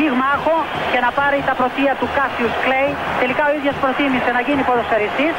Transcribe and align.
πυγμάχο 0.00 0.56
και 0.92 1.00
να 1.06 1.10
πάρει 1.18 1.38
τα 1.48 1.54
πρωτεία 1.60 1.92
του 2.00 2.06
Κάσιους 2.16 2.54
Κλέη. 2.64 2.90
Τελικά 3.22 3.42
ο 3.50 3.52
ίδιος 3.58 3.76
προτίμησε 3.82 4.30
να 4.36 4.40
γίνει 4.46 4.62
ποδοσφαιριστής 4.68 5.34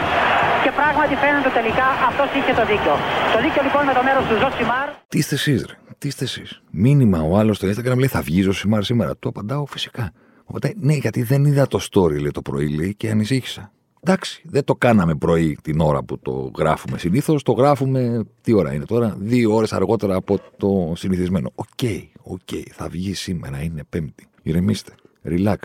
και 0.64 0.72
πράγματι 0.80 1.14
φαίνεται 1.22 1.52
τελικά 1.60 1.88
αυτός 2.10 2.28
είχε 2.38 2.54
το 2.60 2.64
δίκιο. 2.72 2.94
Το 3.34 3.38
δίκιο 3.46 3.62
λοιπόν 3.68 3.82
με 3.90 3.94
το 3.98 4.02
μέρος 4.08 4.24
του 4.30 4.36
Ζοσιμάρ. 4.42 4.88
Τι 5.12 5.18
είστε 5.22 5.36
εσείς, 5.40 5.60
ρε; 5.70 5.76
Τι 6.00 6.06
είστε 6.12 6.24
εσείς; 6.30 6.50
Μήνυμα 6.84 7.20
ο 7.30 7.32
άλλος 7.40 7.56
στο 7.60 7.66
Instagram 7.72 7.98
λέει 8.02 8.12
Θα 8.16 8.22
βγει 8.28 8.42
Ζοσιμάρ 8.48 8.84
σήμερα. 8.90 9.12
Το 9.22 9.28
απαντάω 9.34 9.66
φυσικά. 9.76 10.06
Οπότε, 10.50 10.68
ναι, 10.88 10.96
γιατί 11.06 11.22
δεν 11.32 11.42
είδα 11.50 11.66
το 11.74 11.80
story 11.90 12.18
λέει, 12.24 12.34
το 12.40 12.42
πρωί 12.42 12.68
λέει, 12.80 12.92
και 13.00 13.10
ανησύχησα. 13.10 13.64
Εντάξει, 14.04 14.42
δεν 14.46 14.64
το 14.64 14.76
κάναμε 14.76 15.16
πρωί 15.16 15.58
την 15.62 15.80
ώρα 15.80 16.04
που 16.04 16.20
το 16.20 16.52
γράφουμε 16.58 16.98
συνήθως. 16.98 17.44
Το 17.44 17.52
γράφουμε. 17.52 18.26
Τι 18.42 18.54
ώρα 18.54 18.74
είναι 18.74 18.86
τώρα, 18.86 19.16
δύο 19.20 19.56
ώρες 19.56 19.74
αργότερα 19.74 20.16
από 20.16 20.40
το 20.58 20.94
συνηθισμένο. 20.96 21.52
Οκ, 21.56 21.68
okay, 21.82 22.02
οκ, 22.22 22.40
okay, 22.52 22.64
θα 22.72 22.88
βγει 22.88 23.14
σήμερα, 23.14 23.62
είναι 23.62 23.84
Πέμπτη. 23.90 24.26
Ηρεμήστε. 24.42 24.94
Relax. 25.24 25.58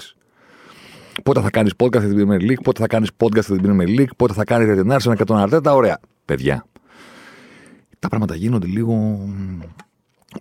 Πότε 1.22 1.40
θα 1.40 1.50
κάνεις 1.50 1.72
podcast 1.76 2.00
για 2.00 2.14
την 2.14 2.28
Premier 2.28 2.50
League, 2.50 2.62
πότε 2.62 2.80
θα 2.80 2.86
κάνεις 2.86 3.10
podcast 3.16 3.46
για 3.46 3.58
την 3.58 3.70
Premier 3.70 4.00
League, 4.00 4.16
πότε 4.16 4.32
θα 4.32 4.44
κάνει 4.44 4.64
για 4.64 4.76
την 4.76 4.92
Arsenal 4.92 5.16
και 5.16 5.24
τον 5.24 5.36
Αρτέτα. 5.36 5.74
Ωραία. 5.74 6.00
Παιδιά. 6.24 6.66
Τα 7.98 8.08
πράγματα 8.08 8.34
γίνονται 8.34 8.66
λίγο. 8.66 9.18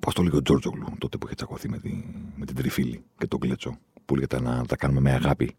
Πώς 0.01 0.13
το 0.13 0.21
λέει 0.21 0.37
ο 0.37 0.41
Τζόρτζογλου 0.41 0.85
τότε 0.97 1.17
που 1.17 1.25
είχε 1.25 1.35
τσακωθεί 1.35 1.69
με, 1.69 1.77
τη, 1.77 2.03
με 2.35 2.45
την 2.45 2.55
τριφύλη 2.55 3.03
και 3.17 3.27
τον 3.27 3.39
κλέτσο, 3.39 3.77
που 4.05 4.15
λέγεται 4.15 4.41
να 4.41 4.65
τα 4.65 4.75
κάνουμε 4.75 4.99
με 4.99 5.11
αγάπη. 5.11 5.55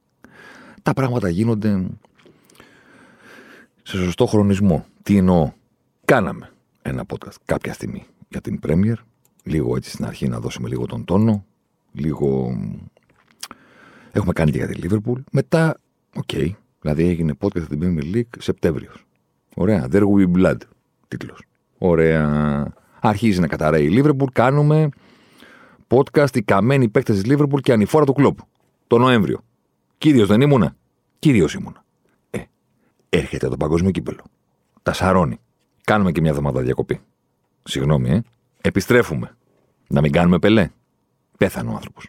Τα 0.82 0.92
πράγματα 0.92 1.28
γίνονται 1.28 1.86
σε 3.82 3.96
σωστό 3.96 4.26
χρονισμό. 4.26 4.86
Τι 5.02 5.16
εννοώ; 5.16 5.52
Κάναμε 6.04 6.50
ένα 6.82 7.04
podcast 7.08 7.36
κάποια 7.44 7.72
στιγμή 7.72 8.06
για 8.28 8.40
την 8.40 8.58
Premier. 8.66 8.94
Λίγο 9.42 9.76
έτσι 9.76 9.90
στην 9.90 10.04
αρχή 10.04 10.28
να 10.28 10.40
δώσουμε 10.40 10.68
λίγο 10.68 10.86
τον 10.86 11.04
τόνο. 11.04 11.44
Λίγο. 11.96 12.58
Έχουμε 14.12 14.32
κάνει 14.32 14.50
και 14.50 14.58
για 14.58 14.66
τη 14.66 14.80
Liverpool. 14.82 15.20
Μετά, 15.32 15.80
οκ. 16.14 16.22
Okay. 16.32 16.50
Δηλαδή 16.80 17.08
έγινε 17.08 17.34
podcast 17.40 17.56
για 17.56 17.66
την 17.66 17.80
Premier 17.82 18.14
League 18.16 18.38
Σεπτέμβριος. 18.38 19.06
Ωραία. 19.54 19.88
There 19.90 20.02
will 20.02 20.26
be 20.26 20.36
blood. 20.36 20.56
Τίτλος. 21.08 21.42
Ωραία. 21.78 22.72
Αρχίζει 23.00 23.40
να 23.40 23.46
καταρρέει 23.46 23.86
η 23.86 24.02
Liverpool. 24.02 24.26
Κάνουμε 24.32 24.88
podcast 25.88 26.36
οι 26.36 26.42
καμένοι 26.42 26.88
παίκτες 26.88 27.22
της 27.22 27.32
Liverpool 27.32 27.60
και 27.60 27.72
ανηφόρα 27.72 28.04
του 28.04 28.12
Κλοπ. 28.12 28.38
Το 28.86 28.98
Νοέμβριο. 28.98 29.40
Κύριο 29.98 30.26
δεν 30.26 30.40
ήμουνα. 30.40 30.76
Κύριο 31.18 31.46
ήμουνα. 31.58 31.84
Ε, 32.30 32.42
έρχεται 33.08 33.48
το 33.48 33.56
παγκόσμιο 33.56 33.90
κύπελλο. 33.90 34.22
Τα 34.82 34.92
σαρώνει. 34.92 35.38
Κάνουμε 35.84 36.12
και 36.12 36.20
μια 36.20 36.30
εβδομάδα 36.30 36.60
διακοπή. 36.60 37.00
Συγγνώμη, 37.62 38.10
ε. 38.10 38.22
Επιστρέφουμε. 38.60 39.36
Να 39.88 40.00
μην 40.00 40.12
κάνουμε 40.12 40.38
πελέ. 40.38 40.70
Πέθανε 41.38 41.70
ο 41.70 41.72
άνθρωπος. 41.72 42.08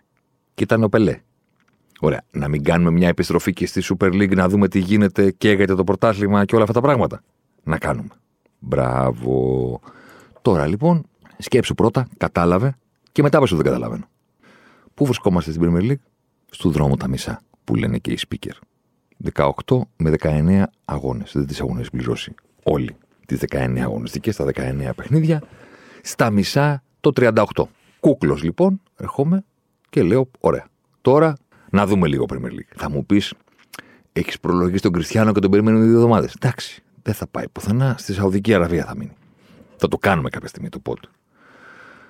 Και 0.54 0.64
ήταν 0.64 0.84
ο 0.84 0.90
πελέ. 0.90 1.20
Ωραία. 2.00 2.22
Να 2.32 2.48
μην 2.48 2.64
κάνουμε 2.64 2.92
μια 2.92 3.08
επιστροφή 3.08 3.54
και 3.54 3.66
στη 3.66 3.82
Super 3.84 4.14
League 4.14 4.36
να 4.36 4.50
δούμε 4.50 4.68
τι 4.68 4.80
γίνεται 4.80 5.32
και 5.32 5.52
για 5.52 5.76
το 5.76 5.84
πρωτάθλημα 5.84 6.46
και 6.46 6.56
όλα 6.56 6.64
αυτά 6.64 6.76
τα 6.76 6.82
πράγματα. 6.82 7.24
Να 7.64 7.78
κάνουμε. 7.78 8.10
Μπράβο. 8.60 9.80
Τώρα 10.42 10.68
λοιπόν, 10.68 11.06
σκέψου 11.38 11.76
πρώτα, 11.76 12.08
κατάλαβε 12.18 12.76
και 13.12 13.22
μετά 13.22 13.40
πες 13.40 13.52
ότι 13.52 13.62
δεν 13.62 13.72
καταλαβαίνω. 13.72 14.08
Πού 14.94 15.06
βρισκόμαστε 15.06 15.52
στην 15.52 15.64
Premier 15.66 15.92
League? 15.92 16.04
Στου 16.52 16.72
δρόμου 16.72 16.96
τα 16.96 17.08
μισά, 17.08 17.42
που 17.64 17.76
λένε 17.76 17.98
και 17.98 18.12
οι 18.12 18.20
speaker. 18.30 18.52
18 19.34 19.82
με 19.98 20.14
19 20.22 20.64
αγώνες. 20.86 21.32
Δεν 21.34 21.46
τις 21.46 21.60
έχουν 21.60 21.86
πληρώσει 21.92 22.34
όλοι 22.64 22.96
τις 23.26 23.40
19 23.40 23.80
αγωνιστικές, 23.80 24.36
τα 24.36 24.46
19 24.46 24.90
παιχνίδια. 24.96 25.44
Στα 26.02 26.30
μισά 26.30 26.84
το 27.00 27.12
38. 27.16 27.64
Κούκλος 28.08 28.44
λοιπόν, 28.44 28.82
ερχόμαι 28.96 29.44
και 29.90 30.04
λέω: 30.04 30.32
Ωραία. 30.40 30.68
Τώρα 31.02 31.38
να 31.70 31.86
δούμε 31.86 32.08
λίγο 32.08 32.26
Premier 32.30 32.52
League. 32.52 32.74
Θα 32.76 32.90
μου 32.90 33.06
πεις, 33.06 33.34
έχεις 34.14 34.40
προλογίσει 34.40 34.82
τον 34.82 34.92
Κριστιανό 34.92 35.32
και 35.32 35.40
τον 35.40 35.52
περιμένουμε 35.52 35.86
δύο 35.86 35.94
εβδομάδες; 35.94 36.34
Εντάξει, 36.42 36.84
δεν 37.02 37.14
θα 37.14 37.28
πάει 37.28 37.50
πουθενά. 37.50 37.96
Στη 37.98 38.14
Σαουδική 38.14 38.54
Αραβία 38.54 38.86
θα 38.86 38.96
μείνει. 38.96 39.12
Θα 39.76 39.88
το 39.88 39.98
κάνουμε 39.98 40.30
κάποια 40.30 40.48
στιγμή 40.48 40.70
το 40.70 40.80
πότε. 40.80 41.08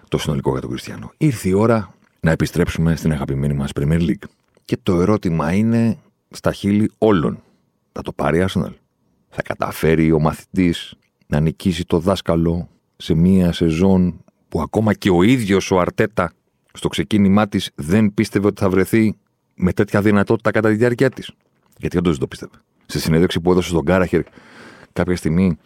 Το 0.07 0.17
συνολικό 0.17 0.51
για 0.51 0.61
τον 0.61 0.69
Κριστιανό. 0.69 1.11
Ήρθε 1.17 1.49
η 1.49 1.53
ώρα 1.53 1.93
να 2.19 2.31
επιστρέψουμε 2.31 2.95
στην 2.95 3.11
αγαπημένη 3.11 3.53
μας 3.53 3.69
Premier 3.79 4.01
League. 4.01 4.27
Και 4.65 4.77
το 4.83 5.01
ερώτημα 5.01 5.53
είναι 5.53 5.97
στα 6.29 6.51
χείλη 6.51 6.91
όλων. 6.97 7.41
Θα 7.91 8.01
το 8.01 8.11
πάρει 8.11 8.39
η 8.39 8.45
Arsenal; 8.47 8.73
Θα 9.29 9.41
καταφέρει 9.41 10.11
ο 10.11 10.19
μαθητής 10.19 10.95
να 11.27 11.39
νικήσει 11.39 11.85
το 11.85 11.99
δάσκαλο 11.99 12.69
σε 12.97 13.13
μία 13.13 13.51
σεζόν 13.51 14.21
που 14.49 14.61
ακόμα 14.61 14.93
και 14.93 15.09
ο 15.09 15.23
ίδιος 15.23 15.71
ο 15.71 15.79
Αρτέτα 15.79 16.31
στο 16.73 16.87
ξεκίνημά 16.87 17.47
της 17.47 17.71
δεν 17.75 18.13
πίστευε 18.13 18.47
ότι 18.47 18.61
θα 18.61 18.69
βρεθεί 18.69 19.17
με 19.55 19.73
τέτοια 19.73 20.01
δυνατότητα 20.01 20.51
κατά 20.51 20.69
τη 20.69 20.75
διάρκεια 20.75 21.09
της. 21.09 21.31
Γιατί 21.77 21.97
όντως 21.97 22.11
δεν 22.11 22.19
το 22.19 22.27
πίστευε. 22.27 22.51
Στη 22.85 22.99
συνέντευξη 22.99 23.39
που 23.39 23.51
έδωσε 23.51 23.69
στον 23.69 23.85
Κάραχερ 23.85 24.21
κάποια 24.93 25.15
στιγμή, 25.15 25.57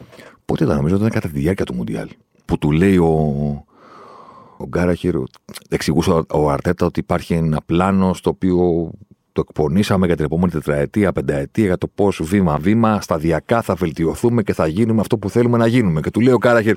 πότε 0.46 0.64
ήταν, 0.64 0.76
νομίζω 0.76 0.96
ότι 0.96 1.04
ήταν 1.06 1.22
κατά 1.22 1.34
τη 1.34 1.40
διάρκεια 1.40 1.66
του 1.66 1.74
Μουντιάλ, 1.74 2.08
που 2.46 2.58
του 2.58 2.72
λέει 2.72 2.98
ο, 2.98 3.66
ο 4.58 4.68
Γκάραχερ, 4.68 5.14
εξηγούσε 5.70 6.12
ο 6.32 6.50
Αρτέτα 6.50 6.86
ότι 6.86 7.00
υπάρχει 7.00 7.34
ένα 7.34 7.62
πλάνο 7.66 8.14
στο 8.14 8.30
οποίο 8.30 8.90
το 9.32 9.44
εκπονήσαμε 9.48 10.06
για 10.06 10.16
την 10.16 10.26
επόμενη 10.26 10.52
τετραετία, 10.52 11.12
πενταετία, 11.12 11.66
για 11.66 11.78
το 11.78 11.88
πώς 11.88 12.22
βήμα-βήμα, 12.24 13.02
σταδιακά 13.02 13.62
θα 13.62 13.76
βελτιωθούμε 13.76 14.44
και 14.44 14.54
θα 14.54 14.68
γίνουμε 14.68 15.02
αυτό 15.02 15.18
που 15.18 15.30
θέλουμε 15.30 15.58
να 15.58 15.68
γίνουμε. 15.68 16.02
Και 16.02 16.12
του 16.12 16.20
λέει 16.20 16.34
ο 16.34 16.38
Κάραχερ, 16.38 16.76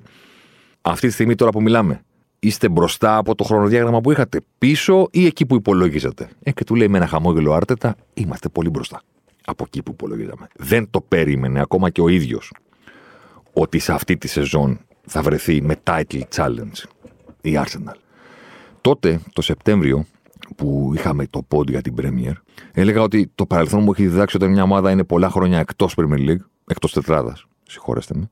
αυτή 0.87 1.07
τη 1.07 1.13
στιγμή 1.13 1.35
τώρα 1.35 1.51
που 1.51 1.63
μιλάμε, 1.63 2.01
είστε 2.39 2.69
μπροστά 2.69 3.17
από 3.17 3.35
το 3.35 3.45
χρονοδιάγραμμα 3.45 4.01
που 4.01 4.11
είχατε, 4.11 4.41
πίσω 4.59 5.09
ή 5.11 5.27
εκεί 5.27 5.47
που 5.47 5.55
υπολόγιζατε. 5.55 6.29
Ε, 6.43 6.53
και 6.53 6.65
του 6.65 6.75
λέει 6.75 6.89
με 6.89 6.97
ένα 6.97 7.07
χαμόγελο 7.07 7.53
Άρτετα, 7.53 7.97
είμαστε 8.15 8.49
πολύ 8.49 8.71
μπροστά. 8.71 9.03
Από 9.45 9.65
εκεί 9.67 9.83
που 9.83 9.91
υπολογίζαμε. 9.93 10.49
Δεν 10.57 10.91
το 10.91 11.01
περίμενε 11.01 11.61
ακόμα 11.61 11.91
και 11.91 12.01
ο 12.01 12.09
ίδιος 12.09 12.53
ότι 13.53 13.79
σε 13.79 13.93
αυτή 13.93 14.17
τη 14.17 14.29
σεζόν 14.29 14.81
θα 15.07 15.23
βρεθεί 15.23 15.63
με 15.63 15.77
title 15.85 16.23
challenge 16.35 16.83
η 17.41 17.53
Arsenal. 17.65 17.97
Τότε, 18.81 19.21
το 19.33 19.43
Σεπτέμβριο, 19.43 20.07
που 20.57 20.93
είχαμε 20.95 21.27
το 21.27 21.43
πόντ 21.49 21.69
για 21.69 21.81
την 21.81 21.95
Premier, 22.01 22.33
έλεγα 22.73 23.03
ότι 23.03 23.31
το 23.35 23.47
παρελθόν 23.47 23.83
μου 23.83 23.93
έχει 23.93 24.07
διδάξει 24.07 24.37
όταν 24.37 24.51
μια 24.51 24.63
ομάδα 24.63 24.91
είναι 24.91 25.05
πολλά 25.05 25.31
χρόνια 25.31 25.59
εκτός 25.59 25.95
Premier 25.97 26.29
League, 26.29 26.45
εκτός 26.67 26.93
τετράδας, 26.93 27.47
συγχωρέστε 27.63 28.15
με, 28.17 28.31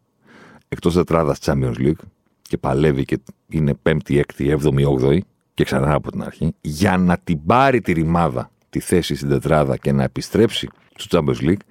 εκτός 0.69 0.95
τετράδας 0.95 1.39
Champions 1.43 1.77
League 1.79 2.03
και 2.53 2.59
παλεύει 2.59 3.05
και 3.05 3.19
είναι 3.49 3.75
πέμπτη, 3.75 4.19
έκτη, 4.19 4.49
έβδομη, 4.49 4.85
όγδοη 4.85 5.25
και 5.55 5.65
ξανά 5.65 5.95
από 5.95 6.11
την 6.11 6.23
αρχή, 6.23 6.55
για 6.61 6.97
να 6.97 7.19
την 7.25 7.47
πάρει 7.47 7.81
τη 7.81 7.93
ρημάδα 7.93 8.51
τη 8.71 8.81
θέση 8.81 9.15
στην 9.15 9.29
τετράδα 9.29 9.77
και 9.77 9.93
να 9.93 10.03
επιστρέψει 10.03 10.69
στο 10.97 11.19
Champions 11.19 11.49
League, 11.49 11.63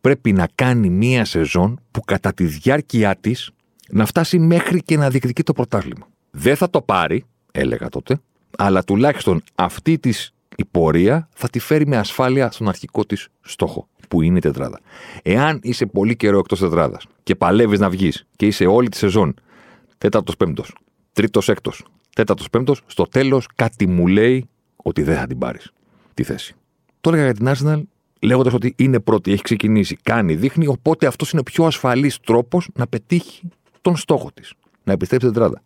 πρέπει 0.00 0.32
να 0.32 0.48
κάνει 0.54 0.88
μία 0.88 1.24
σεζόν 1.24 1.80
που 1.90 2.00
κατά 2.00 2.32
τη 2.32 2.44
διάρκεια 2.44 3.16
της 3.20 3.50
να 3.90 4.06
φτάσει 4.06 4.38
μέχρι 4.38 4.82
και 4.82 4.96
να 4.96 5.10
διεκδικεί 5.10 5.42
το 5.42 5.52
πρωτάθλημα. 5.52 6.08
Δεν 6.30 6.56
θα 6.56 6.70
το 6.70 6.82
πάρει, 6.82 7.24
έλεγα 7.52 7.88
τότε, 7.88 8.20
αλλά 8.58 8.84
τουλάχιστον 8.84 9.42
αυτή 9.54 9.98
της 9.98 10.32
η 10.56 10.64
πορεία 10.70 11.28
θα 11.34 11.48
τη 11.48 11.58
φέρει 11.58 11.86
με 11.86 11.96
ασφάλεια 11.96 12.50
στον 12.50 12.68
αρχικό 12.68 13.04
της 13.04 13.28
στόχο, 13.40 13.88
που 14.08 14.22
είναι 14.22 14.38
η 14.38 14.40
τετράδα. 14.40 14.80
Εάν 15.22 15.60
είσαι 15.62 15.86
πολύ 15.86 16.16
καιρό 16.16 16.38
εκτός 16.38 16.58
τετράδας 16.58 17.06
και 17.22 17.34
παλεύεις 17.34 17.78
να 17.78 17.90
βγεις 17.90 18.26
και 18.36 18.46
είσαι 18.46 18.66
όλη 18.66 18.88
τη 18.88 18.96
σεζόν 18.96 19.34
τέταρτος 20.02 20.36
πέμπτος, 20.36 20.74
τρίτος 21.12 21.48
έκτος, 21.48 21.84
τέταρτος 22.14 22.50
πέμπτος, 22.50 22.82
στο 22.86 23.04
τέλος 23.04 23.48
κάτι 23.54 23.86
μου 23.86 24.06
λέει 24.06 24.48
ότι 24.76 25.02
δεν 25.02 25.16
θα 25.16 25.26
την 25.26 25.38
πάρεις 25.38 25.72
τη 26.14 26.22
θέση. 26.22 26.54
Το 27.00 27.10
έλεγα 27.10 27.24
για 27.24 27.34
την 27.34 27.48
Arsenal 27.48 27.82
λέγοντας 28.20 28.52
ότι 28.52 28.74
είναι 28.76 29.00
πρώτη, 29.00 29.32
έχει 29.32 29.42
ξεκινήσει, 29.42 29.96
κάνει, 30.02 30.34
δείχνει, 30.34 30.66
οπότε 30.66 31.06
αυτός 31.06 31.30
είναι 31.30 31.40
ο 31.40 31.42
πιο 31.42 31.64
ασφαλής 31.64 32.20
τρόπος 32.20 32.68
να 32.74 32.86
πετύχει 32.86 33.48
τον 33.80 33.96
στόχο 33.96 34.30
της. 34.34 34.52
Να 34.84 34.92
επιστρέψει 34.92 35.26
τετράδα. 35.26 35.62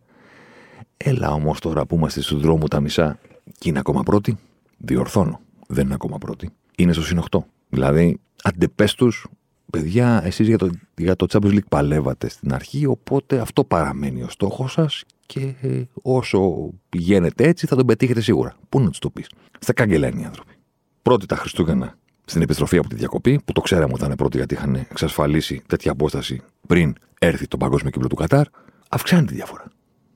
Έλα 0.97 1.31
όμως 1.31 1.61
τώρα 1.61 1.87
που 1.87 1.95
είμαστε 1.95 2.21
στον 2.21 2.39
δρόμο 2.39 2.69
τα 2.69 2.81
μισά 2.81 3.19
και 3.59 3.69
είναι 3.69 3.79
ακόμα 3.79 4.03
πρώτη, 4.03 4.39
διορθώνω. 4.79 5.41
Δεν 5.67 5.85
είναι 5.85 5.95
ακόμα 5.95 6.19
πρώτη. 6.19 6.51
Είναι 6.77 6.93
στο 6.93 7.03
συν 7.03 7.23
8. 7.31 7.39
Δηλαδή, 7.69 8.21
αντεπέστου, 8.43 9.09
παιδιά, 9.77 10.21
εσείς 10.25 10.47
για 10.47 10.59
το, 10.59 10.71
για 10.97 11.17
το 11.17 11.27
Champions 11.29 11.53
League 11.53 11.69
παλεύατε 11.69 12.29
στην 12.29 12.55
αρχή, 12.55 12.87
οπότε 12.87 13.39
αυτό 13.39 13.65
παραμένει 13.65 14.23
ο 14.23 14.29
στόχος 14.29 14.73
σας 14.73 15.05
και 15.27 15.55
ε, 15.61 15.83
όσο 16.03 16.71
πηγαίνετε 16.89 17.49
έτσι 17.49 17.67
θα 17.67 17.77
τον 17.77 17.87
πετύχετε 17.87 18.21
σίγουρα. 18.21 18.57
Πού 18.69 18.81
να 18.81 18.89
τους 18.89 18.99
το 18.99 19.11
πεις. 19.11 19.27
Στα 19.59 19.73
κάγκελα 19.73 20.09
είναι 20.09 20.21
οι 20.21 20.25
άνθρωποι. 20.25 20.53
Πρώτη 21.03 21.27
τα 21.27 21.37
Χριστούγεννα 21.37 21.95
στην 22.25 22.43
επιστροφή 22.43 22.79
από 22.79 22.89
τη 22.89 22.95
διακοπή, 22.95 23.41
που 23.45 23.53
το 23.53 23.61
ξέραμε 23.61 23.93
ότι 23.93 24.05
ήταν 24.05 24.17
πρώτοι 24.17 24.37
γιατί 24.37 24.55
είχαν 24.55 24.75
εξασφαλίσει 24.75 25.63
τέτοια 25.67 25.91
απόσταση 25.91 26.41
πριν 26.67 26.95
έρθει 27.19 27.49
το 27.49 27.57
παγκόσμιο 27.57 27.91
κύκλο 27.91 28.09
του 28.09 28.15
Κατάρ, 28.15 28.47
αυξάνει 28.89 29.27
τη 29.27 29.35
διαφορά. 29.35 29.65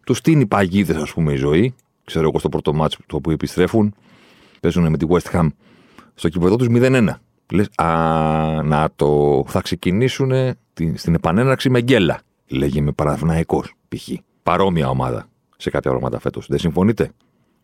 Τους 0.06 0.18
στείνει 0.18 0.46
παγίδες, 0.46 0.96
ας 0.96 1.12
πούμε, 1.12 1.32
η 1.32 1.36
ζωή. 1.36 1.74
Ξέρω 2.04 2.28
εγώ 2.28 2.38
στο 2.38 2.48
πρώτο 2.48 2.74
μάτσο 2.74 2.98
το 3.06 3.20
που 3.20 3.30
επιστρέφουν, 3.30 3.94
παίζουν 4.60 4.90
με 4.90 4.96
τη 4.96 5.06
West 5.08 5.32
Ham 5.32 5.48
στο 6.14 6.28
κυπεδό 6.28 6.56
τους 6.56 6.66
0-1. 6.70 7.08
Λες, 7.50 7.70
α, 7.74 7.86
να 8.62 8.88
το. 8.96 9.42
Θα 9.46 9.60
ξεκινήσουν 9.60 10.32
στην 10.94 11.14
επανέναρξη 11.14 11.70
με 11.70 11.80
γκέλα. 11.80 12.20
Λέγε 12.46 12.80
με 12.80 12.92
Παραθυναϊκό, 12.92 13.64
π.χ. 13.88 14.08
Παρόμοια 14.42 14.88
ομάδα 14.88 15.26
σε 15.56 15.70
κάποια 15.70 15.90
πράγματα 15.90 16.20
φέτος. 16.20 16.46
Δεν 16.48 16.58
συμφωνείτε; 16.58 17.10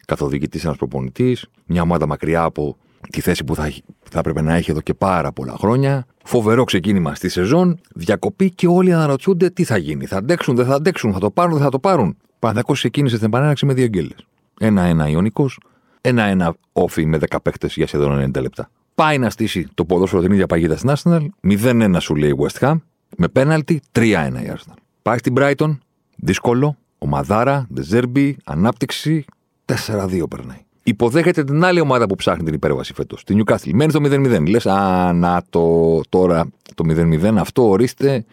Καθοδηγητής 0.06 0.64
ένας 0.64 0.76
προπονητής, 0.76 1.46
μια 1.66 1.82
ομάδα 1.82 2.06
μακριά 2.06 2.42
από 2.42 2.76
τη 3.10 3.20
θέση 3.20 3.44
που 3.44 3.54
θα, 3.54 3.72
θα 4.10 4.18
έπρεπε 4.18 4.40
να 4.40 4.54
έχει 4.54 4.70
εδώ 4.70 4.80
και 4.80 4.94
πάρα 4.94 5.32
πολλά 5.32 5.54
χρόνια. 5.58 6.06
Φοβερό 6.24 6.64
ξεκίνημα 6.64 7.14
στη 7.14 7.28
σεζόν, 7.28 7.80
διακοπή 7.94 8.50
και 8.50 8.66
όλοι 8.66 8.92
αναρωτιούνται 8.92 9.50
τι 9.50 9.64
θα 9.64 9.76
γίνει. 9.76 10.06
Θα 10.06 10.16
αντέξουν, 10.16 10.56
δεν 10.56 10.66
θα 10.66 10.74
αντέξουν, 10.74 11.12
θα 11.12 11.18
το 11.18 11.30
πάρουν, 11.30 11.52
δεν 11.52 11.62
θα 11.62 11.70
το 11.70 11.78
πάρουν. 11.78 12.16
Παναθυναϊκό 12.38 12.72
ξεκίνησε 12.72 13.14
στην 13.16 13.28
επανέναρξη 13.28 13.66
με 13.66 13.74
δύο 13.74 13.86
γκέλες. 13.86 14.26
Ένα-ένα 14.60 15.08
Ιωνικός, 15.08 15.58
ένα-ένα 16.00 16.54
όφι 16.72 17.06
με 17.06 17.18
10 17.28 17.36
παίχτε 17.42 17.68
για 17.70 17.86
σχεδόν 17.86 18.32
90 18.36 18.40
λεπτά. 18.40 18.70
Πάει 18.96 19.18
να 19.18 19.30
στήσει 19.30 19.68
το 19.74 19.84
ποδόσφαιρο 19.84 20.22
την 20.22 20.32
ίδια 20.32 20.46
παγίδα 20.46 20.76
στην 20.76 20.92
Arsenal, 20.94 21.26
0-1 21.42 21.96
σου 21.98 22.14
λέει 22.14 22.34
West 22.38 22.58
Ham, 22.60 22.80
με 23.16 23.28
πέναλτι 23.28 23.80
3-1 23.92 24.02
η 24.02 24.52
Arsenal. 24.54 24.76
Πάει 25.02 25.18
στην 25.18 25.34
Brighton, 25.36 25.78
δύσκολο, 26.16 26.76
ομαδάρα, 26.98 27.66
δεζέρμπι, 27.70 28.36
ανάπτυξη, 28.44 29.24
4-2 29.64 30.22
περνάει. 30.28 30.58
Υποδέχεται 30.82 31.44
την 31.44 31.64
άλλη 31.64 31.80
ομάδα 31.80 32.06
που 32.06 32.14
ψάχνει 32.14 32.44
την 32.44 32.54
υπέρβαση 32.54 32.94
φέτος, 32.94 33.24
την 33.24 33.42
Newcastle. 33.42 33.70
Μένει 33.72 33.90
στο 33.90 34.00
0-0. 34.02 34.48
Λες, 34.48 34.66
α, 34.66 35.12
να 35.12 35.42
το 35.50 36.00
τώρα 36.08 36.48
το 36.74 36.84
0-0, 36.88 37.36
αυτό 37.38 37.68
ορίστε. 37.68 38.24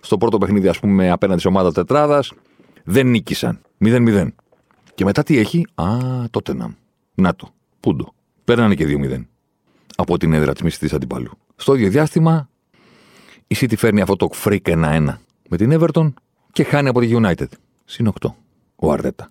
Στο 0.00 0.16
πρώτο 0.16 0.38
παιχνίδι, 0.38 0.68
ας 0.68 0.78
πούμε, 0.78 1.10
απέναντι 1.10 1.40
σε 1.40 1.48
ομάδα 1.48 1.72
τετράδας, 1.72 2.32
δεν 2.84 3.06
νίκησαν. 3.06 3.60
0-0. 3.78 4.26
Και 4.94 5.04
μετά 5.04 5.22
τι 5.22 5.38
έχει, 5.38 5.66
α, 5.74 5.84
τότε 6.30 6.54
να. 6.54 6.74
Να 7.14 7.34
το. 7.34 7.48
Πούντο. 7.80 8.12
Παίρνανε 8.44 8.74
και 8.74 8.86
2-0. 8.86 9.26
Από 9.96 10.18
την 10.18 10.32
έδρα 10.32 10.52
της 10.52 10.62
μισθή 10.62 10.94
αντιπάλου. 10.94 11.30
Στο 11.56 11.74
ίδιο 11.74 11.90
διάστημα, 11.90 12.48
η 13.46 13.56
City 13.58 13.76
φέρνει 13.76 14.00
αυτό 14.00 14.16
το 14.16 14.28
freak 14.44 14.60
1-1 14.62 15.14
με 15.48 15.56
την 15.56 15.78
Everton 15.78 16.12
και 16.52 16.64
χάνει 16.64 16.88
από 16.88 17.00
τη 17.00 17.10
United. 17.12 17.46
Συν 17.84 18.12
8. 18.20 18.28
Ο 18.76 18.92
Αρδέτα. 18.92 19.30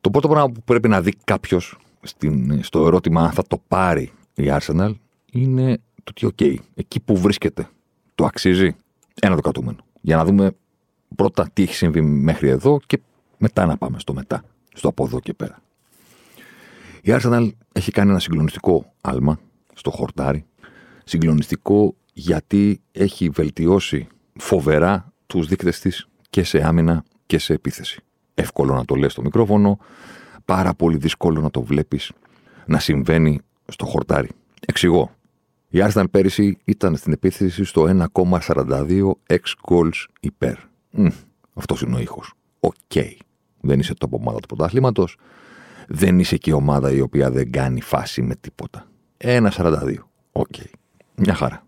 Το 0.00 0.10
πρώτο 0.10 0.28
πράγμα 0.28 0.52
που 0.52 0.62
πρέπει 0.62 0.88
να 0.88 1.00
δει 1.00 1.12
κάποιος 1.24 1.78
στο 2.60 2.86
ερώτημα 2.86 3.22
αν 3.22 3.30
θα 3.30 3.42
το 3.48 3.62
πάρει 3.68 4.12
η 4.34 4.44
Arsenal 4.46 4.92
είναι 5.32 5.80
το 6.04 6.12
ότι, 6.26 6.34
OK, 6.38 6.56
εκεί 6.74 7.00
που 7.00 7.16
βρίσκεται, 7.16 7.68
το 8.14 8.24
αξίζει. 8.24 8.76
Ένα 9.20 9.34
το 9.34 9.40
κρατούμενο. 9.40 9.78
Για 10.00 10.16
να 10.16 10.24
δούμε 10.24 10.50
πρώτα 11.16 11.48
τι 11.52 11.62
έχει 11.62 11.74
συμβεί 11.74 12.00
μέχρι 12.00 12.48
εδώ 12.48 12.80
και 12.86 13.00
μετά 13.38 13.66
να 13.66 13.76
πάμε 13.76 13.98
στο 13.98 14.14
μετά, 14.14 14.44
στο 14.74 14.88
από 14.88 15.04
εδώ 15.04 15.20
και 15.20 15.34
πέρα. 15.34 15.62
Η 17.02 17.08
Arsenal 17.20 17.50
έχει 17.72 17.90
κάνει 17.90 18.10
ένα 18.10 18.18
συγκλονιστικό 18.18 18.92
άλμα 19.00 19.38
στο 19.76 19.90
χορτάρι. 19.90 20.44
Συγκλονιστικό 21.04 21.94
γιατί 22.12 22.80
έχει 22.92 23.28
βελτιώσει 23.28 24.06
φοβερά 24.36 25.12
τους 25.26 25.46
δείκτες 25.46 25.80
της 25.80 26.08
και 26.30 26.42
σε 26.42 26.66
άμυνα 26.66 27.04
και 27.26 27.38
σε 27.38 27.52
επίθεση. 27.52 28.00
Εύκολο 28.34 28.74
να 28.74 28.84
το 28.84 28.94
λες 28.94 29.12
στο 29.12 29.22
μικρόφωνο, 29.22 29.78
πάρα 30.44 30.74
πολύ 30.74 30.96
δύσκολο 30.96 31.40
να 31.40 31.50
το 31.50 31.62
βλέπεις 31.62 32.12
να 32.66 32.78
συμβαίνει 32.78 33.40
στο 33.66 33.84
χορτάρι. 33.86 34.28
Εξηγώ. 34.66 35.10
Η 35.68 35.78
Arsenal 35.82 36.04
πέρυσι 36.10 36.58
ήταν 36.64 36.96
στην 36.96 37.12
επίθεση 37.12 37.64
στο 37.64 38.08
1,42 38.16 39.10
ex 39.26 39.38
goals 39.68 40.04
υπέρ. 40.20 40.56
Αυτός 41.54 41.82
είναι 41.82 41.96
ο 41.96 41.98
ήχος. 41.98 42.32
Οκ. 42.60 42.74
Δεν 43.60 43.78
είσαι 43.78 43.94
το 43.94 44.08
ομάδα 44.10 44.40
του 44.40 44.46
πρωταθλήματος. 44.46 45.16
Δεν 45.88 46.18
είσαι 46.18 46.36
και 46.36 46.52
ομάδα 46.52 46.92
η 46.92 47.00
οποία 47.00 47.30
δεν 47.30 47.50
κάνει 47.50 47.80
φάση 47.80 48.22
με 48.22 48.34
τίποτα. 48.34 48.86
1,42. 49.16 49.94
Οκ. 50.32 50.54
Μια 51.14 51.34
χαρά. 51.34 51.64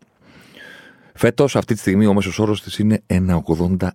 Φέτος, 1.14 1.56
αυτή 1.56 1.74
τη 1.74 1.80
στιγμή, 1.80 2.06
ο 2.06 2.14
μέσος 2.14 2.38
όρος 2.38 2.62
της 2.62 2.78
είναι 2.78 3.02
1,86. 3.06 3.88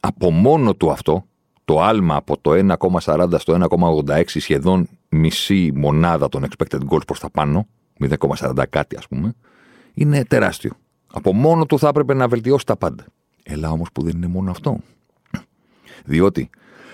Από 0.00 0.30
μόνο 0.30 0.74
του 0.74 0.90
αυτό, 0.90 1.24
το 1.64 1.82
άλμα 1.82 2.16
από 2.16 2.38
το 2.38 2.52
1,40 2.52 3.38
στο 3.38 3.52
1,86 3.52 4.22
σχεδόν 4.26 4.88
μισή 5.08 5.72
μονάδα 5.74 6.28
των 6.28 6.44
expected 6.44 6.80
goals 6.88 7.06
προς 7.06 7.20
τα 7.20 7.30
πάνω, 7.30 7.66
0,40 7.98 8.62
κάτι 8.70 8.96
ας 8.96 9.08
πούμε, 9.08 9.34
είναι 9.94 10.24
τεράστιο. 10.24 10.72
Από 11.12 11.32
μόνο 11.32 11.66
του 11.66 11.78
θα 11.78 11.88
έπρεπε 11.88 12.14
να 12.14 12.28
βελτιώσει 12.28 12.66
τα 12.66 12.76
πάντα. 12.76 13.04
Έλα 13.42 13.70
όμως 13.70 13.88
που 13.92 14.02
δεν 14.02 14.16
είναι 14.16 14.26
μόνο 14.26 14.50
αυτό. 14.50 14.78
Διότι 16.04 16.50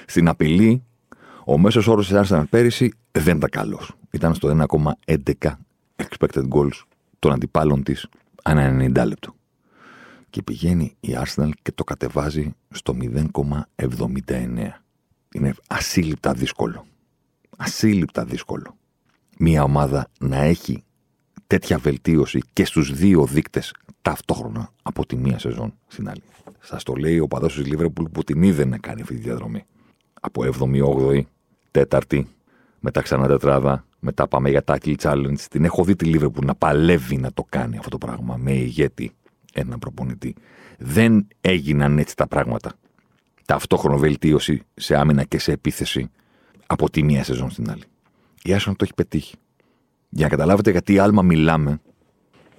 στην 0.07 0.29
απειλή 0.29 0.83
ο 1.45 1.59
μέσος 1.59 1.87
όρος 1.87 2.09
της 2.09 2.31
Arsenal 2.31 2.45
πέρυσι 2.51 2.93
δεν 3.13 3.37
ήταν 3.37 3.51
καλός. 3.51 3.98
Ήταν 4.11 4.35
στο 4.35 4.67
1,11 5.07 5.25
expected 5.97 6.49
goals 6.49 6.83
των 7.19 7.33
αντιπάλων 7.33 7.83
της 7.83 8.09
ανά 8.43 8.77
90 8.81 9.07
λεπτό 9.07 9.35
και 10.31 10.43
πηγαίνει 10.43 10.97
η 11.01 11.09
Arsenal 11.25 11.51
και 11.63 11.73
το 11.73 11.85
κατεβάζει 11.85 12.55
στο 12.71 12.97
0,79. 13.01 14.71
Είναι 15.35 15.55
ασύλληπτα 15.67 16.33
δύσκολο. 16.33 16.87
Ασύλληπτα 17.57 18.25
δύσκολο. 18.25 18.77
Μια 19.39 19.63
ομάδα 19.63 20.09
να 20.21 20.37
έχει 20.37 20.85
τέτοια 21.47 21.79
βελτίωση 21.79 22.41
και 22.53 22.65
στους 22.65 22.93
δύο 22.93 23.27
δείκτες 23.27 23.75
ταυτόχρονα 24.03 24.73
από 24.83 25.07
τη 25.07 25.17
μία 25.17 25.39
σεζόν 25.39 25.75
στην 25.87 26.09
άλλη. 26.09 26.23
Σας 26.61 26.83
το 26.83 26.95
λέει 26.95 27.19
ο 27.19 27.29
παδός 27.29 27.55
της 27.55 27.67
Λίβερπουλ 27.67 28.07
που 28.13 28.25
την 28.25 28.43
είδε 28.43 28.65
να 28.65 28.79
κάνει 28.79 29.01
αυτή 29.01 29.15
τη 29.15 29.21
διαδρομή. 29.21 29.65
Από 30.21 30.43
7η, 30.45 30.83
8η, 30.85 31.23
4η, 31.73 32.25
μετά 32.81 33.01
ξανά 33.03 33.27
τετράδα, 33.27 33.85
μετά 34.01 34.29
πάμε 34.29 34.51
για 34.51 34.63
tackle 34.67 34.95
challenge. 35.03 35.41
Την 35.51 35.65
έχω 35.65 35.85
δει 35.85 35.97
τη 35.97 36.05
Λίβερπουλ 36.05 36.47
να 36.47 36.55
παλεύει 36.55 37.17
να 37.17 37.33
το 37.33 37.47
κάνει 37.49 37.77
αυτό 37.77 37.91
το 37.91 38.07
πράγμα 38.07 38.37
με 38.37 38.53
ηγέτη 38.53 39.13
έναν 39.53 39.79
προπονητή. 39.79 40.35
Δεν 40.79 41.27
έγιναν 41.41 41.99
έτσι 41.99 42.17
τα 42.17 42.27
πράγματα. 42.27 42.73
Ταυτόχρονο 43.45 43.99
βελτίωση 43.99 44.63
σε 44.75 44.97
άμυνα 44.97 45.25
και 45.25 45.39
σε 45.39 45.53
επίθεση 45.53 46.11
από 46.67 46.91
τη 46.91 47.03
μία 47.03 47.25
σεζόν 47.25 47.51
στην 47.51 47.71
άλλη. 47.71 47.83
Η 48.43 48.55
Άσον 48.55 48.77
το 48.77 48.85
έχει 48.85 48.95
πετύχει. 48.95 49.35
Για 50.09 50.25
να 50.25 50.29
καταλάβετε 50.29 50.71
γιατί 50.71 50.99
άλμα 50.99 51.23
μιλάμε, 51.23 51.81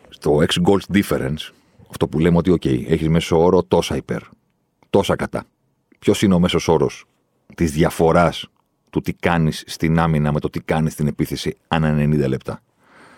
στο 0.09 0.37
X 0.37 0.67
goals 0.67 1.01
difference, 1.01 1.51
αυτό 1.89 2.07
που 2.07 2.19
λέμε 2.19 2.37
ότι, 2.37 2.51
OK, 2.51 2.65
έχεις 2.87 3.09
μέσο 3.09 3.43
όρο 3.43 3.63
τόσα 3.63 3.95
υπέρ, 3.95 4.21
τόσα 4.89 5.15
κατά. 5.15 5.45
Ποιος 5.99 6.21
είναι 6.21 6.33
ο 6.33 6.39
μέσος 6.39 6.67
όρος 6.67 7.05
της 7.55 7.71
διαφοράς 7.71 8.47
του 8.89 9.01
τι 9.01 9.13
κάνεις 9.13 9.63
στην 9.67 9.99
άμυνα 9.99 10.31
με 10.31 10.39
το 10.39 10.49
τι 10.49 10.59
κάνεις 10.59 10.93
στην 10.93 11.07
επίθεση 11.07 11.57
ανά 11.67 11.95
90 11.97 12.27
λεπτά. 12.27 12.61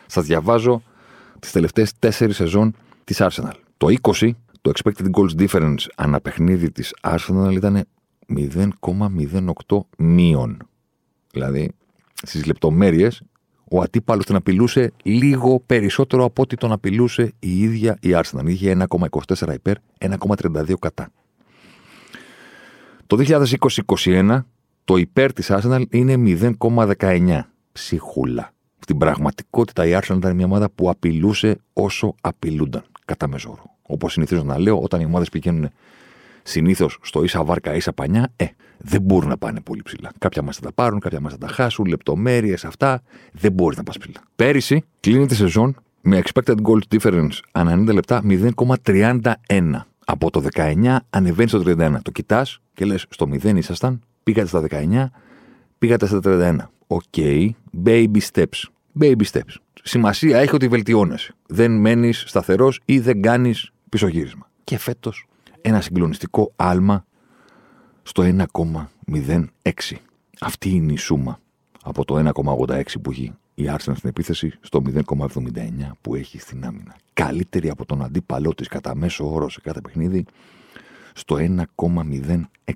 Σας 0.05 0.25
διαβάζω 0.25 0.83
τις 1.39 1.51
τελευταίες 1.51 1.99
τέσσερις 1.99 2.35
σεζόν 2.35 2.75
της 3.03 3.17
Arsenal. 3.21 3.53
Το 3.77 3.87
20, 4.01 4.31
το 4.61 4.71
expected 4.75 5.05
goals 5.11 5.47
difference 5.47 5.85
ανά 5.95 6.21
παιχνίδι 6.21 6.71
της 6.71 6.95
Arsenal 7.01 7.51
ήταν 7.51 7.83
0,08 8.27 9.79
μείον. 9.97 10.57
Δηλαδή, 11.31 11.71
στις 12.13 12.45
λεπτομέρειες, 12.45 13.21
ο 13.71 13.81
αντίπαλος 13.81 14.25
τον 14.25 14.35
απειλούσε 14.35 14.91
λίγο 15.03 15.59
περισσότερο 15.65 16.23
από 16.23 16.41
ό,τι 16.41 16.55
τον 16.55 16.71
απειλούσε 16.71 17.33
η 17.39 17.61
ίδια 17.61 17.97
η 18.01 18.09
Arsenal. 18.13 18.45
Είχε 18.45 18.71
1,24 18.71 19.53
υπέρ, 19.53 19.75
1,32 19.97 20.73
κατά. 20.79 21.09
Το 23.07 23.17
2020-2021 23.95 24.45
το 24.83 24.95
υπέρ 24.97 25.33
της 25.33 25.51
Arsenal 25.51 25.83
είναι 25.89 26.37
0,19. 26.59 27.39
Ψυχούλα. 27.71 28.53
Στην 28.79 28.97
πραγματικότητα 28.97 29.85
η 29.85 29.99
Arsenal 30.01 30.15
ήταν 30.17 30.35
μια 30.35 30.45
ομάδα 30.45 30.69
που 30.69 30.89
απειλούσε 30.89 31.57
όσο 31.73 32.15
απειλούνταν 32.21 32.83
κατά 33.05 33.27
μεσόρο. 33.27 33.63
Όπως 33.81 34.13
συνηθίζω 34.13 34.43
να 34.43 34.59
λέω, 34.59 34.81
όταν 34.81 35.01
οι 35.01 35.05
ομάδες 35.05 35.29
πηγαίνουν 35.29 35.69
συνήθως 36.43 36.97
στο 37.01 37.23
ίσα 37.23 37.43
βάρκα, 37.43 37.75
ίσα 37.75 37.93
πανιά, 37.93 38.33
ε, 38.35 38.45
δεν 38.77 39.01
μπορούν 39.01 39.29
να 39.29 39.37
πάνε 39.37 39.61
πολύ 39.61 39.81
ψηλά. 39.83 40.11
Κάποια 40.17 40.41
ματς 40.41 40.51
θα 40.51 40.61
τα 40.61 40.71
πάρουν, 40.73 40.99
κάποια 40.99 41.19
ματς 41.19 41.29
θα 41.29 41.37
τα 41.37 41.47
χάσουν, 41.47 41.85
λεπτομέρειες, 41.85 42.65
αυτά. 42.65 43.01
Δεν 43.31 43.51
μπορείς 43.51 43.77
να 43.77 43.83
πας 43.83 43.97
ψηλά. 43.97 44.19
Πέρυσι 44.35 44.83
κλείνει 44.99 45.25
τη 45.25 45.35
σεζόν 45.35 45.75
με 46.01 46.21
expected 46.23 46.55
goals 46.63 46.99
difference 46.99 47.39
ανά 47.51 47.91
90 47.91 47.93
λεπτά 47.93 48.21
0,31. 48.23 49.87
Από 50.05 50.29
το 50.31 50.43
19 50.53 50.97
ανεβαίνει 51.09 51.49
στο 51.49 51.61
31. 51.65 51.95
Το 52.01 52.11
κοιτάς 52.11 52.61
και 52.73 52.85
λες: 52.85 53.05
Στο 53.09 53.27
0 53.31 53.55
ήσασταν, 53.55 54.01
πήγατε 54.23 54.47
στα 54.47 54.63
19, 54.69 55.05
πήγατε 55.77 56.05
στα 56.05 56.19
31. 56.23 56.57
Οκ, 56.87 57.01
okay, 57.11 57.49
baby 57.85 58.19
steps. 58.31 58.63
Baby 58.99 59.23
steps. 59.31 59.55
Σημασία 59.83 60.39
έχει 60.39 60.55
ότι 60.55 60.67
βελτιώνεσαι. 60.67 61.33
Δεν 61.47 61.71
μένεις 61.71 62.23
σταθερός 62.27 62.81
ή 62.85 62.99
δεν 62.99 63.21
κάνεις 63.21 63.71
πισωγύρισμα. 63.89 64.49
Και 64.63 64.77
φέτος 64.77 65.27
ένα 65.61 65.81
συγκλονιστικό 65.81 66.53
άλμα 66.55 67.05
στο 68.03 68.23
1,06. 68.23 69.97
Αυτή 70.39 70.69
είναι 70.69 70.93
η 70.93 70.97
σούμα 70.97 71.39
από 71.83 72.05
το 72.05 72.31
1,86 72.33 72.81
που 73.01 73.11
έχει 73.11 73.23
η 73.23 73.33
η 73.63 73.69
Arsenal 73.69 73.95
στην 73.95 74.09
επίθεση 74.09 74.53
στο 74.61 74.81
0,79 75.07 75.91
που 76.01 76.15
έχει 76.15 76.39
στην 76.39 76.65
άμυνα. 76.65 76.95
Καλύτερη 77.13 77.69
από 77.69 77.85
τον 77.85 78.03
αντίπαλό 78.03 78.53
της 78.53 78.67
κατά 78.67 78.95
μέσο 78.95 79.33
όρο 79.33 79.49
σε 79.49 79.61
κάθε 79.61 79.81
παιχνίδι 79.81 80.25
στο 81.13 81.35
1,06. 81.39 82.73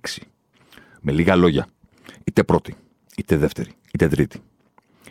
Με 1.08 1.12
λίγα 1.12 1.36
λόγια, 1.36 1.68
είτε 2.24 2.44
πρώτη, 2.44 2.76
είτε 3.18 3.38
δεύτερη, 3.38 3.72
είτε 3.94 4.08
τρίτη, 4.08 4.40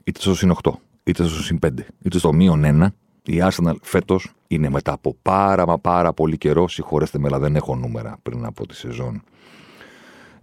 είτε 0.05 0.21
στο 0.21 0.35
συν 0.35 0.55
8, 0.63 0.71
είτε 1.05 1.25
στο 1.25 1.43
συν 1.43 1.59
5, 1.67 1.69
είτε 2.03 2.19
στο 2.19 2.33
μείον 2.33 2.63
1, 2.65 2.87
η 3.23 3.43
Arsenal 3.43 3.75
φέτος 3.83 4.33
είναι 4.47 4.69
μετά 4.71 4.93
από 4.93 5.17
πάρα 5.23 5.67
μα 5.67 5.79
πάρα 5.79 6.13
πολύ 6.13 6.39
καιρό. 6.39 6.69
Συγχωρέστε 6.69 7.19
με, 7.19 7.27
αλλά 7.27 7.39
δεν 7.39 7.57
έχω 7.57 7.77
νούμερα 7.77 8.19
πριν 8.23 8.45
από 8.45 8.67
τη 8.67 8.77
σεζόν 8.77 9.23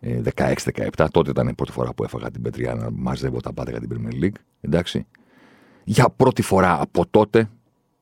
16-17. 0.01 0.23
Ε, 0.75 1.07
Τότε 1.11 1.29
ήταν 1.29 1.47
η 1.47 1.53
πρώτη 1.53 1.71
φορά 1.71 1.93
που 1.93 2.03
έφαγα 2.03 2.31
την 2.31 2.41
Πετριά 2.41 2.75
να 2.75 2.91
μαζεύω 2.91 3.39
τα 3.39 3.53
πάντα 3.53 3.71
για 3.71 3.79
την 3.79 3.89
Premier 3.93 4.23
League. 4.23 4.39
Εντάξει. 4.61 5.05
Για 5.83 6.09
πρώτη 6.09 6.41
φορά 6.41 6.81
από 6.81 7.05
τότε 7.11 7.49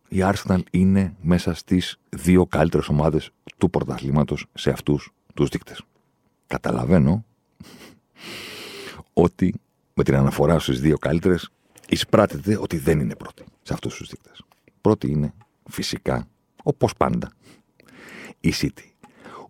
η 0.07 0.17
Arsenal 0.21 0.59
είναι 0.71 1.15
μέσα 1.21 1.53
στις 1.53 1.99
δύο 2.09 2.45
καλύτερες 2.45 2.87
ομάδες 2.87 3.29
του 3.57 3.69
πρωταθλήματος 3.69 4.45
σε 4.53 4.69
αυτούς 4.69 5.11
τους 5.33 5.49
δείκτες. 5.49 5.81
Καταλαβαίνω 6.47 7.25
ότι 9.13 9.53
με 9.93 10.03
την 10.03 10.15
αναφορά 10.15 10.59
στις 10.59 10.81
δύο 10.81 10.97
καλύτερες 10.97 11.49
εισπράτεται 11.89 12.57
ότι 12.61 12.77
δεν 12.77 12.99
είναι 12.99 13.15
πρώτη 13.15 13.43
σε 13.61 13.73
αυτούς 13.73 13.95
τους 13.95 14.09
δείκτες. 14.09 14.41
Πρώτη 14.81 15.11
είναι 15.11 15.33
φυσικά, 15.69 16.27
όπως 16.63 16.93
πάντα, 16.97 17.31
η 18.39 18.53
City. 18.61 18.89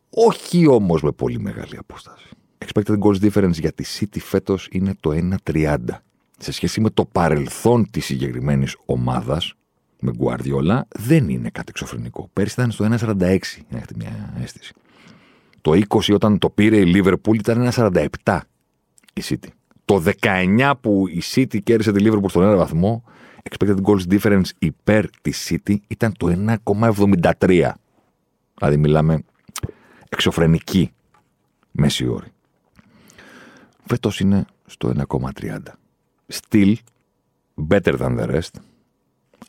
Όχι 0.10 0.68
όμως 0.68 1.02
με 1.02 1.12
πολύ 1.12 1.40
μεγάλη 1.40 1.78
απόσταση. 1.78 2.28
Expected 2.66 3.00
goals 3.00 3.32
difference 3.32 3.54
για 3.60 3.72
τη 3.72 3.84
City 4.00 4.20
φέτος 4.20 4.68
είναι 4.72 4.96
το 5.00 5.12
1,30. 5.12 5.78
Σε 6.38 6.52
σχέση 6.52 6.82
με 6.82 6.90
το 6.90 7.06
παρελθόν 7.06 7.90
της 7.90 8.06
συγκεκριμένης 8.06 8.78
ομάδας, 8.86 9.54
με 10.00 10.12
Guardiola, 10.20 10.82
δεν 10.90 11.30
είναι 11.30 11.50
κάτι 11.50 11.68
εξωφρενικό. 11.70 12.30
Πέρσι 12.34 12.54
ήταν 12.54 12.72
στο 12.72 12.86
1,46, 12.86 13.66
να 13.70 13.78
έχετε 13.78 13.94
μια 13.96 14.34
αίσθηση. 14.42 14.74
Το 15.62 15.72
20 15.72 16.14
όταν 16.14 16.38
το 16.38 16.50
πήρε 16.50 16.78
η 16.78 16.92
Liverpool 16.96 17.34
ήταν 17.34 17.70
1,47 17.72 18.40
η 19.14 19.22
City. 19.24 19.48
Το 19.86 20.04
19 20.22 20.74
που 20.82 21.08
η 21.08 21.22
City 21.34 21.64
κέρδισε 21.64 21.92
τη 21.92 22.04
Liverpool 22.08 22.30
στον 22.30 22.44
ένα 22.44 22.56
βαθμό, 22.56 23.04
expected 23.50 23.82
goals 23.82 24.02
difference 24.10 24.50
υπέρ 24.60 25.10
της 25.22 25.52
City 25.52 25.76
ήταν 25.88 26.14
το 26.18 26.56
1,73. 26.66 27.72
Δηλαδή 28.58 28.78
μιλάμε 28.78 29.24
εξωφρενική 30.10 30.92
μέση 31.72 32.08
όρη. 32.08 32.28
Φέτος 33.86 34.20
είναι 34.20 34.46
στο 34.66 34.94
1,30. 35.10 35.58
Still 36.28 36.76
better 37.70 37.98
than 38.00 38.20
the 38.20 38.30
rest, 38.30 38.60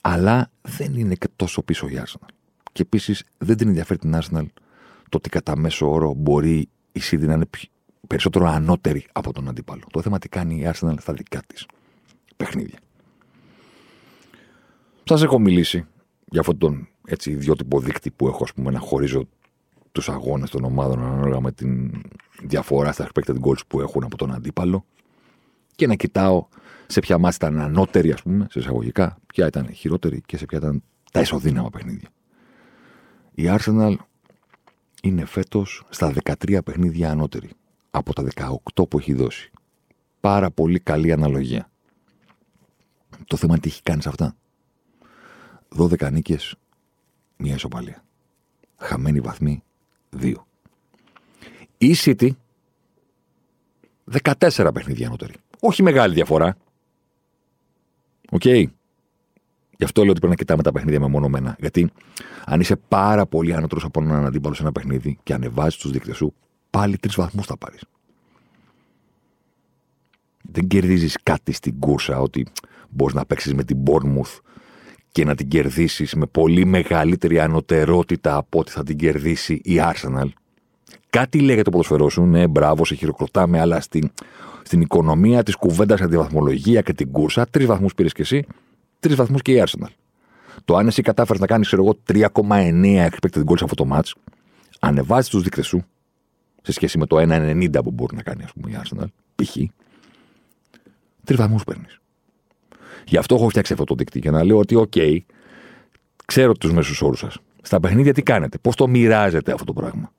αλλά 0.01 0.51
δεν 0.63 0.95
είναι 0.95 1.15
και 1.15 1.29
τόσο 1.37 1.63
πίσω 1.63 1.89
η 1.89 2.03
Arsenal. 2.05 2.29
Και 2.73 2.83
επίσης 2.83 3.25
δεν 3.39 3.57
την 3.57 3.69
ενδιαφέρει 3.69 3.99
την 3.99 4.19
Arsenal 4.21 4.47
το 5.11 5.17
ότι 5.17 5.29
κατά 5.29 5.57
μέσο 5.57 5.91
όρο 5.91 6.15
μπορεί 6.15 6.69
η 6.93 7.01
City 7.11 7.21
να 7.27 7.33
είναι 7.33 7.47
περισσότερο 8.07 8.47
ανώτερη 8.47 9.07
από 9.13 9.33
τον 9.33 9.49
αντίπαλο. 9.49 9.83
Το 9.91 10.03
θέμα 10.03 10.19
τι 10.19 10.29
κάνει 10.29 10.61
η 10.61 10.71
Arsenal 10.73 10.95
στα 10.99 11.13
δικά 11.13 11.43
της 11.47 11.67
παιχνίδια. 12.37 12.79
Σας 15.05 15.23
έχω 15.23 15.39
μιλήσει 15.39 15.87
για 16.25 16.41
αυτόν 16.41 16.59
τον 16.59 16.89
έτσι, 17.07 17.31
ιδιότυπο 17.31 17.81
δείκτη 17.81 18.11
που 18.11 18.27
έχω, 18.27 18.45
ας 18.45 18.53
πούμε, 18.53 18.71
να 18.71 18.79
χωρίζω 18.79 19.29
τους 19.93 20.09
αγώνες 20.09 20.51
των 20.51 20.65
ομάδων 20.65 21.03
ανάλογα 21.03 21.41
με 21.41 21.53
την 21.53 22.03
διαφορά 22.43 22.93
στα 22.93 23.09
expected 23.09 23.35
goals 23.41 23.67
που 23.67 23.81
έχουν 23.81 24.05
από 24.05 24.17
τον 24.17 24.33
αντίπαλο 24.35 24.85
και 25.75 25.87
να 25.87 25.95
κοιτάω 25.95 26.47
σε 26.87 27.01
ποια 27.01 27.19
μάτια 27.19 27.49
ήταν 27.49 27.61
ανώτερη, 27.61 28.13
ας 28.13 28.23
πούμε, 28.23 28.47
σε 28.51 28.59
εισαγωγικά, 28.59 29.19
ποια 29.27 29.47
ήταν 29.47 29.73
χειρότερη 29.73 30.23
και 30.27 30.37
σε 30.37 30.45
ποια 30.45 30.59
ήταν 30.59 30.83
τα 31.13 31.21
ισοδύναμα 31.21 31.71
παιχνίδια. 31.71 32.09
Η 33.35 33.45
Arsenal 33.47 33.97
είναι 35.03 35.25
φέτος 35.25 35.85
στα 35.89 36.13
13 36.25 36.59
παιχνίδια 36.65 37.11
ανώτερη 37.11 37.51
από 37.91 38.13
τα 38.13 38.25
18 38.75 38.89
που 38.89 38.99
έχει 38.99 39.13
δώσει. 39.13 39.51
Πάρα 40.21 40.51
πολύ 40.51 40.81
καλή 40.81 41.13
αναλογία. 41.13 41.71
Το 43.27 43.37
θέμα 43.37 43.59
τι 43.59 43.69
έχει 43.69 43.83
κάνει 43.83 44.03
σε 44.03 44.09
αυτά. 44.09 44.37
12 45.77 46.13
νίκες, 46.13 46.55
μία 47.37 47.55
ισοπαλία. 47.55 48.05
Χαμένη 48.77 49.21
βαθμή, 49.21 49.63
δύο. 50.11 50.47
Η 51.79 51.95
City, 51.97 52.31
14 54.23 54.71
παιχνίδια 54.75 55.07
ανώτερη. 55.07 55.35
Όχι 55.61 55.83
μεγάλη 55.83 56.15
διαφορά. 56.15 56.57
Οκ. 58.31 58.41
Okay. 58.45 58.67
Γι' 59.81 59.87
αυτό 59.87 60.01
λέω 60.01 60.11
ότι 60.11 60.21
πρέπει 60.21 60.35
να 60.35 60.39
κοιτάμε 60.39 60.63
τα 60.63 60.73
παιχνίδια 60.73 61.01
μεμονωμένα. 61.01 61.57
Γιατί 61.59 61.91
αν 62.45 62.61
είσαι 62.61 62.77
πάρα 62.77 63.27
πολύ 63.27 63.55
ανώτερος 63.55 63.85
από 63.85 64.03
έναν 64.03 64.27
αντίπαλο 64.27 64.55
σε 64.55 64.63
ένα 64.63 64.73
παιχνίδι 64.73 65.19
και 65.23 65.35
ανεβάζεις 65.35 65.77
τους 65.77 65.91
δείκτες 65.91 66.17
σου, 66.17 66.35
πάλι 66.71 66.97
τρεις 66.97 67.15
βαθμούς 67.15 67.47
θα 67.47 67.57
πάρεις. 67.57 67.81
Δεν 70.43 70.67
κερδίζεις 70.67 71.17
κάτι 71.23 71.53
στην 71.53 71.79
κούρσα 71.79 72.21
ότι 72.21 72.47
μπορείς 72.89 73.15
να 73.15 73.25
παίξεις 73.27 73.55
με 73.55 73.65
την 73.65 73.79
Bournemouth 73.85 74.39
και 75.13 75.25
να 75.25 75.35
την 75.35 75.49
κερδίσεις 75.49 76.15
με 76.15 76.27
πολύ 76.27 76.65
μεγαλύτερη 76.65 77.41
ανωτερότητα 77.41 78.37
από 78.37 78.59
ότι 78.59 78.71
θα 78.71 78.83
την 78.83 78.97
κερδίσει 78.97 79.61
η 79.65 79.75
Arsenal. 79.79 80.29
Κάτι 81.11 81.41
λέγεται 81.41 81.63
το 81.63 81.71
ποδόσφαιρό 81.71 82.09
σου, 82.09 82.25
ναι, 82.25 82.47
μπράβο, 82.47 82.85
σε 82.85 82.95
χειροκροτάμε, 82.95 83.61
αλλά 83.61 83.81
στην, 83.81 84.11
στην 84.63 84.81
οικονομία 84.81 85.43
της 85.43 85.57
κουβέντας 85.57 85.99
για 85.99 86.09
τη 86.09 86.17
βαθμολογία 86.17 86.81
και 86.81 86.93
την 86.93 87.11
κούρσα, 87.11 87.47
τρεις 87.47 87.67
βαθμούς 87.67 87.95
πήρες 87.95 88.13
και 88.13 88.23
εσύ, 88.23 88.45
τρεις 89.01 89.17
βαθμούς 89.17 89.43
και 89.43 89.53
η 89.53 89.63
Arsenal. 89.67 89.91
Το 90.65 90.77
αν 90.77 90.87
εσύ 90.87 91.03
κατάφερες 91.03 91.41
να 91.41 91.47
κάνεις, 91.47 91.67
ξέρω 91.67 91.83
εγώ, 91.83 91.99
3,9 92.07 93.09
expected 93.09 93.45
goals 93.45 93.63
αυτό 93.63 93.75
το 93.75 93.89
ματς, 93.93 94.13
ανεβάζεις 94.81 95.31
τους 95.31 95.43
δείκτες 95.43 95.67
σου 95.67 95.85
σε 96.63 96.73
σχέση 96.73 96.99
με 96.99 97.07
το 97.07 97.17
1,90 97.19 97.83
που 97.83 97.91
μπορεί 97.91 98.17
να 98.17 98.23
κάνει, 98.23 98.43
ας 98.45 98.53
πούμε, 98.53 98.71
η 98.71 98.81
Arsenal, 98.83 99.07
π.χ. 99.35 99.57
Τρεις 101.25 101.39
βαθμούς 101.39 101.65
παίρνεις. 101.65 102.01
Γι' 103.07 103.17
αυτό 103.17 103.35
έχω 103.35 103.49
φτιάξει 103.49 103.73
αυτό 103.73 103.85
το 103.85 103.95
δείκτη 103.95 104.21
για 104.21 104.31
να 104.31 104.45
λέω 104.45 104.59
ότι, 104.59 104.75
οκ, 104.75 104.93
ξέρω 106.25 106.53
τους 106.53 106.73
μέσους 106.73 107.03
όρους 107.03 107.19
σας. 107.19 107.39
Στα 107.63 107.81
παιχνίδια 107.81 108.15
τι 108.15 108.23
κάνετε, 108.23 108.59
πώς 108.59 108.75
το 108.75 108.89
μοιράζετε 108.89 109.53
αυτό 109.53 109.65
το 109.65 109.73
πράγμα. 109.73 110.13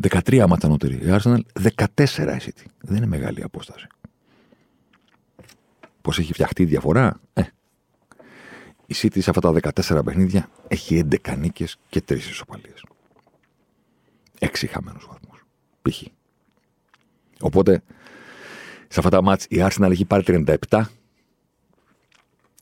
13 0.00 0.46
μάτσα 0.48 0.68
νότερη. 0.68 0.94
Η 0.94 1.06
Arsenal 1.06 1.38
14 1.96 2.46
η 2.46 2.52
Δεν 2.80 2.96
είναι 2.96 3.06
μεγάλη 3.06 3.42
απόσταση. 3.42 3.86
Πώς 6.06 6.18
έχει 6.18 6.32
φτιαχτεί 6.32 6.62
η 6.62 6.66
διαφορά, 6.66 7.20
ε. 7.32 7.42
Η 8.86 8.94
City 8.96 9.20
σε 9.20 9.30
αυτά 9.30 9.52
τα 9.52 9.72
14 9.84 10.04
παιχνίδια 10.04 10.50
έχει 10.68 11.06
11 11.24 11.36
νίκες 11.38 11.78
και 11.88 12.02
3 12.08 12.16
ισοπαλίες. 12.16 12.84
6 14.38 14.66
χαμένους 14.70 15.06
βαθμούς. 15.06 15.46
Π.χ. 15.82 16.02
Οπότε 17.40 17.82
σε 18.88 18.98
αυτά 18.98 19.10
τα 19.10 19.22
μάτς 19.22 19.44
η 19.44 19.56
Arsenal 19.58 19.90
έχει 19.90 20.04
πάρει 20.04 20.44
37, 20.70 20.82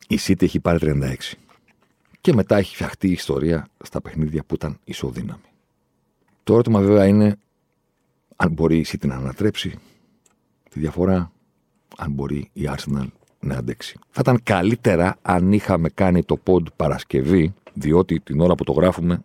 η 0.09 0.19
City 0.27 0.43
έχει 0.43 0.61
πάρει 0.61 0.79
36. 0.83 1.15
Και 2.21 2.33
μετά 2.33 2.57
έχει 2.57 2.75
φτιαχτεί 2.75 3.09
η 3.09 3.13
ιστορία 3.13 3.69
στα 3.85 4.01
παιχνίδια 4.01 4.45
που 4.45 4.55
ήταν 4.55 4.79
ισοδύναμη. 4.85 5.51
Το 6.43 6.53
ερώτημα 6.53 6.81
βέβαια 6.81 7.07
είναι 7.07 7.37
αν 8.37 8.53
μπορεί 8.53 8.79
η 8.79 8.87
City 8.89 9.07
να 9.07 9.15
ανατρέψει 9.15 9.79
τη 10.71 10.81
διαφορά, 10.81 11.33
αν 11.97 12.13
μπορεί 12.13 12.51
η 12.53 12.69
Arsenal 12.77 13.07
να 13.45 13.57
αντέξει. 13.57 13.99
Θα 14.11 14.21
ήταν 14.21 14.41
καλύτερα 14.43 15.17
αν 15.23 15.53
είχαμε 15.53 15.89
κάνει 15.89 16.23
το 16.23 16.39
pod 16.47 16.63
Παρασκευή, 16.77 17.55
διότι 17.73 18.21
την 18.21 18.41
ώρα 18.41 18.55
που 18.55 18.65
το 18.65 18.73
γράφουμε, 18.73 19.23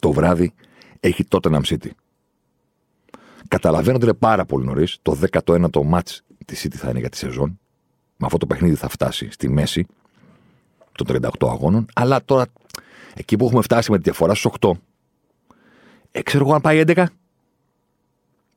το 0.00 0.12
βράδυ 0.12 0.52
έχει 1.00 1.24
τότε 1.24 1.48
να 1.48 1.60
City. 1.64 1.90
Καταλαβαίνω 3.48 3.96
ότι 3.96 4.04
είναι 4.04 4.14
πάρα 4.14 4.44
πολύ 4.44 4.64
νωρίς. 4.64 4.98
Το 5.02 5.18
19ο 5.32 5.90
match 5.92 6.18
της 6.44 6.66
City 6.66 6.76
θα 6.76 6.90
είναι 6.90 6.98
για 6.98 7.08
τη 7.08 7.16
σεζόν. 7.16 7.58
Με 8.16 8.26
αυτό 8.26 8.38
το 8.38 8.46
παιχνίδι 8.46 8.74
θα 8.74 8.88
φτάσει 8.88 9.30
στη 9.30 9.48
μέση 9.48 9.86
των 10.92 11.06
38 11.40 11.48
αγώνων. 11.48 11.86
Αλλά 11.94 12.24
τώρα, 12.24 12.46
εκεί 13.14 13.36
που 13.36 13.44
έχουμε 13.44 13.62
φτάσει 13.62 13.90
με 13.90 13.96
τη 13.96 14.02
διαφορά 14.02 14.34
στους 14.34 14.52
8, 14.60 14.70
ε, 16.10 16.22
ξέρω 16.22 16.44
εγώ 16.44 16.54
αν 16.54 16.60
πάει 16.60 16.82
11. 16.86 17.06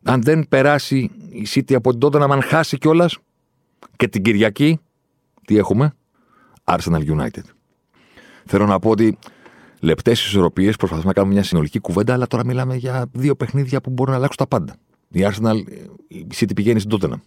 Αν 0.04 0.22
δεν 0.22 0.48
περάσει 0.48 1.12
η 1.30 1.48
City 1.54 1.74
από 1.74 1.90
την 1.92 2.00
τότε 2.00 2.18
να 2.18 2.28
μαν 2.28 2.42
χάσει 2.42 2.78
κιόλας 2.78 3.18
και 3.96 4.08
την 4.08 4.24
Κυριακή, 4.24 4.80
τι 5.46 5.58
έχουμε, 5.58 5.94
Arsenal 6.64 7.02
United. 7.18 7.44
Θέλω 8.46 8.66
να 8.66 8.80
πω 8.80 8.90
ότι 8.90 9.18
λεπτές 9.80 10.26
ισορροπίες 10.26 10.76
προσπαθούμε 10.76 11.08
να 11.08 11.14
κάνουμε 11.14 11.34
μια 11.34 11.44
συνολική 11.44 11.80
κουβέντα, 11.80 12.14
αλλά 12.14 12.28
τώρα 12.28 12.46
μιλάμε 12.46 12.76
για 12.76 13.06
δύο 13.12 13.36
παιχνίδια 13.36 13.82
που 13.82 13.90
μπορούν 13.90 14.12
να 14.12 14.18
αλλάξουν 14.18 14.38
τα 14.38 14.48
πάντα. 14.48 14.76
Η 15.10 15.22
Arsenal, 15.24 15.56
η 16.08 16.28
City 16.36 16.56
πηγαίνει 16.56 16.80
στην 16.80 16.98
Tottenham. 16.98 17.20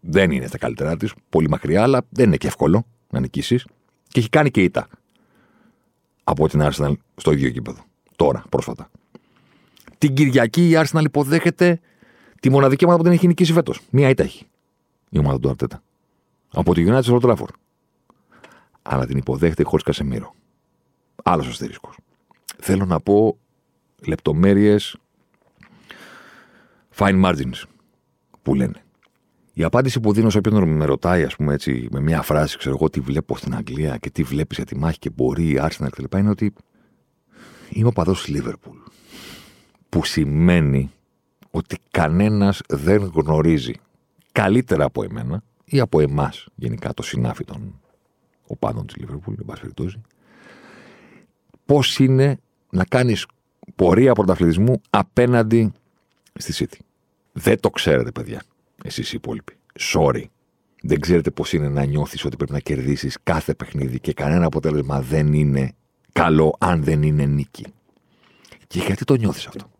Δεν 0.00 0.30
είναι 0.30 0.46
στα 0.46 0.58
καλύτερά 0.58 0.96
της, 0.96 1.12
πολύ 1.28 1.48
μακριά, 1.48 1.82
αλλά 1.82 2.02
δεν 2.08 2.26
είναι 2.26 2.36
και 2.36 2.46
εύκολο 2.46 2.86
να 3.10 3.20
νικήσεις. 3.20 3.66
Και 4.08 4.20
έχει 4.20 4.28
κάνει 4.28 4.50
και 4.50 4.62
ήττα 4.62 4.88
από 6.24 6.48
την 6.48 6.60
Arsenal 6.62 6.92
στο 7.16 7.32
ίδιο 7.32 7.48
γήπεδο. 7.48 7.84
Τώρα, 8.16 8.44
πρόσφατα. 8.48 8.90
Την 9.98 10.14
Κυριακή 10.14 10.68
η 10.68 10.72
Arsenal 10.76 11.04
υποδέχεται 11.04 11.80
τη 12.40 12.50
μοναδική 12.50 12.84
ομάδα 12.84 12.98
που 12.98 13.04
δεν 13.04 13.16
έχει 13.16 13.26
νικήσει 13.26 13.52
φέτος. 13.52 13.80
Μία 13.90 14.08
ήττα 14.08 14.22
έχει 14.22 14.46
η 15.12 15.18
ομάδα 15.18 15.38
του 15.38 15.48
Αρτέτα. 15.48 15.82
Από 16.52 16.74
τη 16.74 16.84
United 16.86 17.02
στο 17.02 17.18
Old 17.22 17.30
Trafford. 17.30 17.54
Αλλά 18.82 19.06
την 19.06 19.16
υποδέχεται 19.16 19.62
χωρίς 19.62 19.84
Κασεμίρο. 19.84 20.34
Άλλος 21.22 21.48
αστερίσκος. 21.48 21.96
Θέλω 22.58 22.84
να 22.84 23.00
πω 23.00 23.38
λεπτομέρειες 24.06 24.96
fine 26.96 27.24
margins 27.24 27.62
που 28.42 28.54
λένε. 28.54 28.84
Η 29.52 29.62
απάντηση 29.64 30.00
που 30.00 30.12
δίνω 30.12 30.30
σε 30.30 30.38
όποιον 30.38 30.68
με 30.68 30.84
ρωτάει, 30.84 31.24
ας 31.24 31.36
πούμε 31.36 31.54
έτσι, 31.54 31.88
με 31.90 32.00
μια 32.00 32.22
φράση, 32.22 32.58
ξέρω 32.58 32.74
εγώ, 32.74 32.90
τι 32.90 33.00
βλέπω 33.00 33.36
στην 33.36 33.54
Αγγλία 33.54 33.96
και 33.96 34.10
τι 34.10 34.22
βλέπεις 34.22 34.56
για 34.56 34.66
τη 34.66 34.76
μάχη 34.76 34.98
και 34.98 35.10
μπορεί 35.10 35.48
η 35.48 35.60
Arsenal 35.60 35.88
κτλ. 35.90 36.18
είναι 36.18 36.30
ότι 36.30 36.52
είμαι 37.68 37.88
ο 37.88 37.92
παδός 37.92 38.28
Λίβερπουλ. 38.28 38.76
Που 39.88 40.04
σημαίνει 40.04 40.90
ότι 41.50 41.78
κανένας 41.90 42.60
δεν 42.68 43.10
γνωρίζει 43.14 43.74
καλύτερα 44.32 44.84
από 44.84 45.02
εμένα 45.02 45.42
ή 45.64 45.80
από 45.80 46.00
εμάς 46.00 46.48
γενικά 46.54 46.94
το 46.94 47.02
συνάφι 47.02 47.44
των 47.44 47.80
οπάδων 48.46 48.86
της 48.86 48.96
Λίβερπουλ, 48.96 49.34
εν 49.38 49.44
πάση 49.44 49.60
περιπτώσει, 49.60 50.00
πώς 51.66 51.98
είναι 51.98 52.38
να 52.70 52.84
κάνεις 52.84 53.26
πορεία 53.76 54.12
πρωταθλητισμού 54.12 54.80
απέναντι 54.90 55.72
στη 56.34 56.66
City; 56.66 56.78
Δεν 57.32 57.60
το 57.60 57.70
ξέρετε, 57.70 58.10
παιδιά, 58.10 58.42
εσείς 58.84 59.12
οι 59.12 59.16
υπόλοιποι. 59.16 59.56
Sorry. 59.92 60.24
Δεν 60.82 61.00
ξέρετε 61.00 61.30
πώς 61.30 61.52
είναι 61.52 61.68
να 61.68 61.84
νιώθεις 61.84 62.24
ότι 62.24 62.36
πρέπει 62.36 62.52
να 62.52 62.58
κερδίσεις 62.58 63.18
κάθε 63.22 63.54
παιχνίδι 63.54 64.00
και 64.00 64.12
κανένα 64.12 64.46
αποτέλεσμα 64.46 65.00
δεν 65.00 65.32
είναι 65.32 65.72
καλό 66.12 66.56
αν 66.58 66.84
δεν 66.84 67.02
είναι 67.02 67.24
νίκη. 67.24 67.66
Και 68.66 68.78
γιατί 68.78 69.04
το 69.04 69.14
νιώθεις 69.14 69.46
αυτό; 69.46 69.70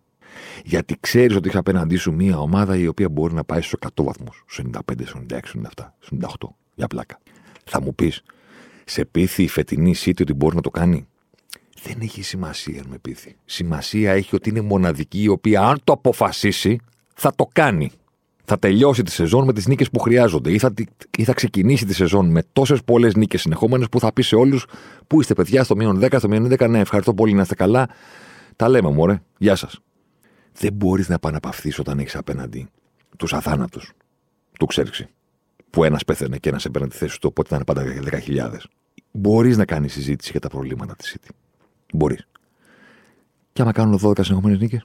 Γιατί 0.64 0.96
ξέρεις 1.00 1.36
ότι 1.36 1.48
έχει 1.48 1.56
απέναντί 1.56 1.96
σου 1.96 2.12
μια 2.12 2.38
ομάδα 2.38 2.76
η 2.76 2.86
οποία 2.86 3.08
μπορεί 3.08 3.34
να 3.34 3.44
πάει 3.44 3.60
στους 3.60 3.78
100 3.94 4.04
βαθμούς, 4.04 4.44
στους 4.46 4.64
95, 4.64 5.04
στους 5.04 5.20
96, 5.30 5.38
στους 5.42 5.60
97, 5.76 5.92
στους 5.98 6.18
98. 6.18 6.48
Για 6.74 6.86
πλάκα. 6.86 7.18
Θα 7.64 7.82
μου 7.82 7.94
πεις, 7.94 8.22
σε 8.84 9.04
πείθει 9.04 9.42
η 9.42 9.48
φετινή 9.48 9.94
City 10.04 10.20
ότι 10.20 10.32
μπορεί 10.32 10.54
να 10.56 10.60
το 10.60 10.70
κάνει; 10.70 11.06
Δεν 11.82 11.96
έχει 12.00 12.22
σημασία 12.22 12.82
με 12.88 12.98
πείθει. 12.98 13.36
Σημασία 13.44 14.12
έχει 14.12 14.34
ότι 14.34 14.48
είναι 14.48 14.60
μοναδική 14.60 15.22
η 15.22 15.28
οποία 15.28 15.62
αν 15.62 15.80
το 15.84 15.92
αποφασίσει 15.92 16.78
θα 17.14 17.32
το 17.36 17.48
κάνει. 17.52 17.90
Θα 18.44 18.58
τελειώσει 18.58 19.02
τη 19.02 19.10
σεζόν 19.10 19.44
με 19.44 19.52
τις 19.52 19.66
νίκες 19.66 19.90
που 19.90 19.98
χρειάζονται 19.98 20.52
ή 20.52 20.58
θα, 20.58 20.74
ή 21.18 21.24
θα 21.24 21.32
ξεκινήσει 21.32 21.86
τη 21.86 21.94
σεζόν 21.94 22.30
με 22.30 22.42
τόσες 22.52 22.84
πολλές 22.84 23.14
νίκες 23.14 23.40
συνεχόμενες 23.40 23.88
που 23.88 24.00
θα 24.00 24.12
πει 24.12 24.22
σε 24.22 24.36
όλους 24.36 24.66
που 25.06 25.20
είστε 25.20 25.34
παιδιά 25.34 25.64
στο 25.64 25.76
μείον 25.76 26.00
10, 26.02 26.14
στο 26.18 26.28
μείον 26.28 26.52
11. 26.52 26.68
Ναι, 26.68 26.78
ευχαριστώ 26.78 27.14
πολύ 27.14 27.32
να 27.32 27.42
είστε 27.42 27.54
καλά. 27.54 27.88
Τα 28.56 28.68
λέμε, 28.68 28.90
μωρέ. 28.90 29.22
Γεια 29.38 29.56
σας. 29.56 29.80
Δεν 30.54 30.72
μπορείς 30.72 31.08
να 31.08 31.14
επαναπαυθείς 31.14 31.78
όταν 31.78 31.98
έχεις 31.98 32.16
απέναντι 32.16 32.68
τους 33.16 33.32
αθάνατους. 33.32 33.92
Του 34.58 34.66
ξέρξει. 34.66 35.08
Που 35.70 35.84
ένας 35.84 36.04
πέθανε 36.04 36.38
και 36.38 36.48
ένας 36.48 36.64
έπαιρνε 36.64 36.88
τη 36.88 36.96
θέση 36.96 37.20
του, 37.20 37.28
οπότε 37.30 37.54
ήταν 37.54 37.64
πάντα 37.66 37.82
10.000. 37.82 38.68
Μπορείς 39.10 39.56
να 39.56 39.64
κάνεις 39.64 39.92
συζήτηση 39.92 40.30
για 40.30 40.40
τα 40.40 40.48
προβλήματα 40.48 40.96
της 40.96 41.16
City. 41.16 41.30
Μπορείς. 41.94 42.26
Και 43.52 43.62
άμα 43.62 43.72
κάνουν 43.72 43.98
12 44.02 44.24
συνεχόμενες 44.24 44.58
νίκες, 44.58 44.84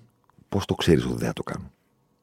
πώς 0.49 0.65
το 0.65 0.73
ξέρεις 0.73 1.05
ότι 1.05 1.15
δεν 1.17 1.27
θα 1.27 1.33
το 1.33 1.43
κάνουν. 1.43 1.71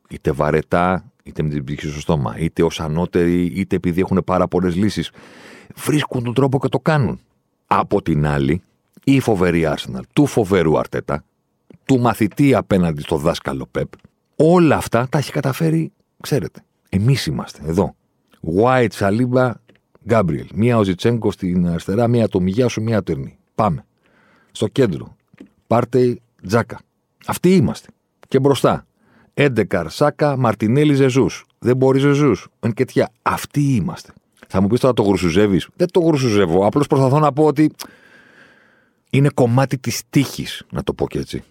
Είτε 0.08 0.32
βαρετά, 0.32 1.12
είτε 1.22 1.42
με 1.42 1.48
την 1.48 1.64
ψυχή 1.64 1.88
στο 1.88 2.00
στόμα, 2.00 2.38
είτε 2.38 2.62
ως 2.62 2.80
ανώτεροι, 2.80 3.44
είτε 3.44 3.76
επειδή 3.76 4.00
έχουν 4.00 4.22
πάρα 4.24 4.48
πολλές 4.48 4.74
λύσεις. 4.74 5.10
Βρίσκουν 5.74 6.24
τον 6.24 6.34
τρόπο 6.34 6.58
και 6.58 6.68
το 6.68 6.78
κάνουν. 6.78 7.20
Από 7.66 8.02
την 8.02 8.26
άλλη, 8.26 8.62
η 9.04 9.20
φοβερή 9.20 9.66
Arsenal, 9.66 10.00
του 10.12 10.26
φοβερού 10.26 10.78
Αρτέτα, 10.78 11.24
του 11.84 12.00
μαθητή 12.00 12.54
απέναντι 12.54 13.00
στο 13.00 13.16
δάσκαλο 13.16 13.66
Πεπ, 13.70 13.88
όλα 14.36 14.76
αυτά 14.76 15.08
τα 15.08 15.18
έχει 15.18 15.32
καταφέρει, 15.32 15.92
ξέρετε. 16.20 16.64
Εμείς 16.88 17.26
είμαστε 17.26 17.60
εδώ. 17.66 17.94
White, 18.56 18.92
Σαλίμπα, 18.92 19.52
Γκάμπριελ. 20.06 20.46
Μία 20.54 20.78
ο 20.78 20.84
Ζιτσέγκο 20.84 21.30
στην 21.30 21.68
αριστερά, 21.68 22.08
μία 22.08 22.28
το 22.28 22.40
Μιγιάσου, 22.40 22.82
μία 22.82 23.02
Τερνή. 23.02 23.38
Πάμε. 23.54 23.84
Στο 24.52 24.66
κέντρο. 24.66 25.16
Πάρτε 25.66 26.18
Τζάκα. 26.46 26.80
Αυτοί 27.26 27.54
είμαστε. 27.54 27.88
Και 28.28 28.38
μπροστά. 28.38 28.86
Έντεκαρ, 29.34 29.90
Σάκα, 29.90 30.36
Μαρτινέλη, 30.36 30.94
Ζεζούς. 30.94 31.44
Δεν 31.58 31.76
μπορεί 31.76 31.98
Ζεζούς. 31.98 32.48
Εν 32.60 32.72
και 32.72 33.06
Αυτοί 33.22 33.60
είμαστε. 33.60 34.12
Θα 34.48 34.60
μου 34.60 34.66
πεις 34.66 34.80
τώρα 34.80 34.94
το 34.94 35.02
γρουσουζεύει. 35.02 35.60
Δεν 35.76 35.90
το 35.90 36.00
γρουσουζεύω. 36.00 36.66
Απλώς 36.66 36.86
προσπαθώ 36.86 37.18
να 37.18 37.32
πω 37.32 37.44
ότι 37.44 37.70
είναι 39.10 39.28
κομμάτι 39.34 39.78
της 39.78 40.02
τύχης, 40.10 40.64
να 40.70 40.82
το 40.82 40.94
πω 40.94 41.06
και 41.08 41.18
έτσι. 41.18 41.42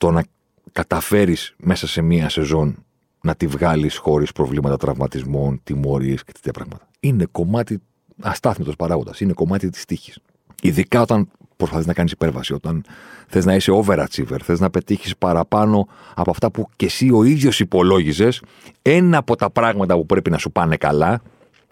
Το 0.00 0.10
να 0.10 0.24
καταφέρεις 0.72 1.54
μέσα 1.56 1.86
σε 1.86 2.02
μία 2.02 2.28
σεζόν 2.28 2.84
να 3.20 3.34
τη 3.34 3.46
βγάλεις 3.46 3.96
χωρίς 3.96 4.32
προβλήματα 4.32 4.76
τραυματισμών, 4.76 5.60
τιμωρίες 5.64 6.24
και 6.24 6.32
τέτοια 6.32 6.52
πράγματα. 6.52 6.88
Είναι 7.00 7.26
κομμάτι 7.30 7.78
αστάθμητος 8.20 8.76
παράγοντας. 8.76 9.20
Είναι 9.20 9.32
κομμάτι 9.32 9.68
της 9.68 9.84
τύχης. 9.84 10.18
Ειδικά 10.62 11.00
όταν 11.00 11.28
προσπαθείς 11.56 11.86
να 11.86 11.92
κάνεις 11.92 12.12
υπέρβαση, 12.12 12.52
όταν 12.52 12.84
θες 13.26 13.44
να 13.44 13.54
είσαι 13.54 13.72
overachiever, 13.72 14.36
θες 14.42 14.60
να 14.60 14.70
πετύχεις 14.70 15.16
παραπάνω 15.16 15.88
από 16.14 16.30
αυτά 16.30 16.50
που 16.50 16.68
και 16.76 16.86
εσύ 16.86 17.10
ο 17.12 17.24
ίδιος 17.24 17.60
υπολόγιζες, 17.60 18.42
ένα 18.82 19.18
από 19.18 19.36
τα 19.36 19.50
πράγματα 19.50 19.94
που 19.94 20.06
πρέπει 20.06 20.30
να 20.30 20.38
σου 20.38 20.52
πάνε 20.52 20.76
καλά 20.76 21.22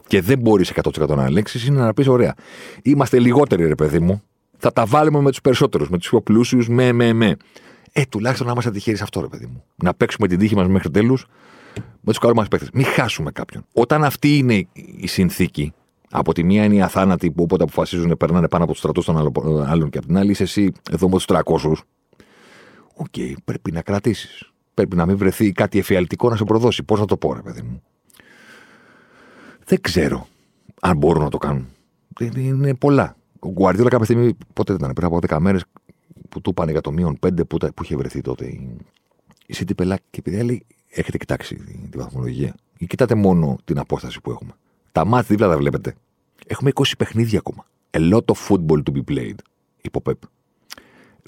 και 0.06 0.20
δεν 0.20 0.38
μπορείς 0.38 0.72
100% 0.82 1.08
να 1.16 1.24
ελέγξεις 1.24 1.66
είναι 1.66 1.80
να 1.80 1.94
πεις: 1.94 2.06
Ωραία, 2.06 2.34
είμαστε 2.82 3.18
λιγότεροι, 3.18 3.66
ρε 3.66 3.74
παιδί 3.74 3.98
μου. 3.98 4.22
Θα 4.58 4.72
τα 4.72 4.86
βάλουμε 4.86 5.20
με 5.20 5.30
τους 5.30 5.40
περισσότερους, 5.40 5.88
με 5.88 5.98
τους 5.98 6.08
πιο 6.08 6.20
πλούσιους, 6.20 6.68
με, 6.68 6.92
με, 6.92 7.12
με. 7.12 7.36
Ε, 7.92 8.02
τουλάχιστον 8.04 8.46
να 8.46 8.52
είμαστε 8.52 8.70
τυχεροί 8.70 8.96
σε 8.96 9.02
αυτό, 9.02 9.20
ρε 9.20 9.26
παιδί 9.26 9.46
μου. 9.46 9.64
Να 9.76 9.94
παίξουμε 9.94 10.28
την 10.28 10.38
τύχη 10.38 10.54
μας 10.54 10.68
μέχρι 10.68 10.90
τέλους 10.90 11.26
με 11.74 12.14
τους 12.14 12.18
καλούς 12.18 12.36
μας 12.36 12.48
παίκτες. 12.48 12.68
Μην 12.72 12.84
χάσουμε 12.84 13.30
κάποιον. 13.30 13.64
Όταν 13.72 14.04
αυτή 14.04 14.36
είναι 14.36 14.66
η 14.96 15.06
συνθήκη, 15.06 15.72
από 16.10 16.34
τη 16.34 16.44
μία 16.44 16.64
είναι 16.64 16.74
οι 16.74 16.82
αθάνατοι 16.82 17.30
που 17.30 17.42
όποτε 17.42 17.62
αποφασίζουν 17.62 18.16
περνάνε 18.16 18.48
πάνω 18.48 18.64
από 18.64 18.72
τους 18.72 18.78
στρατούς 18.78 19.04
των 19.04 19.16
άλλων 19.66 19.90
και 19.90 19.98
από 19.98 20.06
την 20.06 20.16
άλλη 20.16 20.30
είσαι 20.30 20.42
εσύ 20.42 20.72
εδώ 20.90 21.08
με 21.08 21.14
τους 21.14 21.24
300. 21.28 21.40
OK, 22.94 23.06
okay, 23.16 23.32
πρέπει 23.44 23.72
να 23.72 23.82
κρατήσεις. 23.82 24.52
Πρέπει 24.74 24.96
να 24.96 25.06
μην 25.06 25.16
βρεθεί 25.16 25.52
κάτι 25.52 25.78
εφιαλτικό 25.78 26.28
να 26.28 26.36
σε 26.36 26.44
προδώσει. 26.44 26.82
Πώς 26.82 27.00
να 27.00 27.06
το 27.06 27.16
πω, 27.16 27.32
ρε 27.32 27.42
παιδί 27.42 27.62
μου. 27.62 27.82
Δεν 29.64 29.80
ξέρω 29.80 30.26
αν 30.80 30.96
μπορούν 30.96 31.22
να 31.22 31.30
το 31.30 31.38
κάνουν. 31.38 31.68
Είναι 32.36 32.74
πολλά. 32.74 33.16
Ο 33.38 33.48
Γκουαρδιόλα 33.50 33.90
κάποια 33.90 34.04
στιγμή, 34.04 34.36
πότε 34.52 34.72
ήταν, 34.72 34.92
πριν 34.92 35.06
από 35.06 35.18
10 35.28 35.38
μέρες, 35.38 35.64
που 36.28 36.40
του 36.40 36.54
πάνε 36.54 36.70
για 36.70 36.80
το 36.80 36.92
μείον 36.92 37.18
5 37.26 37.48
που, 37.48 37.58
που 37.74 37.82
είχε 37.82 37.96
βρεθεί 37.96 38.20
τότε 38.20 38.46
η, 38.46 38.76
η 39.46 39.54
City 39.58 39.76
Πελάκ. 39.76 40.00
Και 40.10 40.18
επειδή 40.18 40.42
λέει, 40.42 40.66
έχετε 40.88 41.18
κοιτάξει 41.18 41.54
τη 41.90 41.98
βαθμολογία. 41.98 42.54
Ή 42.78 42.86
κοιτάτε 42.86 43.14
μόνο 43.14 43.56
την 43.64 43.78
απόσταση 43.78 44.20
που 44.20 44.30
έχουμε. 44.30 44.52
Τα 44.92 45.04
μάτια 45.04 45.26
δίπλα 45.28 45.48
τα 45.48 45.56
βλέπετε. 45.56 45.94
Έχουμε 46.46 46.70
20 46.74 46.82
παιχνίδια 46.98 47.38
ακόμα. 47.38 47.66
A 47.90 48.12
lot 48.12 48.24
of 48.24 48.48
football 48.48 48.82
to 48.82 48.92
be 48.92 49.02
played, 49.08 49.34
είπε 49.80 49.96
ο 49.96 50.00
Πεπ. 50.00 50.22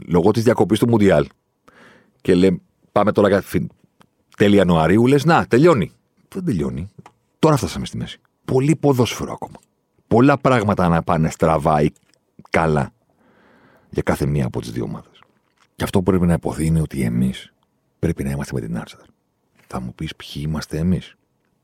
Λόγω 0.07 0.31
της 0.31 0.43
διακοπής 0.43 0.79
του 0.79 0.89
Μουντιάλ. 0.89 1.27
Και 2.21 2.35
λέει, 2.35 2.63
πάμε 2.93 3.13
τώρα 3.13 3.29
για 3.29 3.43
τέλη 4.37 4.57
Ιανουαρίου, 4.57 5.07
λες, 5.07 5.25
να, 5.25 5.47
τελειώνει. 5.47 5.93
Δεν 6.29 6.45
τελειώνει. 6.45 6.91
Τώρα 7.39 7.57
φτάσαμε 7.57 7.87
στη 7.87 7.97
μέση. 7.97 8.21
Πολύ 8.45 8.77
ποδόσφαιρο 8.77 9.33
ακόμα. 9.33 9.57
Πολλά 10.07 10.39
πράγματα 10.39 10.89
να 10.89 11.03
πάνε 11.03 11.31
στραβά 11.31 11.83
ή 11.83 11.93
καλά 12.51 12.93
για 13.91 14.03
κάθε 14.03 14.27
μία 14.27 14.47
από 14.47 14.61
τις 14.61 14.71
δύο 14.71 14.85
ομάδες. 14.85 15.23
Και 15.77 15.85
αυτό 15.85 15.99
που 15.99 16.05
πρέπει 16.05 16.27
να 16.27 16.33
υποθεί 16.33 16.67
είναι 16.67 16.81
ότι 16.81 17.03
εμείς 17.03 17.53
πρέπει 17.99 18.25
να 18.25 18.31
είμαστε 18.31 18.55
με 18.55 18.61
την 18.61 18.79
Άρσεναλ. 18.79 19.07
Θα 19.67 19.81
μου 19.81 19.95
πεις 19.95 20.17
ποιοι 20.17 20.43
είμαστε 20.47 20.79
εμείς. 20.79 21.15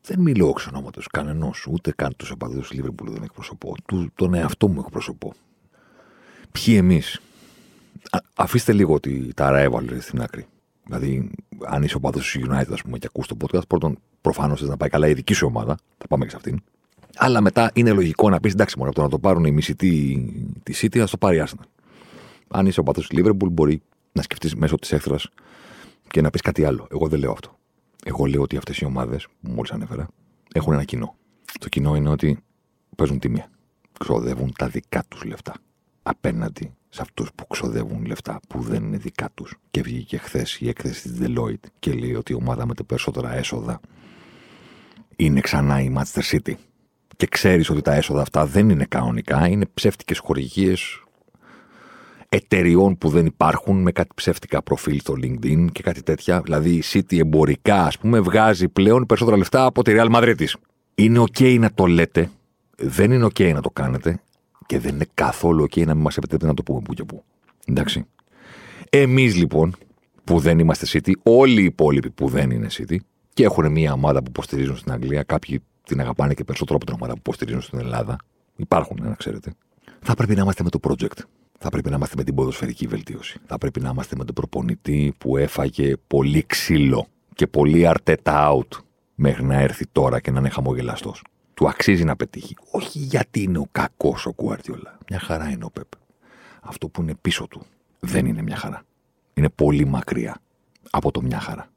Δεν 0.03 0.21
μιλώ 0.21 0.49
εξ 0.49 0.67
ονόματος 0.67 1.07
κανενός, 1.07 1.67
ούτε 1.71 1.93
καν 1.97 2.17
τους 2.17 2.31
οπαδού 2.31 2.61
του 2.61 2.75
Λίβερπουλ 2.75 3.11
δεν 3.11 3.23
εκπροσωπώ. 3.23 3.75
Τους, 3.87 4.07
τον 4.15 4.35
εαυτό 4.35 4.69
μου 4.69 4.81
εκπροσωπώ. 4.81 5.33
Ποιοι 6.53 6.75
εμείς. 6.79 7.21
Αφήστε 8.35 8.73
λίγο 8.73 8.95
ότι 8.95 9.33
τα 9.35 9.59
έβαλε 9.61 10.01
στην 10.01 10.23
άκρη. 10.23 10.47
Δηλαδή, 10.85 11.31
αν 11.67 11.83
είσαι 11.83 11.97
οπαδό 11.97 12.19
του 12.19 12.47
United, 12.49 12.73
ας 12.73 12.83
πούμε, 12.83 12.99
και 12.99 13.07
ακούς 13.09 13.27
το 13.27 13.37
podcast, 13.41 13.67
πρώτον, 13.69 13.99
προφανώς 14.21 14.61
θες 14.61 14.69
να 14.69 14.77
πάει 14.77 14.89
καλά 14.89 15.09
η 15.09 15.15
δική 15.15 15.35
σου 15.35 15.47
ομάδα. 15.47 15.77
Θα 15.99 16.07
πάμε 16.07 16.25
και 16.25 16.31
σε 16.31 16.37
αυτήν. 16.37 16.63
Αλλά 17.17 17.41
μετά 17.41 17.71
είναι 17.75 17.93
λογικό 17.93 18.31
να 18.31 18.41
πεις 18.41 18.53
εντάξει, 18.53 18.79
μόνο 18.79 18.91
από 18.91 18.99
το 18.99 19.05
να 19.05 19.11
το 19.11 19.19
πάρουν 19.19 19.45
οι 19.45 19.51
μισητοί 19.51 20.25
τη 20.63 20.75
City, 20.81 20.99
να 20.99 21.07
το 21.07 21.17
πάρει 21.17 21.45
Arsenal. 21.47 21.65
Αν 22.49 22.67
είσαι 22.67 22.81
οπαδό 22.81 23.01
του 23.01 23.17
Liverpool, 23.17 23.51
μπορεί 23.51 23.83
να 24.13 24.23
σκεφτείς 24.23 24.55
μέσω 24.55 24.77
της 24.77 24.93
έθρα 24.93 25.17
και 26.09 26.21
να 26.21 26.31
πεις 26.31 26.41
κάτι 26.41 26.65
άλλο. 26.65 26.87
Εγώ 26.91 27.09
δεν 27.09 27.19
λέω 27.19 27.33
αυτό. 27.33 27.57
Εγώ 28.05 28.25
λέω 28.25 28.43
ότι 28.43 28.57
αυτές 28.57 28.79
οι 28.79 28.85
ομάδες 28.85 29.27
που 29.27 29.51
μόλις 29.51 29.71
ανέφερα 29.71 30.09
έχουν 30.53 30.73
ένα 30.73 30.85
κοινό. 30.85 31.17
Το 31.61 31.69
κοινό 31.69 31.97
είναι 31.97 32.09
ότι 32.09 32.39
παίζουν 32.97 33.19
τιμία. 33.19 33.51
Ξοδεύουν 33.99 34.53
τα 34.59 34.69
δικά 34.69 35.05
τους 35.09 35.25
λεφτά 35.25 35.55
απέναντι 36.03 36.75
σε 36.89 37.03
αυτούς 37.03 37.31
που 37.35 37.47
ξοδεύουν 37.47 38.05
λεφτά 38.05 38.41
που 38.49 38.61
δεν 38.61 38.83
είναι 38.83 38.97
δικά 38.97 39.31
τους. 39.35 39.55
Και 39.71 39.83
βγήκε 39.83 40.17
χθες 40.17 40.59
η 40.61 40.69
έκθεση 40.69 41.09
της 41.09 41.19
Deloitte 41.21 41.69
και 41.79 41.93
λέει 41.93 42.15
ότι 42.15 42.33
η 42.33 42.35
ομάδα 42.35 42.67
με 42.67 42.75
τα 42.75 42.85
περισσότερα 42.85 43.35
έσοδα 43.35 43.81
είναι 45.17 45.41
ξανά 45.41 45.81
η 45.81 45.95
Manchester 45.97 46.23
City. 46.23 46.55
Και 47.17 47.27
ξέρεις 47.27 47.71
ότι 47.71 47.83
τα 47.83 47.95
έσοδα 47.95 48.21
αυτά 48.21 48.47
δεν 48.47 48.71
είναι 48.71 48.85
κανονικά, 48.85 49.49
είναι 49.49 49.67
ψεύτικες 49.75 50.19
χορηγίες 50.19 51.03
εταιριών 52.37 52.99
που 52.99 53.09
δεν 53.09 53.27
υπάρχουν 53.27 53.83
με 53.83 53.93
κάτι 53.93 54.09
ψεύτικα 54.15 54.63
προφίλ 54.63 55.01
στο 55.01 55.15
LinkedIn 55.23 55.67
και 55.73 55.83
κάτι 55.83 56.03
τέτοια. 56.03 56.41
Δηλαδή 56.41 56.71
η 56.71 56.83
City 56.93 57.19
εμπορικά, 57.19 57.85
ας 57.85 57.99
πούμε, 57.99 58.21
βγάζει 58.21 58.69
πλέον 58.69 59.07
περισσότερα 59.07 59.37
λεφτά 59.37 59.65
από 59.65 59.83
τη 59.83 59.93
Real 59.95 60.15
Madrid. 60.15 60.35
Είναι 60.95 61.21
OK 61.21 61.59
να 61.59 61.73
το 61.73 61.87
λέτε, 61.87 62.31
δεν 62.77 63.13
είναι 63.13 63.25
OK 63.25 63.53
να 63.53 63.61
το 63.61 63.71
κάνετε 63.71 64.21
και 64.67 64.79
δεν 64.79 64.95
είναι 64.95 65.07
καθόλου 65.15 65.65
OK 65.65 65.87
να 65.87 65.95
μην 65.95 66.03
μας 66.03 66.17
επιτρέπετε 66.17 66.49
να 66.49 66.55
το 66.57 66.63
πούμε 66.63 66.81
που 66.81 66.95
και 66.95 67.05
που. 67.05 67.25
Εντάξει. 67.65 68.05
Εμείς 68.91 69.37
λοιπόν, 69.37 69.75
που 70.25 70.39
δεν 70.39 70.59
είμαστε 70.59 70.87
City, 70.93 71.13
όλοι 71.23 71.61
οι 71.61 71.65
υπόλοιποι 71.65 72.11
που 72.11 72.29
δεν 72.29 72.51
είναι 72.51 72.67
City 72.71 72.97
και 73.33 73.45
έχουν 73.45 73.73
μια 73.73 73.93
ομάδα 73.93 74.19
που 74.23 74.29
υποστηρίζουν 74.29 74.77
στην 74.77 74.93
Αγγλία, 74.93 75.23
κάποιοι 75.23 75.63
την 75.83 76.01
αγαπάνε 76.01 76.35
και 76.35 76.45
περισσότερο 76.45 76.77
από 76.77 76.87
την 76.87 76.95
ομάδα 76.95 77.13
που 77.13 77.19
υποστηρίζουν 77.19 77.61
στην 77.61 77.79
Ελλάδα. 77.79 78.17
Υπάρχουν, 78.57 78.99
να 79.03 79.15
ξέρετε. 79.15 79.53
Θα 80.01 80.15
πρέπει 80.15 80.35
να 80.35 80.43
είμαστε 80.43 80.63
με 80.63 80.71
το 80.71 80.79
project. 80.83 81.19
Θα 81.59 81.69
πρέπει 81.69 81.91
να 81.91 81.97
είμαστε 81.97 82.15
με 82.17 82.25
την 82.25 82.35
ποδοσφαιρική 82.35 82.87
βελτίωση. 82.87 83.39
Θα 83.47 83.59
πρέπει 83.59 83.81
να 83.81 83.89
είμαστε 83.89 84.17
με 84.17 84.25
τον 84.25 84.35
προπονητή 84.35 85.15
που 85.19 85.37
έφαγε 85.37 85.97
πολύ 86.07 86.45
ξύλο 86.47 87.07
και 87.35 87.47
πολύ 87.47 87.87
αρτέτα 87.87 88.53
out 88.53 88.79
μέχρι 89.15 89.45
να 89.45 89.61
έρθει 89.61 89.87
τώρα 89.93 90.21
και 90.21 90.31
να 90.31 90.39
είναι 90.39 90.49
χαμογελαστός. 90.49 91.23
Του 91.55 91.69
αξίζει 91.69 92.05
να 92.05 92.17
πετύχει. 92.17 92.57
Όχι 92.71 92.99
γιατί 92.99 93.43
είναι 93.43 93.59
ο 93.59 93.67
κακός 93.73 94.27
ο 94.27 94.33
Κουαρτιόλα. 94.33 94.99
Μια 95.09 95.19
χαρά 95.19 95.51
είναι 95.51 95.65
ο 95.65 95.71
Πεπ. 95.71 95.87
Αυτό 96.61 96.89
που 96.89 97.03
είναι 97.03 97.15
πίσω 97.21 97.47
του 97.47 97.63
δεν 98.01 98.27
είναι 98.27 98.43
μια 98.43 98.57
χαρά. 98.57 98.83
Είναι 99.35 99.49
πολύ 99.49 99.85
μακριά 99.85 100.41
από 100.91 101.11
το 101.11 101.23
μια 101.23 101.41
χαρά. 101.41 101.69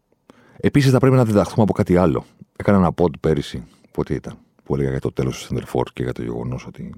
Επίσης 0.57 0.91
θα 0.91 0.99
πρέπει 0.99 1.15
να 1.15 1.25
διδαχθούμε 1.25 1.63
από 1.63 1.73
κάτι 1.73 1.97
άλλο. 1.97 2.25
Έκανα 2.55 2.77
ένα 2.77 2.91
pod 2.95 3.19
πέρυσι. 3.19 3.63
Πότε 3.91 4.13
ήταν. 4.13 4.37
Που 4.63 4.75
έλεγα 4.75 4.89
για 4.89 4.99
το 4.99 5.11
τέλος 5.11 5.37
του 5.37 5.43
Σεντερφόρ 5.43 5.87
και 5.93 6.03
για 6.03 6.13
το 6.13 6.21
γεγονός 6.21 6.65
ότι 6.65 6.93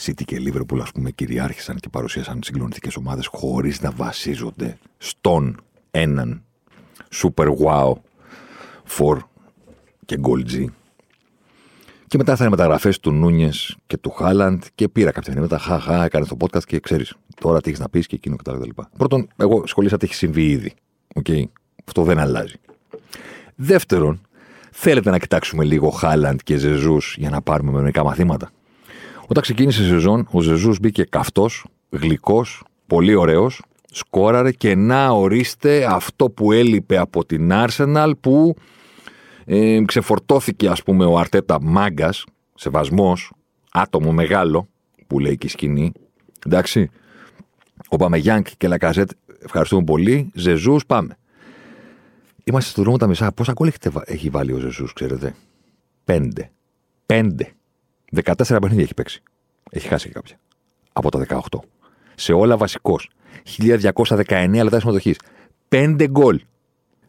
City 0.00 0.22
και 0.24 0.36
Liverpool, 0.46 0.78
ας 0.82 0.92
πούμε, 0.92 1.10
κυριάρχησαν 1.10 1.76
και 1.76 1.88
παρουσίασαν 1.88 2.38
συγκλονιστικές 2.42 2.96
ομάδες 2.96 3.26
χωρίς 3.26 3.80
να 3.80 3.90
βασίζονται 3.90 4.78
στον 4.98 5.60
έναν 5.90 6.42
super 7.14 7.48
wow 7.64 7.92
for 8.98 9.18
και 10.04 10.18
goal 10.22 10.50
G. 10.50 10.64
Και 12.06 12.16
μετά 12.16 12.36
θα 12.36 12.44
είναι 12.44 12.56
μεταγραφές 12.56 13.00
του 13.00 13.10
Νούνιες 13.10 13.76
και 13.86 13.96
του 13.96 14.10
Χάλαντ 14.10 14.62
και 14.74 14.88
πήρα 14.88 15.10
κάποια 15.10 15.32
μηνύματα. 15.32 15.58
Χαχά, 15.58 16.04
έκανε 16.04 16.26
το 16.26 16.36
podcast 16.40 16.64
και 16.64 16.80
ξέρεις 16.80 17.14
τώρα 17.40 17.60
τι 17.60 17.68
έχεις 17.68 17.80
να 17.80 17.88
πεις 17.88 18.06
και 18.06 18.14
εκείνο 18.14 18.36
κτλ. 18.36 18.68
Πρώτον, 18.96 19.28
εγώ 19.36 19.66
σχολίασα 19.66 19.94
ότι 19.94 20.04
έχει 20.04 20.14
συμβεί 20.14 20.50
ήδη. 20.50 20.72
Okay. 21.22 21.44
Αυτό 21.84 22.02
δεν 22.02 22.18
αλλάζει. 22.18 22.54
Δεύτερον, 23.54 24.20
θέλετε 24.70 25.10
να 25.10 25.18
κοιτάξουμε 25.18 25.64
λίγο 25.64 25.90
Χάλαντ 25.90 26.40
και 26.44 26.56
Ζεζούς 26.56 27.16
για 27.18 27.30
να 27.30 27.42
πάρουμε 27.42 27.70
μερικά 27.70 28.04
μαθήματα; 28.04 28.50
Όταν 29.26 29.42
ξεκίνησε 29.42 29.82
η 29.82 29.86
σεζόν, 29.86 30.28
ο 30.30 30.40
Ζεζούς 30.40 30.78
μπήκε 30.78 31.04
καυτός, 31.04 31.64
γλυκός, 31.90 32.62
πολύ 32.86 33.14
ωραίος, 33.14 33.62
σκόραρε 33.90 34.52
και 34.52 34.74
να 34.74 35.10
ορίστε 35.10 35.86
αυτό 35.90 36.30
που 36.30 36.52
έλειπε 36.52 36.96
από 36.96 37.24
την 37.24 37.50
Arsenal 37.52 38.12
που 38.20 38.54
ε, 39.44 39.82
ξεφορτώθηκε 39.84 40.68
ας 40.68 40.82
πούμε 40.82 41.04
ο 41.04 41.18
Αρτέτα 41.18 41.62
μάγκας, 41.62 42.24
σεβασμός, 42.54 43.32
άτομο 43.72 44.12
μεγάλο 44.12 44.68
που 45.06 45.18
λέει 45.18 45.36
και 45.36 45.46
η 45.46 45.50
σκηνή. 45.50 45.92
Εντάξει. 46.46 46.90
Ο 47.88 47.96
Παμεγιάνκ 47.96 48.46
και 48.56 48.68
Λακαζέτ, 48.68 49.10
ευχαριστούμε 49.42 49.84
πολύ. 49.84 50.30
Ζεζούς, 50.34 50.86
πάμε. 50.86 51.16
Είμαστε 52.44 52.70
στο 52.70 52.82
δρόμο 52.82 52.96
τα 52.96 53.06
μισά. 53.06 53.32
Πόσα 53.32 53.52
γκολ 53.52 53.70
έχει 54.04 54.28
βάλει 54.28 54.52
ο 54.52 54.58
Ζεζούς, 54.58 54.92
ξέρετε; 54.92 55.34
Πέντε. 56.04 56.50
Πέντε. 57.06 57.54
14 58.24 58.34
παιχνίδια 58.36 58.82
έχει 58.82 58.94
παίξει. 58.94 59.22
Έχει 59.70 59.88
χάσει 59.88 60.08
κάποια. 60.08 60.36
Από 60.92 61.10
τα 61.10 61.18
18. 61.18 61.58
Σε 62.14 62.32
όλα 62.32 62.56
βασικός. 62.56 63.10
1219 63.58 64.60
λεπτά 64.62 64.80
συμμετοχής. 64.80 65.18
5 65.68 66.06
γκολ. 66.10 66.40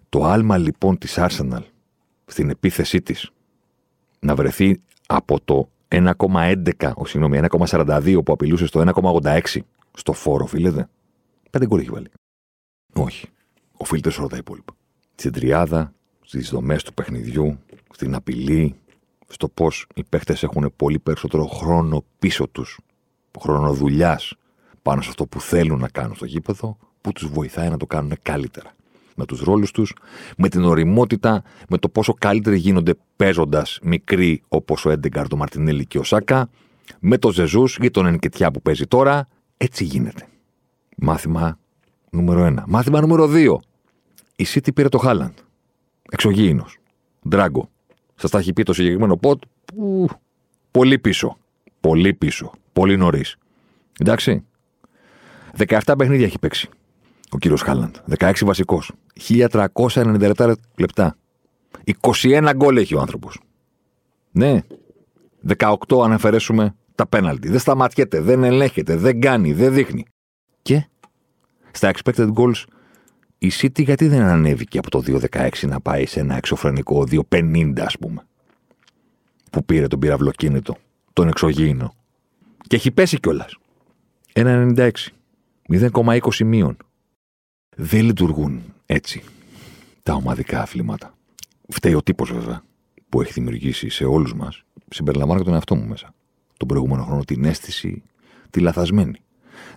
Το 0.10 0.24
άλμα 0.24 0.58
λοιπόν 0.58 0.98
της 0.98 1.16
Arsenal 1.18 1.64
στην 2.26 2.50
επίθεσή 2.50 3.02
της 3.02 3.30
να 4.20 4.36
βρεθεί 4.36 4.82
από 5.08 5.40
το 5.46 5.70
1,11, 5.88 6.92
ο 6.96 7.06
συγγνώμη, 7.06 7.40
1,42 7.50 8.20
που 8.26 8.34
απειλούσε 8.34 8.66
στο 8.66 8.84
1,86 9.22 9.40
στο 9.94 10.14
φόρο, 10.14 10.46
φίλετε. 10.46 10.88
Πέντε 11.52 11.66
γκολ 11.66 11.80
έχει 11.80 11.90
βάλει. 11.90 12.08
Όχι. 12.94 13.28
Οφείλεται 13.78 14.10
σε 14.10 14.20
όλα 14.20 14.30
τα 14.30 14.38
υπόλοιπα. 14.38 14.74
Στην 15.16 15.32
τριάδα, 15.32 15.94
στις 16.22 16.50
δομές 16.50 16.84
του 16.84 16.94
παιχνιδιού, 16.94 17.60
στην 17.94 18.16
απειλή, 18.16 18.76
στο 19.28 19.48
πώς 19.48 19.88
οι 19.96 20.04
παίχτες 20.04 20.44
έχουν 20.44 20.74
πολύ 20.76 21.00
περισσότερο 21.00 21.46
χρόνο 21.46 22.04
πίσω 22.20 22.48
τους, 22.48 22.80
χρόνο 23.40 23.74
δουλειάς 23.74 24.34
πάνω 24.82 25.02
σε 25.02 25.10
αυτό 25.10 25.26
που 25.26 25.42
θέλουν 25.42 25.80
να 25.80 25.90
κάνουν 25.90 26.16
στο 26.16 26.26
γήπεδο, 26.26 26.78
που 27.02 27.12
τους 27.12 27.28
βοηθάει 27.28 27.70
να 27.70 27.78
το 27.78 27.86
κάνουν 27.86 28.14
καλύτερα. 28.22 28.74
Με 29.16 29.26
τους 29.26 29.42
ρόλους 29.42 29.72
τους, 29.72 29.94
με 30.38 30.50
την 30.50 30.64
οριμότητα, 30.64 31.44
με 31.70 31.78
το 31.78 31.90
πόσο 31.90 32.14
καλύτεροι 32.14 32.58
γίνονται 32.58 32.94
παίζοντας 33.16 33.80
μικροί 33.84 34.44
όπως 34.48 34.86
ο 34.86 34.90
Έντεγκαρ, 34.90 35.28
το 35.28 35.36
Μαρτινέλη 35.38 35.86
και 35.86 36.00
ο 36.00 36.04
Σάκα, 36.04 36.50
με 37.00 37.18
το 37.18 37.32
Ζεζούς 37.32 37.78
ή 37.82 37.92
τον 37.92 38.06
Ενκετιά 38.06 38.52
που 38.52 38.62
παίζει 38.62 38.86
τώρα. 38.86 39.28
Έτσι 39.58 39.84
γίνεται. 39.84 40.28
Μάθημα 40.98 41.60
νούμερο 42.10 42.46
1. 42.46 42.64
Μάθημα 42.68 43.02
νούμερο 43.02 43.28
2. 43.28 43.56
Η 44.36 44.46
City 44.54 44.74
πήρε 44.74 44.90
το 44.90 44.98
Χάλαντ. 44.98 45.38
Εξωγήινος. 46.10 46.78
Ντράγκο. 47.30 47.70
Σας 48.16 48.32
τα 48.32 48.38
έχει 48.38 48.54
πει 48.54 48.64
το 48.64 48.74
συγκεκριμένο 48.74 49.18
πότ. 49.18 49.42
Που... 49.66 50.10
Πολύ 50.72 51.00
πίσω. 51.00 51.38
Πολύ 51.80 52.14
πίσω. 52.14 52.52
Πολύ 52.74 52.98
νωρίς. 52.98 53.36
Εντάξει. 54.00 54.44
17 55.58 55.94
παιχνίδια 55.98 56.26
έχει 56.26 56.40
παίξει 56.40 56.70
ο 57.30 57.38
κύριος 57.38 57.62
Χάλαντ. 57.62 57.96
16 58.18 58.34
βασικός. 58.42 58.92
1397 59.28 60.54
λεπτά. 60.78 61.16
21 62.02 62.52
γκολ 62.56 62.78
έχει 62.78 62.96
ο 62.96 63.00
άνθρωπος. 63.00 63.40
Ναι. 64.32 64.62
18 65.58 65.76
αν 66.04 66.12
αφαιρέσουμε 66.12 66.76
τα 66.96 67.08
πέναλτι. 67.08 67.50
Δεν 67.50 67.60
σταματιέται, 67.60 68.20
δεν 68.20 68.44
ελέγχεται, 68.44 68.96
δεν 68.96 69.22
κάνει, 69.22 69.54
δεν 69.54 69.74
δείχνει. 69.74 70.06
Και 70.62 70.88
στα 71.72 71.92
expected 71.94 72.34
goals 72.34 72.64
η 73.38 73.52
City 73.62 73.84
γιατί 73.84 74.08
δεν 74.08 74.22
ανέβηκε 74.22 74.78
από 74.78 74.90
το 74.90 75.04
2.16 75.08 75.50
να 75.62 75.82
πάει 75.82 76.06
σε 76.06 76.20
ένα 76.20 76.36
εξωφρενικό 76.36 77.04
2.50 77.30 77.74
ας 77.80 77.98
πούμε. 77.98 78.26
Που 79.52 79.66
πήρε 79.66 79.88
τον 79.88 80.00
πυραυλοκίνητο, 80.00 80.78
τον 81.14 81.28
εξωγήινο. 81.28 81.94
Και 82.68 82.76
έχει 82.76 82.92
πέσει 82.92 83.20
κιόλας. 83.20 83.58
1.96. 84.34 84.92
0,20 85.70 86.46
μείον. 86.46 86.78
Δεν 87.76 88.04
λειτουργούν 88.04 88.62
έτσι 88.86 89.24
τα 90.04 90.14
ομαδικά 90.14 90.62
αθλήματα. 90.62 91.14
Φταίει 91.68 91.94
ο 91.94 92.04
τύπος 92.04 92.32
βέβαια 92.32 92.64
που 93.10 93.22
έχει 93.22 93.34
δημιουργήσει 93.34 93.90
σε 93.90 94.06
όλους 94.06 94.34
μας, 94.34 94.64
συμπεριλαμβάνω 94.90 95.40
και 95.40 95.46
τον 95.46 95.54
εαυτό 95.54 95.76
μου 95.76 95.88
μέσα, 95.88 96.14
τον 96.58 96.68
προηγούμενο 96.68 97.04
χρόνο 97.04 97.24
την 97.24 97.46
αίσθηση 97.46 98.04
τη 98.50 98.60
λαθασμένη. 98.60 99.20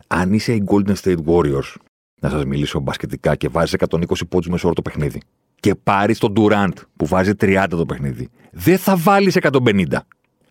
Αν 0.06 0.32
είσαι 0.32 0.52
οι 0.52 0.64
Golden 0.66 0.94
State 0.94 1.24
Warriors 1.24 1.74
να 2.20 2.28
σας 2.28 2.44
μιλήσω 2.44 2.80
μπασκετικά 2.80 3.34
και 3.34 3.48
βάζεις 3.48 3.76
120 3.88 4.28
πόντους 4.28 4.48
μέσα 4.48 4.72
το 4.72 4.82
παιχνίδι 4.82 5.20
και 5.60 5.74
πάρεις 5.74 6.18
τον 6.18 6.32
Durant 6.36 6.72
που 6.96 7.06
βάζει 7.06 7.32
30 7.40 7.66
το 7.68 7.86
παιχνίδι, 7.86 8.28
δεν 8.52 8.78
θα 8.78 8.96
βάλεις 8.96 9.36
150. 9.36 9.84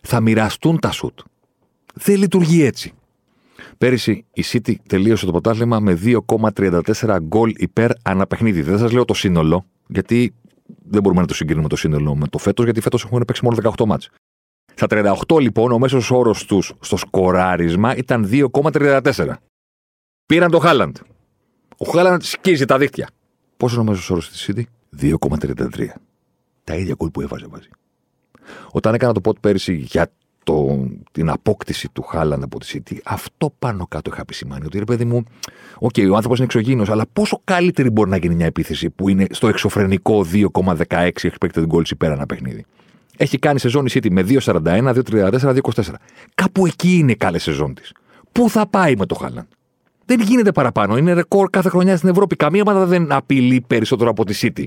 Θα 0.02 0.22
μοιραστούν 0.22 0.80
τα 0.80 0.92
σουτ. 0.92 1.20
Δεν 1.94 2.18
λειτουργεί 2.18 2.64
έτσι. 2.64 2.92
Πέρυσι 3.78 4.26
η 4.34 4.44
City 4.52 4.74
τελείωσε 4.88 5.26
το 5.26 5.32
πρωτάθλημα 5.32 5.80
με 5.80 6.00
2,34 6.04 7.18
γκολ 7.22 7.54
υπέρ 7.56 7.92
ανά 8.02 8.28
παιχνίδι. 8.28 8.62
Δεν 8.62 8.78
σας 8.78 8.92
λέω 8.92 9.06
το 9.06 9.14
σύνολο, 9.14 9.66
γιατί 9.88 10.34
δεν 10.90 11.02
μπορούμε 11.02 11.22
να 11.22 11.28
το 11.28 11.34
συγκρίνουμε 11.34 11.68
το 11.68 11.76
σύνολο 11.76 12.16
με 12.16 12.28
το 12.28 12.38
φέτος, 12.38 12.66
γιατί 12.66 12.82
φέτος 12.82 13.04
έχουν 13.04 13.24
παίξει 13.28 13.44
μόνο 13.44 13.56
18 13.56 13.86
ματς. 13.86 14.10
Στα 14.74 14.88
38 14.90 15.40
λοιπόν, 15.40 15.72
ο 15.72 15.80
μέσος 15.80 16.12
όρος 16.12 16.46
τους 16.46 16.74
στο 16.80 16.98
σκοράρισμα 16.98 17.96
ήταν 17.96 18.30
2,34. 18.32 19.34
Πήραν 20.26 20.52
το 20.52 20.60
Χάλαντ. 20.60 20.98
Ο 21.78 21.92
Χάλαντ 21.92 22.22
σκίζει 22.22 22.66
τα 22.66 22.78
δίχτυα. 22.78 23.10
Πόσο 23.58 23.82
είναι 23.82 23.90
ο 23.90 23.94
μέσο 23.94 24.14
όρο 24.14 24.24
τη 24.24 24.46
City, 24.48 24.64
2,33. 25.02 25.68
Τα 26.64 26.76
ίδια 26.76 26.94
γκολ 26.98 27.10
που 27.10 27.22
έβαζε 27.22 27.48
μαζί. 27.52 27.70
Όταν 28.72 28.94
έκανα 28.94 29.14
το 29.14 29.22
pod 29.22 29.38
πέρυσι 29.40 29.74
για 29.74 30.12
το, 30.44 30.88
την 31.12 31.30
απόκτηση 31.30 31.90
του 31.90 32.02
Χάλαντ 32.02 32.44
από 32.44 32.60
τη 32.60 32.68
City, 32.74 32.98
αυτό 33.06 33.54
πάνω 33.60 33.88
κάτω 33.88 34.10
είχα 34.14 34.22
επισημάνει. 34.22 34.66
Ότι 34.66 34.78
ρε 34.78 34.84
παιδί 34.84 35.06
μου, 35.06 35.24
OK, 35.80 35.94
okay, 35.94 36.10
ο 36.12 36.16
άνθρωπος 36.16 36.38
είναι 36.38 36.46
εξωγήινος, 36.46 36.90
αλλά 36.90 37.06
πόσο 37.14 37.42
καλύτερη 37.44 37.90
μπορεί 37.90 38.10
να 38.10 38.18
γίνει 38.18 38.36
μια 38.36 38.46
επίθεση 38.46 38.90
που 38.90 39.10
είναι 39.10 39.26
στο 39.32 39.48
εξωφρενικό 39.48 40.26
2,16 40.56 41.10
expected 41.12 41.68
goals 41.68 41.90
υπέρ 41.90 42.12
ένα 42.12 42.26
παιχνίδι. 42.26 42.66
Έχει 43.18 43.40
κάνει 43.40 43.60
σεζόν 43.60 43.86
η 43.86 43.90
City 43.94 44.10
με 44.10 44.26
2,41, 44.28 44.64
2,34, 44.64 45.40
2,24. 45.40 45.84
Κάπου 46.36 46.66
εκεί 46.66 46.98
είναι 46.98 47.12
η 47.12 47.16
καλή 47.16 47.40
σεζόν 47.40 47.74
της. 47.74 47.92
Πού 48.32 48.50
θα 48.50 48.68
πάει 48.68 48.96
με 48.96 49.06
το 49.06 49.16
Χάλαντ; 49.16 49.46
Δεν 50.08 50.22
γίνεται 50.22 50.52
παραπάνω. 50.52 50.98
Είναι 50.98 51.14
ρεκόρ 51.14 51.50
κάθε 51.50 51.70
χρονιά 51.70 51.98
στην 51.98 52.10
Ευρώπη. 52.10 52.36
Καμία 52.36 52.62
ομάδα 52.68 52.86
δεν 52.86 53.12
απειλεί 53.12 53.62
περισσότερο 53.68 54.10
από 54.10 54.26
τη 54.26 54.40
City. 54.42 54.64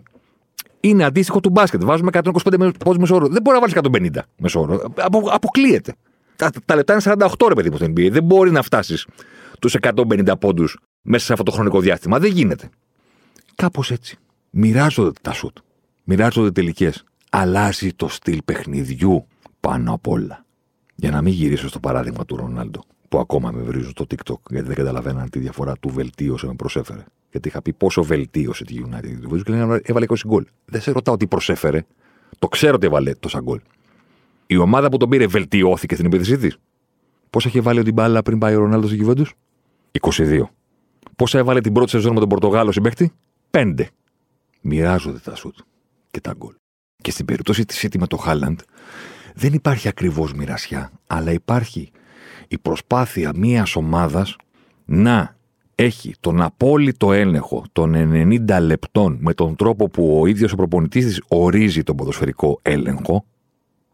Είναι 0.81 1.05
αντίστοιχο 1.05 1.41
του 1.41 1.51
μπάσκετ. 1.51 1.85
Βάζουμε 1.85 2.11
125 2.13 2.71
πόντου 2.85 3.01
μεσόωρο. 3.01 3.29
Δεν 3.29 3.43
μπορεί 3.43 3.59
να 3.59 3.61
βάλεις 3.61 4.11
150 4.15 4.23
μεσόωρο. 4.39 4.93
Απο, 4.97 5.23
αποκλείεται. 5.31 5.95
Τα, 6.37 6.51
τα 6.65 6.75
λεπτά 6.75 6.93
είναι 6.93 7.03
48 7.39 7.49
ρε 7.49 7.55
παιδί 7.55 7.71
μου 7.71 7.77
στο 7.77 7.87
NBA. 7.87 8.11
Δεν 8.11 8.25
μπορεί 8.25 8.51
να 8.51 8.63
φτάσεις 8.63 9.07
τους 9.61 9.77
150 9.81 10.33
πόντους 10.41 10.79
μέσα 11.03 11.25
σε 11.25 11.33
αυτό 11.33 11.45
το 11.45 11.51
χρονικό 11.51 11.81
διάστημα. 11.81 12.19
Δεν 12.19 12.31
γίνεται. 12.31 12.69
Κάπως 13.55 13.91
έτσι. 13.91 14.19
Μοιράζονται 14.51 15.13
τα 15.23 15.33
σουτ. 15.33 15.57
Μοιράζονται 16.05 16.51
τελικές. 16.51 17.05
Αλλάζει 17.31 17.93
το 17.93 18.09
στυλ 18.09 18.43
παιχνιδιού 18.45 19.27
πάνω 19.61 19.93
απ' 19.93 20.09
όλα. 20.09 20.45
Για 20.95 21.11
να 21.11 21.23
μην 21.23 21.33
γυρίσω 21.33 21.69
στο 21.69 21.81
παράδειγμα 21.81 22.25
του 22.25 22.37
Ρονάλντο, 22.37 22.81
που 23.11 23.19
ακόμα 23.19 23.51
με 23.51 23.63
βρίζουν 23.63 23.91
στο 23.91 24.07
TikTok, 24.11 24.51
γιατί 24.51 24.67
δεν 24.67 24.77
καταλαβαίναν 24.77 25.31
τη 25.31 25.39
διαφορά 25.39 25.77
του 25.81 25.89
βελτίωσε 25.89 26.47
με 26.47 26.55
προσέφερε. 26.55 27.05
Γιατί 27.31 27.49
είχα 27.49 27.63
πει 27.63 27.73
πόσο 27.73 28.03
βελτίωσε 28.03 28.65
τη 28.65 28.75
United. 28.85 29.43
Και 29.45 29.53
λένε 29.53 29.81
έβαλε 29.83 30.07
20 30.09 30.15
γκολ. 30.27 30.45
Δεν 30.65 30.81
σε 30.81 30.91
ρωτάω 30.91 31.17
τι 31.17 31.27
προσέφερε. 31.27 31.85
Το 32.39 32.49
ξέρω 32.49 32.75
ότι 32.75 32.87
έβαλε 32.87 33.15
τόσα 33.15 33.41
γκολ. 33.41 33.61
Η 34.47 34.57
ομάδα 34.57 34.89
που 34.89 34.97
τον 34.97 35.09
πήρε 35.09 35.27
βελτιώθηκε 35.27 35.95
στην 35.95 36.07
επίθεσή 36.07 36.37
της. 36.37 36.57
Πόσα 37.31 37.49
είχε 37.49 37.61
βάλει 37.61 37.83
την 37.83 37.95
μπάλα 37.95 38.23
πριν 38.23 38.39
πάει 38.39 38.55
ο 38.55 38.59
Ρονάλντος 38.59 38.91
στο 38.91 38.99
κυβέρνου 38.99 39.25
22. 40.01 40.43
Πόσα 41.17 41.39
έβαλε 41.39 41.61
την 41.61 41.73
πρώτη 41.73 41.91
σεζόν 41.91 42.13
με 42.13 42.21
τον 42.21 42.29
Πορτογάλο 42.29 42.73
συμπέχτη, 42.73 43.13
5. 43.51 43.75
Μοιράζονται 44.61 45.19
τα 45.19 45.35
σουτ 45.35 45.57
και 46.11 46.21
τα 46.21 46.35
γκολ. 46.37 46.55
Και 47.03 47.11
στην 47.11 47.25
περίπτωση 47.25 47.65
της 47.65 47.87
City 47.87 47.99
με 47.99 48.07
το 48.07 48.17
Χάλαντ, 48.17 48.61
δεν 49.35 49.53
υπάρχει 49.53 49.89
ακριβώς 49.89 50.33
μοιρασιά, 50.33 50.93
αλλά 51.07 51.33
υπάρχει 51.33 51.91
η 52.53 52.59
προσπάθεια 52.59 53.33
μια 53.37 53.67
ομάδας 53.75 54.37
να 54.85 55.37
έχει 55.75 56.15
τον 56.21 56.41
απόλυτο 56.41 57.13
έλεγχο 57.13 57.65
των 57.73 57.95
90 58.49 58.59
λεπτών 58.63 59.19
με 59.21 59.35
τον 59.35 59.57
τρόπο 59.57 59.89
που 59.89 60.19
ο 60.21 60.27
ίδιος 60.27 60.53
ο 60.53 60.57
προπονητής 60.57 61.05
της 61.05 61.23
ορίζει 61.29 61.83
τον 61.83 61.97
ποδοσφαιρικό 61.97 62.59
έλεγχο, 62.63 63.25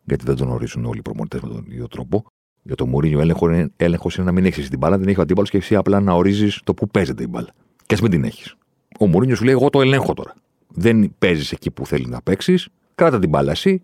γιατί 0.04 0.24
δεν 0.24 0.36
τον 0.36 0.48
ορίζουν 0.48 0.84
όλοι 0.84 0.98
οι 0.98 1.02
προπονητές 1.02 1.40
με 1.40 1.48
τον 1.48 1.64
ίδιο 1.68 1.88
τρόπο. 1.88 2.24
Για 2.62 2.74
τον 2.74 2.88
Μουρίνιο, 2.88 3.20
έλεγχο 3.20 3.50
είναι, 3.50 3.70
έλεγχος 3.76 4.16
είναι 4.16 4.26
να 4.26 4.32
μην 4.32 4.44
έχεις 4.44 4.68
την 4.68 4.78
μπάλα, 4.78 4.96
δεν 4.98 5.06
έχεις 5.06 5.18
ο 5.18 5.22
αντίπαλος 5.22 5.50
και 5.50 5.56
εσύ 5.56 5.74
απλά 5.74 6.00
να 6.00 6.12
ορίζεις 6.12 6.60
το 6.64 6.74
που 6.74 6.88
παίζεται 6.88 7.22
η 7.22 7.26
μπάλα. 7.30 7.48
Και 7.86 7.94
ας 7.94 8.00
μην 8.00 8.10
την 8.10 8.24
έχεις. 8.24 8.54
Ο 9.00 9.06
Μουρίνιος 9.06 9.38
σου 9.38 9.44
λέει: 9.44 9.54
Εγώ 9.54 9.70
το 9.70 9.80
ελέγχω 9.80 10.14
τώρα. 10.14 10.34
Δεν 10.68 11.14
παίζεις 11.18 11.52
εκεί 11.52 11.70
που 11.70 11.86
θέλεις 11.86 12.06
να 12.06 12.22
παίξεις, 12.22 12.68
κράτα 12.94 13.18
την 13.18 13.28
μπάλα 13.28 13.50
εσύ. 13.50 13.82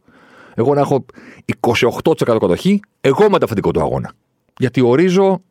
Εγώ 0.55 0.75
να 0.75 0.81
έχω 0.81 1.05
28% 1.61 2.25
κατοχή, 2.27 2.81
εγώ 3.01 3.31
με 3.31 3.39
το 3.39 3.45
αφεντικό 3.45 3.71
του 3.71 3.81
αγώνα. 3.81 4.13
Γιατί 4.59 4.81
ορίζω 4.81 5.43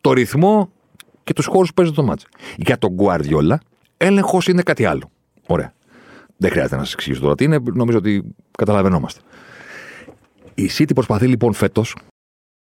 το 0.00 0.12
ρυθμό 0.12 0.70
και 1.24 1.32
τους 1.32 1.46
χώρους 1.46 1.68
που 1.68 1.74
παίζει 1.74 1.92
το 1.92 2.02
μάτς. 2.02 2.26
Για 2.56 2.78
τον 2.78 2.96
Guardiola, 2.98 3.56
έλεγχος 3.96 4.46
είναι 4.46 4.62
κάτι 4.62 4.84
άλλο. 4.84 5.10
Ωραία. 5.46 5.72
Δεν 6.36 6.50
χρειάζεται 6.50 6.76
να 6.76 6.84
σας 6.84 6.92
εξηγήσω 6.92 7.20
τώρα 7.20 7.34
τι 7.34 7.44
είναι, 7.44 7.58
νομίζω 7.74 7.98
ότι 7.98 8.34
καταλαβαίνόμαστε. 8.58 9.20
Η 10.54 10.70
City 10.78 10.94
προσπαθεί 10.94 11.26
λοιπόν 11.26 11.52
φέτος, 11.52 11.96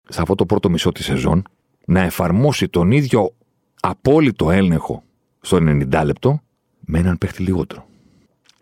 σε 0.09 0.21
αυτό 0.21 0.35
το 0.35 0.47
πρώτο 0.47 0.71
μισό 0.71 0.93
της 0.93 1.05
σεζόν, 1.05 1.43
να 1.87 2.01
εφαρμόσει 2.01 2.69
τον 2.69 2.91
ίδιο 2.91 3.35
απόλυτο 3.81 4.51
έλεγχο 4.51 5.03
στο 5.41 5.57
90 5.57 6.03
λεπτό 6.05 6.41
με 6.81 6.99
έναν 6.99 7.19
παίχτη 7.19 7.43
λιγότερο. 7.43 7.87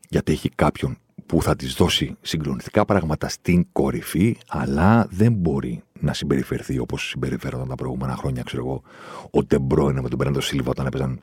Γιατί 0.09 0.33
έχει 0.33 0.49
κάποιον 0.49 0.97
που 1.31 1.43
θα 1.43 1.57
της 1.57 1.75
δώσει 1.75 2.17
συγκλονιστικά 2.21 2.85
πράγματα 2.85 3.29
στην 3.29 3.67
κορυφή, 3.73 4.37
αλλά 4.49 5.07
δεν 5.11 5.33
μπορεί 5.33 5.83
να 6.01 6.13
συμπεριφερθεί 6.13 6.79
όπως 6.79 7.09
συμπεριφέρονταν 7.09 7.69
τα 7.69 7.75
προηγούμενα 7.75 8.17
χρόνια, 8.17 8.43
ξέρω 8.43 8.63
εγώ, 8.63 8.83
ο 9.31 9.45
Ντεμπρόινε 9.45 10.01
με 10.01 10.09
τον 10.09 10.19
Μπέρντο 10.19 10.41
Σίλβα 10.41 10.71
όταν 10.71 10.87
έπαιζαν 10.87 11.21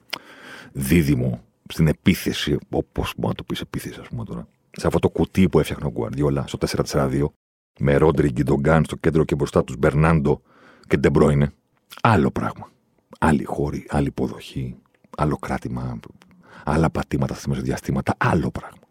δίδυμο 0.72 1.42
στην 1.70 1.88
επίθεση, 1.88 2.58
όπως 2.70 3.14
μπορεί 3.18 3.28
να 3.28 3.34
το 3.34 3.44
πεις 3.44 3.62
επίθεση, 3.62 4.00
ας 4.00 4.08
πούμε 4.08 4.24
τώρα. 4.24 4.48
Σε 4.72 4.88
αυτό 4.88 5.00
το 5.00 5.10
κουτί 5.10 5.50
που 5.50 5.60
έφτιαχνε 5.60 5.86
ο 5.86 5.90
Γκουαρδιόλα 5.90 6.48
στο 6.48 6.58
4-4-2, 6.92 7.26
με 7.80 7.96
Ρόντρι, 7.96 8.32
Γκιουντογκάν 8.32 8.84
στο 8.84 8.96
κέντρο 8.96 9.24
και 9.24 9.36
μπροστά 9.36 9.64
τους 9.64 9.78
Μπερνάρντο 9.78 10.42
και 10.88 10.98
Ντεμπρόινε. 10.98 11.54
Άλλο 12.02 12.32
πράγμα. 12.32 12.72
Άλλοι 13.20 13.44
χώροι, 13.44 13.86
άλλη 13.90 14.08
υποδοχή, 14.08 14.76
άλλο 15.18 15.38
κράτημα, 15.38 16.00
άλλα 16.64 16.90
πατήματα 16.90 17.34
στα 17.34 17.50
μεσοδιαστήματα, 17.50 18.14
άλλο 18.18 18.52
πράγμα. 18.52 18.87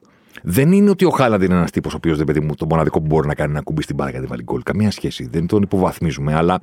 Δεν 0.48 0.72
είναι 0.72 0.90
ότι 0.90 1.04
ο 1.04 1.10
Χάλαντ 1.10 1.42
είναι 1.42 1.54
ένας 1.54 1.70
τύπος 1.70 1.92
ο 1.92 1.96
οποίος 1.96 2.16
δεν 2.16 2.26
παιδί 2.26 2.40
μου 2.40 2.54
το 2.54 2.66
μοναδικό 2.66 3.00
που 3.00 3.06
μπορεί 3.06 3.26
να 3.26 3.34
κάνει 3.34 3.52
να 3.52 3.60
ακουμπήσει 3.60 3.82
την 3.82 3.94
μπάλα 3.94 4.10
για 4.10 4.20
να 4.20 4.26
βάλει 4.26 4.42
γκολ. 4.42 4.62
Καμία 4.62 4.90
σχέση. 4.90 5.28
Δεν 5.30 5.46
τον 5.46 5.62
υποβαθμίζουμε. 5.62 6.34
Αλλά 6.34 6.62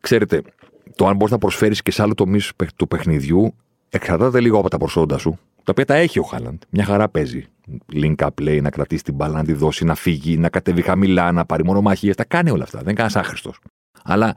ξέρετε, 0.00 0.42
το 0.96 1.06
αν 1.06 1.16
μπορείς 1.16 1.32
να 1.32 1.38
προσφέρεις 1.38 1.82
και 1.82 1.90
σε 1.90 2.02
άλλους 2.02 2.14
τομείς 2.14 2.52
του 2.76 2.88
παιχνιδιού 2.88 3.54
εξαρτάται 3.88 4.40
λίγο 4.40 4.58
από 4.58 4.68
τα 4.68 4.78
προσόντα 4.78 5.18
σου. 5.18 5.38
Τα 5.56 5.70
οποία 5.70 5.84
τα 5.84 5.94
έχει 5.94 6.18
ο 6.18 6.22
Χάλαντ. 6.22 6.62
Μια 6.70 6.84
χαρά 6.84 7.08
παίζει. 7.08 7.44
Link 7.92 8.14
up 8.16 8.28
play, 8.40 8.62
να 8.62 8.70
κρατήσει 8.70 9.04
την 9.04 9.14
μπάλα, 9.14 9.36
να 9.36 9.44
τη 9.44 9.52
δώσει, 9.52 9.84
να 9.84 9.94
φύγει, 9.94 10.36
να 10.36 10.48
κατεβεί 10.48 10.82
χαμηλά, 10.82 11.32
να 11.32 11.44
πάρει 11.44 11.64
μόνο 11.64 11.80
μαχίε. 11.80 12.14
Τα 12.14 12.24
κάνει 12.24 12.50
όλα 12.50 12.62
αυτά. 12.62 12.78
Δεν 12.78 12.86
είναι 12.86 12.96
κανένας 12.96 13.16
άχρηστος. 13.16 13.58
Αλλά 14.04 14.36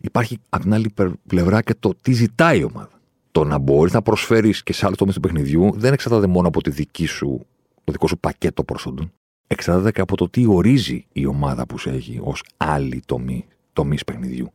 υπάρχει 0.00 0.38
από 0.48 0.62
την 0.62 0.74
άλλη 0.74 0.94
πλευρά 1.26 1.62
και 1.62 1.74
το 1.80 1.92
τι 2.00 2.12
ζητάει 2.12 2.58
η 2.58 2.64
ομάδα. 2.64 3.00
Το 3.32 3.44
να 3.44 3.58
μπορείς 3.58 3.92
να 3.92 4.02
προσφέρεις 4.02 4.62
και 4.62 4.72
σε 4.72 4.86
άλλο 4.86 4.94
τομείς 4.94 5.14
του 5.14 5.20
παιχνιδιού 5.20 5.72
δεν 5.76 5.92
εξαρτάται 5.92 6.26
μόνο 6.26 6.48
από 6.48 6.62
τη 6.62 6.70
δική 6.70 7.06
σου 7.06 7.46
το 7.84 7.92
δικό 7.92 8.06
σου 8.06 8.18
πακέτο 8.18 8.64
προσόντων, 8.64 9.12
εξαρτάται 9.46 9.92
και 9.92 10.00
από 10.00 10.16
το 10.16 10.28
τι 10.28 10.46
ορίζει 10.46 11.06
η 11.12 11.26
ομάδα 11.26 11.66
που 11.66 11.78
σε 11.78 11.90
έχει 11.90 12.20
ως 12.22 12.42
άλλη 12.56 13.02
τομή, 13.06 13.46
τομής 13.72 14.04
παιχνιδιού. 14.04 14.52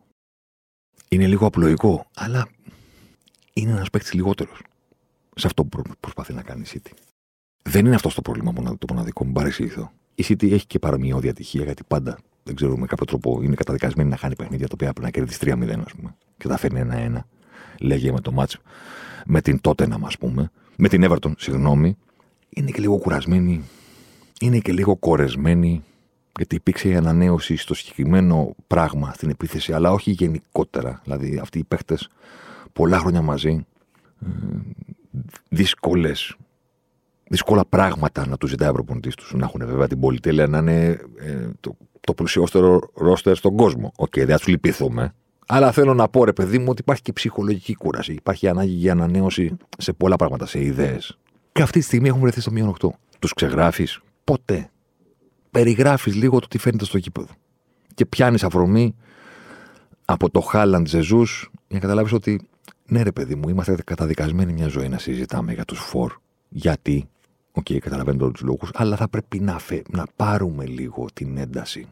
Είναι 1.10 1.28
λίγο 1.28 1.46
απλοϊκό, 1.46 2.06
αλλά 2.16 2.48
είναι 3.54 3.72
ένας 3.72 3.90
παίκτης 3.90 4.14
λιγότερος 4.14 4.62
σε 5.36 5.48
αυτό 5.48 5.66
που 5.66 5.82
προσπαθεί 6.00 6.34
να 6.34 6.42
κάνει 6.42 6.62
η 6.62 6.70
City. 6.74 6.92
Δεν 7.64 7.86
είναι 7.86 7.96
αυτό 7.96 8.14
το 8.14 8.22
πρόβλημα 8.22 8.54
το 8.78 8.86
μοναδικό, 8.90 9.26
μου 9.26 9.32
παρεξηγηθώ. 9.32 9.92
Η 10.16 10.24
City 10.28 10.52
έχει 10.52 10.66
και 10.68 10.80
παρομοιώδη 10.80 11.30
ατυχία, 11.30 11.64
γιατί 11.64 11.84
πάντα, 11.88 12.20
δεν 12.44 12.56
ξέρω, 12.56 12.78
με 12.78 12.86
κάποιο 12.86 13.06
τρόπο 13.06 13.42
είναι 13.42 13.56
καταδικασμένη 13.56 14.10
να 14.10 14.18
χάνει 14.18 14.36
παιχνίδια 14.36 14.68
τα 14.68 14.74
οποία 14.74 14.94
πρέπει 14.94 15.06
να 15.06 15.12
κερδίσει 15.12 15.40
3-0, 15.42 15.84
ας 15.86 15.94
πούμε, 15.94 16.16
και 16.38 16.48
τα 16.48 16.58
φέρνει 16.58 16.80
ένα-ένα. 16.80 17.26
Λέγε 17.80 18.12
με 18.12 18.22
το 18.22 18.32
μάτσο 18.32 18.60
με 19.26 19.42
την 19.42 19.60
Tottenham, 19.64 20.02
ας 20.04 20.18
πούμε, 20.18 20.52
με 20.76 20.88
την 20.88 21.06
Everton, 21.08 21.32
συγγνώμη, 21.38 21.98
είναι 22.50 22.72
και 22.72 22.80
λίγο 22.82 22.98
κουρασμένη, 22.98 23.64
είναι 24.42 24.60
και 24.60 24.72
λίγο 24.72 24.96
κορεσμένη, 24.96 25.84
γιατί 26.38 26.56
υπήρξε 26.56 26.90
η 26.90 26.96
ανανέωση 26.96 27.56
στο 27.56 27.74
συγκεκριμένο 27.74 28.56
πράγμα 28.68 29.14
στην 29.14 29.30
επίθεση, 29.30 29.74
αλλά 29.74 29.92
όχι 29.92 30.12
γενικότερα. 30.12 31.02
Δηλαδή, 31.04 31.40
αυτοί 31.42 31.60
οι 31.60 31.64
παίχτες 31.64 32.10
πολλά 32.74 32.98
χρόνια 33.00 33.22
μαζί, 33.22 33.66
ε, 34.22 34.28
δύσκολες. 35.50 36.36
Δύσκολα 37.32 37.66
πράγματα 37.66 38.28
να 38.28 38.38
τους 38.38 38.50
ζητάει 38.50 38.70
ο 38.70 38.74
προπονητής 38.74 39.16
τους. 39.16 39.34
Να 39.34 39.46
έχουν 39.46 39.66
βέβαια 39.66 39.88
την 39.88 40.00
πολυτέλεια 40.00 40.48
να 40.48 40.58
είναι 40.58 40.88
ε, 41.20 41.50
το, 41.60 41.78
το 42.02 42.14
πλουσιότερο 42.14 42.80
ρόστερ 42.94 43.36
στον 43.36 43.56
κόσμο. 43.56 43.92
OK, 43.96 44.08
okay, 44.08 44.26
δεν 44.26 44.38
θα 44.38 44.38
του 44.38 44.50
λυπηθούμε. 44.50 45.14
Αλλά 45.48 45.72
θέλω 45.72 45.94
να 45.94 46.08
πω, 46.08 46.24
ρε 46.24 46.34
παιδί 46.34 46.58
μου, 46.58 46.66
ότι 46.70 46.82
υπάρχει 46.82 47.02
και 47.02 47.14
ψυχολογική 47.14 47.74
κούραση. 47.76 48.14
Υπάρχει 48.14 48.48
ανάγκη 48.48 48.72
για 48.72 48.92
ανανέωση 48.92 49.58
σε 49.78 49.94
πολλά 49.94 50.16
πράγματα, 50.16 50.46
σε 50.46 50.64
ιδέες. 50.64 51.18
Και 51.52 51.62
αυτή 51.62 51.80
τη 51.80 51.86
στιγμή 51.86 52.08
έχουν 52.08 52.20
βρεθεί 52.22 52.42
στο 52.42 52.52
μείον 52.52 52.76
8. 52.82 52.90
Τους 53.20 53.34
ξεγράφεις; 53.34 54.00
Ποτέ. 54.24 54.70
Περιγράφεις 55.52 56.16
λίγο 56.16 56.40
το 56.40 56.48
τι 56.48 56.58
φαίνεται 56.58 56.86
στο 56.86 56.98
γήπεδο. 56.98 57.34
Και 57.94 58.06
πιάνεις 58.06 58.44
αφορμή 58.44 58.96
από 60.06 60.30
το 60.30 60.40
Χάλαντ 60.40 60.88
Ζεζούς 60.88 61.50
για 61.54 61.66
να 61.76 61.80
καταλάβεις 61.80 62.14
ότι 62.14 62.50
ναι, 62.90 63.02
ρε 63.02 63.12
παιδί 63.12 63.36
μου, 63.36 63.50
είμαστε 63.50 63.76
καταδικασμένοι 63.86 64.54
μια 64.54 64.68
ζωή 64.68 64.90
να 64.90 64.98
συζητάμε 64.98 65.54
για 65.54 65.66
τους 65.66 65.80
φορ. 65.80 66.14
Γιατί, 66.50 67.10
OK, 67.52 67.66
okay, 67.70 67.78
καταλαβαίνω 67.78 68.32
τους 68.32 68.42
λόγους, 68.42 68.70
αλλά 68.74 68.96
θα 68.96 69.08
πρέπει 69.08 69.40
να, 69.40 69.60
φε... 69.60 69.82
να 69.90 70.06
πάρουμε 70.16 70.66
λίγο 70.66 71.06
την 71.14 71.38
ένταση 71.38 71.88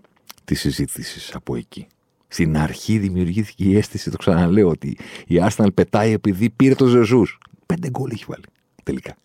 της 0.46 0.60
συζήτησης 0.60 1.36
από 1.36 1.56
εκεί. 1.56 1.88
Στην 2.28 2.58
αρχή 2.58 2.98
δημιουργήθηκε 2.98 3.64
η 3.64 3.78
αίσθηση, 3.78 4.12
το 4.12 4.18
ξαναλέω, 4.18 4.70
ότι 4.70 4.98
η 5.28 5.36
Arsenal 5.42 5.74
πετάει 5.74 6.12
επειδή 6.12 6.50
πήρε 6.50 6.76
το 6.76 6.86
Ζεζούς. 6.86 7.40
Πέντε 7.66 7.90
γκολ 7.90 8.12
έχει 8.12 8.26
βάλει 8.28 8.44
τελικά. 8.84 9.16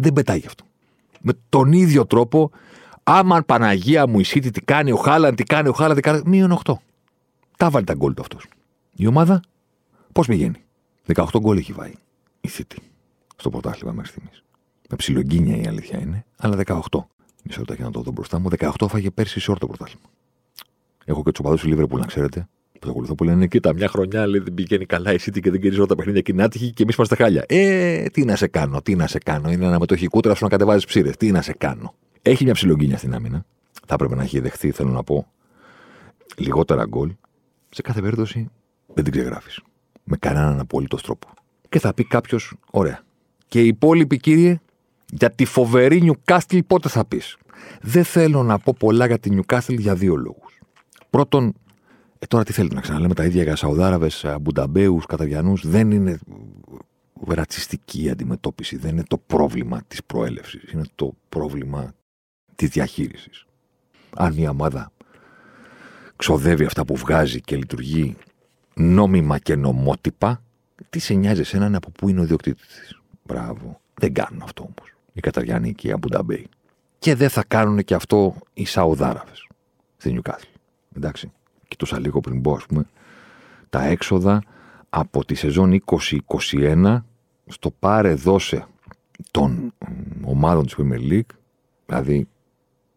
Δεν 0.00 0.12
πετάει 0.12 0.38
γι' 0.38 0.46
αυτό. 0.46 0.64
Με 1.20 1.32
τον 1.48 1.72
ίδιο 1.72 2.06
τρόπο, 2.06 2.50
άμα 3.02 3.42
Παναγία 3.42 4.06
μου 4.06 4.20
η 4.20 4.24
City 4.26 4.48
τι 4.52 4.60
κάνει 4.60 4.92
ο 4.92 4.96
Χάλαν, 4.96 5.34
τι 5.34 5.44
κάνει 5.44 5.68
ο 5.68 5.72
Χάλαν, 5.72 5.96
τι 5.96 6.02
κάνει. 6.02 6.22
Μείον 6.24 6.58
8. 6.64 6.72
Τα 7.56 7.70
βάλει 7.70 7.84
τα 7.84 7.94
γκολ 7.94 8.14
του 8.14 8.22
αυτός. 8.22 8.46
Η 8.94 9.06
ομάδα 9.06 9.40
πώς 10.12 10.26
πηγαίνει. 10.26 10.64
18 11.14 11.24
γκολ 11.40 11.56
έχει 11.56 11.72
βάλει 11.72 11.94
η 12.40 12.48
City 12.58 12.76
στο 13.36 13.50
πρωτάθλημα 13.50 13.92
μέχρι 13.92 14.10
στιγμής. 14.10 14.42
Με 14.90 14.96
ψιλογκίνια 14.96 15.56
η 15.56 15.66
αλήθεια 15.66 16.00
είναι, 16.00 16.24
αλλά 16.36 16.56
18. 16.56 16.78
Μισό 17.44 17.62
λεπτό 17.68 17.84
να 17.84 17.90
το 17.90 18.00
δω 18.00 18.10
μπροστά 18.10 18.38
μου. 18.38 18.48
18 18.58 18.70
φάγε 18.88 19.10
πέρσι 19.10 19.40
σε 19.40 19.50
όλο 19.50 19.58
το 19.58 19.66
πρωτάθλημα. 19.66 20.06
Έχω 21.04 21.22
και 21.22 21.30
τους 21.30 21.40
οπαδούς 21.40 21.60
του 21.60 21.68
Λίβερπουλ, 21.68 22.00
να 22.00 22.06
ξέρετε, 22.06 22.48
που 22.78 22.90
ακολουθώ 22.90 23.14
που 23.14 23.24
λένε: 23.24 23.46
Κοίτα, 23.46 23.74
μια 23.74 23.88
χρονιά 23.88 24.26
λέει, 24.26 24.40
δεν 24.40 24.54
πηγαίνει 24.54 24.86
καλά 24.86 25.12
η 25.12 25.16
City 25.20 25.40
και 25.40 25.50
δεν 25.50 25.60
κερδίζει 25.60 25.76
όλα 25.76 25.86
τα 25.86 25.94
παιχνίδια 25.94 26.20
και 26.20 26.32
είναι 26.32 26.42
άτυχη 26.42 26.72
και 26.72 26.82
εμείς 26.82 26.94
είμαστε 26.94 27.14
χάλια. 27.14 27.44
Ε, 27.48 28.04
τι 28.06 28.24
να 28.24 28.36
σε 28.36 28.46
κάνω, 28.46 28.82
τι 28.82 28.94
να 28.94 29.06
σε 29.06 29.18
κάνω. 29.18 29.50
Είναι 29.50 29.66
ένα 29.66 29.78
μετοχή 29.78 30.06
κούτρα 30.06 30.34
σου 30.34 30.44
να 30.44 30.50
κατεβάζεις 30.50 30.84
ψήρες. 30.84 31.16
Τι 31.16 31.30
να 31.30 31.42
σε 31.42 31.52
κάνω. 31.52 31.94
Έχει 32.22 32.44
μια 32.44 32.52
ψιλογκίνια 32.52 32.96
στην 32.96 33.14
άμυνα. 33.14 33.44
Θα 33.86 33.94
έπρεπε 33.94 34.14
να 34.14 34.22
έχει 34.22 34.40
δεχθεί, 34.40 34.70
θέλω 34.70 34.90
να 34.90 35.02
πω, 35.02 35.26
λιγότερα 36.36 36.84
γκολ. 36.84 37.14
Σε 37.68 37.82
κάθε 37.82 38.00
περίπτωση 38.00 38.50
δεν 38.94 39.04
την 39.04 39.12
ξεγράφεις. 39.12 39.60
Με 40.04 40.16
κανέναν 40.16 40.60
απόλυτος 40.60 41.02
τρόπο. 41.02 41.28
Και 41.68 41.78
θα 41.78 41.94
πει 41.94 42.04
κάποιος, 42.04 42.54
ωραία. 42.70 43.00
Και 43.48 43.62
οι 43.62 43.66
υπόλοιποι 43.66 44.16
κύριε, 44.16 44.60
για 45.12 45.30
τη 45.30 45.44
φοβερή 45.44 46.00
Νιουκάστιλ 46.00 46.62
πότε 46.62 46.88
θα 46.88 47.04
πεις. 47.04 47.36
Δεν 47.80 48.04
θέλω 48.04 48.42
να 48.42 48.58
πω 48.58 48.74
πολλά 48.78 49.06
για 49.06 49.18
τη 49.18 49.30
Νιουκάστιλ 49.30 49.78
για 49.78 49.94
δύο 49.94 50.16
λόγους. 50.16 50.58
Πρώτον, 51.10 51.54
ε, 52.18 52.26
τώρα 52.26 52.44
τι 52.44 52.52
θέλει 52.52 52.70
να 52.74 52.80
ξαναλέμε 52.80 53.14
τα 53.14 53.24
ίδια 53.24 53.42
για 53.42 53.56
Σαουδάραβες, 53.56 54.26
Μπουνταμπέου, 54.40 55.00
Καταβιανού. 55.08 55.54
Δεν 55.62 55.90
είναι 55.90 56.18
ρατσιστική 57.26 58.02
η 58.02 58.10
αντιμετώπιση. 58.10 58.76
Δεν 58.76 58.90
είναι 58.90 59.04
το 59.08 59.18
πρόβλημα 59.18 59.82
της 59.88 60.04
προέλευσης. 60.04 60.72
Είναι 60.72 60.84
το 60.94 61.12
πρόβλημα 61.28 61.94
της 62.54 62.68
διαχείρισης. 62.68 63.46
Αν 64.16 64.34
μια 64.34 64.50
ομάδα 64.50 64.92
ξοδεύει 66.16 66.64
αυτά 66.64 66.84
που 66.84 66.96
βγάζει 66.96 67.40
και 67.40 67.56
λειτουργεί 67.56 68.16
νόμιμα 68.74 69.38
και 69.38 69.56
νομότυπα, 69.56 70.42
τι 70.90 70.98
σε 70.98 71.14
νοιάζει 71.14 71.40
εσένα 71.40 71.76
από 71.76 71.90
πού 71.90 72.08
είναι 72.08 72.20
ο 72.20 72.22
ιδιοκτήτης 72.22 72.66
της. 72.66 73.00
Μπράβο. 73.22 73.80
Δεν 73.94 74.12
κάνουν 74.12 74.42
αυτό 74.42 74.62
όμως. 74.62 74.94
Οι 75.12 75.20
Καταριανοί 75.20 75.74
και 75.74 75.88
οι 75.88 75.92
Αμπουνταμπέοι. 75.92 76.48
Και 76.98 77.14
δεν 77.14 77.28
θα 77.28 77.44
κάνουν 77.48 77.84
και 77.84 77.94
αυτό 77.94 78.34
οι 78.52 78.64
Σαουδάραβες 78.64 79.46
στην 79.96 80.12
Νιουκάθλ. 80.12 80.46
Εντάξει. 80.96 81.32
Κοιτούσα 81.68 82.00
λίγο 82.00 82.20
πριν 82.20 82.42
πω, 82.42 82.52
ας 82.52 82.66
πούμε, 82.66 82.84
τα 83.70 83.84
έξοδα 83.84 84.42
από 84.90 85.24
τη 85.24 85.34
σεζόν 85.34 85.82
2021 85.86 87.04
στο 87.46 87.70
πάρε 87.70 88.14
δώσε 88.14 88.66
των 89.30 89.72
ομάδων 90.24 90.64
της 90.64 90.74
Premier 90.78 91.12
League. 91.12 91.36
Δηλαδή, 91.86 92.28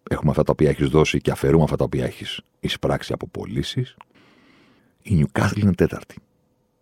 έχουμε 0.09 0.31
αυτά 0.31 0.43
τα 0.43 0.51
οποία 0.51 0.69
έχεις 0.69 0.87
δώσει 0.87 1.21
και 1.21 1.31
αφαιρούμε 1.31 1.63
αυτά 1.63 1.75
τα 1.75 1.83
οποία 1.83 2.05
έχεις 2.05 2.41
εισπράξει 2.59 3.13
από 3.13 3.27
πωλήσεις. 3.27 3.95
Η 5.01 5.25
Newcastle 5.25 5.57
είναι 5.57 5.73
τέταρτη. 5.73 6.15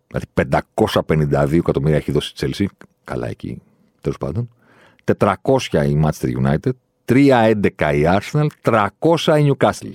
Δηλαδή 0.06 0.26
552 0.34 1.52
εκατομμύρια 1.52 1.96
έχει 1.96 2.12
δώσει 2.12 2.32
η 2.46 2.50
Chelsea. 2.54 2.66
Καλά 3.04 3.28
εκεί, 3.28 3.62
τέλος 4.00 4.18
πάντων. 4.18 4.48
400 5.18 5.86
η 5.88 6.00
Manchester 6.04 6.28
United. 6.42 6.72
311 7.04 7.94
η 7.94 8.04
Arsenal. 8.06 8.46
300 8.62 9.38
η 9.38 9.52
Newcastle. 9.52 9.92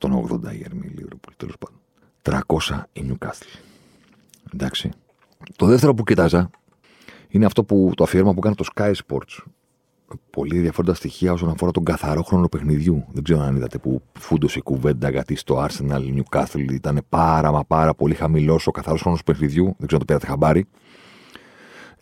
180 0.00 0.54
η 0.54 0.62
Ερμή 0.64 0.94
Liverpool, 0.98 1.32
τέλος 1.36 1.54
πάντων. 1.58 1.80
300 2.22 2.82
η 2.92 3.02
Newcastle. 3.08 3.60
Εντάξει. 4.54 4.90
Το 5.56 5.66
δεύτερο 5.66 5.94
που 5.94 6.04
κοιτάζα 6.04 6.50
είναι 7.28 7.44
αυτό 7.44 7.64
που 7.64 7.92
το 7.94 8.02
αφιέρωμα 8.02 8.32
που 8.32 8.38
έκανε 8.38 8.54
το 8.54 8.64
Sky 8.74 8.92
Sports. 9.06 9.44
Πολύ 10.30 10.56
ενδιαφέροντα 10.56 10.94
στοιχεία 10.94 11.32
όσον 11.32 11.50
αφορά 11.50 11.70
τον 11.70 11.84
καθαρό 11.84 12.22
χρόνο 12.22 12.48
παιχνιδιού. 12.48 13.04
Δεν 13.12 13.22
ξέρω 13.22 13.40
αν 13.40 13.56
είδατε 13.56 13.78
που 13.78 14.02
φούντωσε 14.12 14.58
η 14.58 14.62
κουβέντα 14.62 15.10
γιατί 15.10 15.36
στο 15.36 15.66
Arsenal 15.66 16.00
Newcastle 16.16 16.72
ήταν 16.72 17.00
πάρα 17.08 17.52
μα 17.52 17.64
πάρα 17.64 17.94
πολύ 17.94 18.14
χαμηλός 18.14 18.66
ο 18.66 18.70
καθαρός 18.70 19.00
χρόνος 19.00 19.22
παιχνιδιού. 19.22 19.64
Δεν 19.64 19.86
ξέρω 19.86 19.92
αν 19.92 19.98
το 19.98 20.04
πήρατε 20.04 20.26
χαμπάρι. 20.26 20.66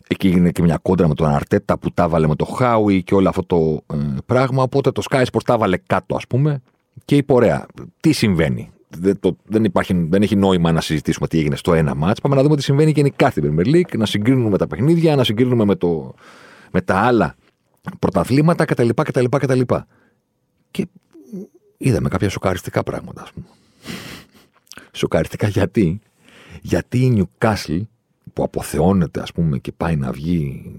Εκεί 0.07 0.27
έγινε 0.27 0.51
και 0.51 0.61
μια 0.61 0.79
κόντρα 0.81 1.07
με 1.07 1.13
τον 1.13 1.27
Αρτέτα 1.27 1.77
που 1.77 1.91
τα 1.91 2.09
βάλε 2.09 2.27
με 2.27 2.35
το 2.35 2.45
Χάουι 2.45 3.03
και 3.03 3.15
όλο 3.15 3.29
αυτό 3.29 3.43
το 3.43 3.95
ε, 3.95 4.15
πράγμα. 4.25 4.63
Οπότε 4.63 4.91
το 4.91 5.01
Sky 5.09 5.23
Sports 5.23 5.43
τα 5.45 5.57
βάλε 5.57 5.77
κάτω, 5.77 6.15
ας 6.15 6.27
πούμε. 6.27 6.61
Και 7.05 7.15
είπε: 7.15 7.33
Ωραία, 7.33 7.65
τι 7.99 8.11
συμβαίνει; 8.11 8.71
Δεν, 8.89 9.19
το, 9.19 9.37
δεν, 9.45 9.63
υπάρχει, 9.63 9.93
δεν 10.09 10.21
έχει 10.21 10.35
νόημα 10.35 10.71
να 10.71 10.81
συζητήσουμε 10.81 11.27
τι 11.27 11.39
έγινε 11.39 11.55
στο 11.55 11.73
ένα 11.73 11.95
μάτς. 11.95 12.21
Πάμε 12.21 12.35
να 12.35 12.43
δούμε 12.43 12.55
τι 12.55 12.63
συμβαίνει 12.63 12.91
γενικά 12.91 13.29
στην 13.29 13.55
Premier 13.57 13.67
League, 13.67 13.97
να 13.97 14.05
συγκρίνουμε 14.05 14.57
τα 14.57 14.67
παιχνίδια, 14.67 15.15
να 15.15 15.23
συγκρίνουμε 15.23 15.65
με, 15.65 15.75
το, 15.75 16.13
με 16.71 16.81
τα 16.81 16.95
άλλα 16.95 17.35
πρωταθλήματα 17.99 18.65
κτλ. 18.65 18.89
κτλ, 18.95 19.25
κτλ. 19.25 19.61
Και 20.71 20.87
είδαμε 21.77 22.09
κάποια 22.09 22.29
σοκαριστικά 22.29 22.83
πράγματα, 22.83 23.21
ας 23.21 23.31
πούμε. 23.31 23.45
Σοκαριστικά 24.91 25.47
γιατί, 25.47 25.99
γιατί 26.61 26.97
η 26.99 27.27
Newcastle 27.39 27.81
που 28.33 28.43
αποθεώνεται, 28.43 29.21
ας 29.21 29.31
πούμε, 29.31 29.57
και 29.57 29.71
πάει 29.71 29.95
να 29.95 30.11
βγει 30.11 30.71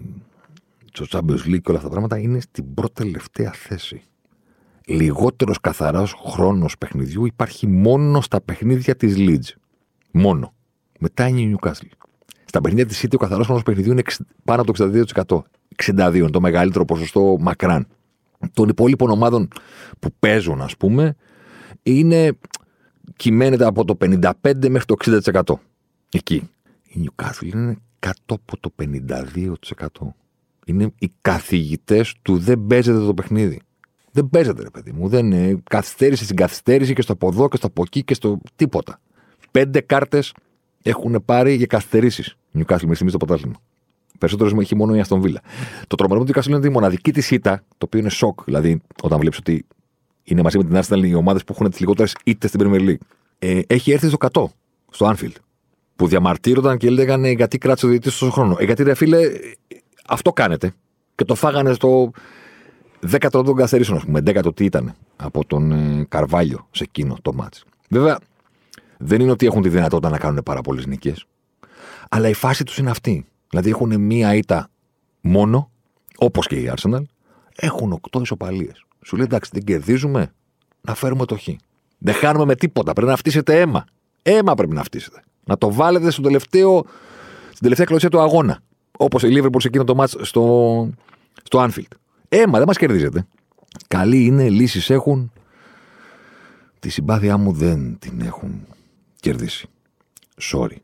στο 0.93 1.07
Champions 1.11 1.47
League 1.47 1.61
και 1.61 1.71
όλα 1.71 1.77
αυτά 1.77 1.89
τα 1.89 1.89
πράγματα, 1.89 2.19
είναι 2.19 2.41
στην 2.41 2.75
πρώτη 2.75 2.93
τελευταία 2.93 3.53
θέση 3.53 4.03
λιγότερος 4.89 5.61
καθαρός 5.61 6.15
χρόνος 6.27 6.79
παιχνιδιού 6.79 7.27
υπάρχει 7.27 7.67
μόνο 7.67 8.21
στα 8.21 8.41
παιχνίδια 8.41 8.97
της 8.97 9.15
Leeds. 9.19 9.57
Μόνο. 10.11 10.53
Μετά 10.99 11.27
είναι 11.29 11.41
η 11.41 11.57
Newcastle. 11.57 11.89
Στα 12.45 12.61
παιχνίδια 12.61 12.87
της 12.87 13.05
City 13.05 13.15
ο 13.15 13.17
καθαρός 13.17 13.45
χρόνος 13.45 13.65
παιχνιδιού 13.65 13.93
είναι 13.93 14.03
πάνω 14.45 14.61
από 14.61 14.73
το 14.73 14.91
62%. 15.25 15.43
62 15.77 16.15
είναι 16.15 16.31
το 16.31 16.41
μεγαλύτερο 16.41 16.85
ποσοστό 16.85 17.37
μακράν. 17.41 17.87
Των 18.53 18.69
υπόλοιπων 18.69 19.11
ομάδων 19.11 19.49
που 19.99 20.09
παίζουν, 20.19 20.61
ας 20.61 20.77
πούμε, 20.77 21.17
είναι, 21.83 22.39
κυμαίνεται 23.17 23.65
από 23.67 23.85
το 23.85 23.97
55 24.01 24.69
μέχρι 24.69 24.85
το 24.85 24.95
60%. 24.95 25.55
Εκεί. 26.13 26.51
Η 26.89 27.05
Newcastle 27.05 27.53
είναι 27.53 27.77
κάτω 27.99 28.35
από 28.35 28.59
το 28.61 28.73
52%. 28.83 30.15
Είναι 30.65 30.93
οι 30.99 31.13
καθηγητές 31.21 32.15
του 32.23 32.39
δεν 32.39 32.67
παίζεται 32.67 32.99
το 32.99 33.15
παιχνίδι. 33.15 33.61
Δεν 34.13 34.29
παίζεται, 34.29 34.63
ρε 34.63 34.71
παιδί 34.71 34.93
μου. 34.93 35.09
Δεν 35.09 35.33
είναι 35.33 35.63
καθυστέρηση 35.71 36.25
στην 36.25 36.37
καθυστέρηση 36.37 36.93
και 36.93 37.03
στο 37.03 37.13
από 37.13 37.29
εδώ 37.29 37.49
και 37.49 37.57
στο 37.57 37.67
από 37.67 37.83
εκεί 37.87 38.05
και 38.05 38.15
στο 38.15 38.41
τίποτα. 38.57 39.01
Πέντε 39.51 39.81
κάρτες 39.81 40.35
έχουν 40.83 41.23
πάρει 41.25 41.55
για 41.55 41.67
καθυστερήσεις. 41.67 42.37
Νιουκάσλ 42.51 42.87
με 42.87 42.95
στιγμή 42.95 43.11
στο 43.11 43.27
πρωτάθλημα. 43.27 43.57
Περισσότερο 44.19 44.61
έχει 44.61 44.75
μόνο 44.75 44.95
η 44.95 45.01
Αστον 45.01 45.21
Βίλα. 45.21 45.41
Το 45.87 45.97
τρομερό 45.97 46.19
του 46.19 46.25
Νιουκάσλ 46.25 46.49
είναι 46.49 46.59
ότι 46.59 46.67
η 46.67 46.71
μοναδική 46.71 47.13
της 47.13 47.31
ήττα, 47.31 47.63
το 47.69 47.87
οποίο 47.87 48.01
είναι 48.01 48.09
σοκ, 48.09 48.45
δηλαδή 48.45 48.81
όταν 49.03 49.19
βλέπεις 49.19 49.39
ότι 49.39 49.67
είναι 50.25 50.43
μαζί 50.43 50.59
με 50.59 50.65
την 50.65 50.77
Arsenal 50.77 51.07
οι 51.07 51.15
ομάδες 51.15 51.45
που 51.45 51.53
έχουν 51.53 51.71
τις 51.71 51.81
λιγότερες 51.81 52.17
ήττες 52.25 52.51
στην 52.51 52.61
Premier 52.65 52.89
League. 52.89 53.07
Ε, 53.39 53.61
έχει 53.67 53.93
έρθει 53.93 54.09
στο 54.09 54.17
100, 54.33 54.45
στο 54.91 55.15
Anfield. 55.15 55.35
Που 55.97 56.07
διαμαρτύρονταν 56.07 56.77
και 56.77 56.87
έλεγαν 56.87 57.25
γιατί 57.25 57.59
κράτησε 57.59 57.87
ο 57.87 57.89
διαιτητής 57.89 58.19
τόσο 58.19 58.33
χρόνο. 58.33 58.57
Ε, 58.59 58.65
γιατί 58.65 58.83
ρε 58.83 58.95
φίλε, 58.95 59.19
αυτό 60.09 60.33
κάνετε. 60.33 60.75
Και 61.15 61.25
το 61.25 61.35
φάγανε 61.35 61.73
στο 61.73 62.11
δέκατο 63.01 63.43
των 63.43 63.57
καθαρίσεων, 63.57 63.99
ας 63.99 64.05
πούμε. 64.05 64.21
Δέκατο 64.21 64.53
τι 64.53 64.65
ήταν 64.65 64.95
από 65.17 65.45
τον 65.45 65.73
ε, 65.73 66.05
Καρβάλιο 66.09 66.67
σε 66.71 66.83
εκείνο 66.83 67.17
το 67.23 67.33
μάτς. 67.33 67.65
Βέβαια, 67.89 68.19
δεν 68.99 69.21
είναι 69.21 69.31
ότι 69.31 69.47
έχουν 69.47 69.63
τη 69.63 69.69
δυνατότητα 69.69 70.09
να 70.09 70.19
κάνουν 70.19 70.43
πάρα 70.45 70.61
πολλές 70.61 70.87
νίκες. 70.87 71.27
Αλλά 72.09 72.29
η 72.29 72.35
φάση 72.35 72.65
τους 72.65 72.79
είναι 72.79 72.91
αυτή. 72.91 73.27
Δηλαδή 73.49 73.71
έχουν 73.71 74.01
μία 74.01 74.35
ήττα 74.35 74.71
μόνο, 75.21 75.71
όπως 76.17 76.47
και 76.47 76.55
η 76.55 76.73
Arsenal, 76.77 77.03
έχουν 77.55 77.93
οκτώ 77.93 78.21
ισοπαλίες. 78.21 78.85
Σου 79.05 79.17
λέει 79.17 79.25
εντάξει, 79.25 79.51
δεν 79.53 79.65
κερδίζουμε, 79.65 80.33
να 80.81 80.95
φέρουμε 80.95 81.25
το 81.25 81.37
χ. 81.37 81.49
Δεν 81.99 82.15
χάνουμε 82.15 82.45
με 82.45 82.55
τίποτα. 82.55 82.93
Πρέπει 82.93 83.11
να 83.11 83.17
φτύσετε 83.17 83.61
αίμα. 83.61 83.85
Αίμα 84.23 84.55
πρέπει 84.55 84.75
να 84.75 84.83
φτύσετε. 84.83 85.23
Να 85.45 85.59
το 85.59 85.73
βάλετε 85.73 86.11
στο 86.11 86.23
τελευταίο, 86.23 86.85
στην 87.49 87.61
τελευταία 87.61 87.87
κλωσία 87.87 88.09
του 88.09 88.21
αγώνα. 88.21 88.61
Όπως 88.99 89.23
η 89.23 89.29
Liverpool 89.31 89.61
σε 89.61 89.69
εκείνο 89.69 89.85
το 89.85 89.95
μάτς 89.95 90.17
στο, 90.21 90.89
στο 91.43 91.67
Anfield. 91.69 91.97
Έμα, 92.29 92.59
δεν 92.59 92.67
μας 92.67 92.77
κερδίζετε. 92.77 93.27
Καλή 93.89 94.25
είναι, 94.25 94.49
λύσεις 94.49 94.91
έχουν. 94.91 95.33
Τη 96.79 96.89
συμπάθειά 96.89 97.37
μου 97.37 97.53
δεν 97.53 97.99
την 97.99 98.21
έχουν 98.21 98.67
κερδίσει. 99.21 99.69
Sorry. 100.41 100.77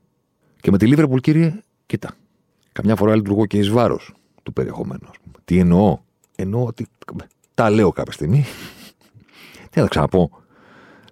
Και 0.60 0.70
με 0.70 0.78
τη 0.78 0.86
Λίβερπουλ, 0.86 1.18
κύριε, 1.18 1.60
κοίτα. 1.86 2.14
Καμιά 2.72 2.96
φορά 2.96 3.16
λειτουργώ 3.16 3.46
και 3.46 3.58
εις 3.58 3.68
βάρος 3.68 4.14
του 4.42 4.52
περιεχομένου. 4.52 5.10
Τι 5.44 5.58
εννοώ; 5.58 5.98
Εννοώ 6.36 6.64
ότι. 6.64 6.86
Τα 7.54 7.70
λέω 7.70 7.90
κάποια 7.90 8.12
στιγμή. 8.12 8.44
Τι 9.70 9.78
να 9.78 9.82
τα 9.82 9.88
ξαναπώ; 9.88 10.30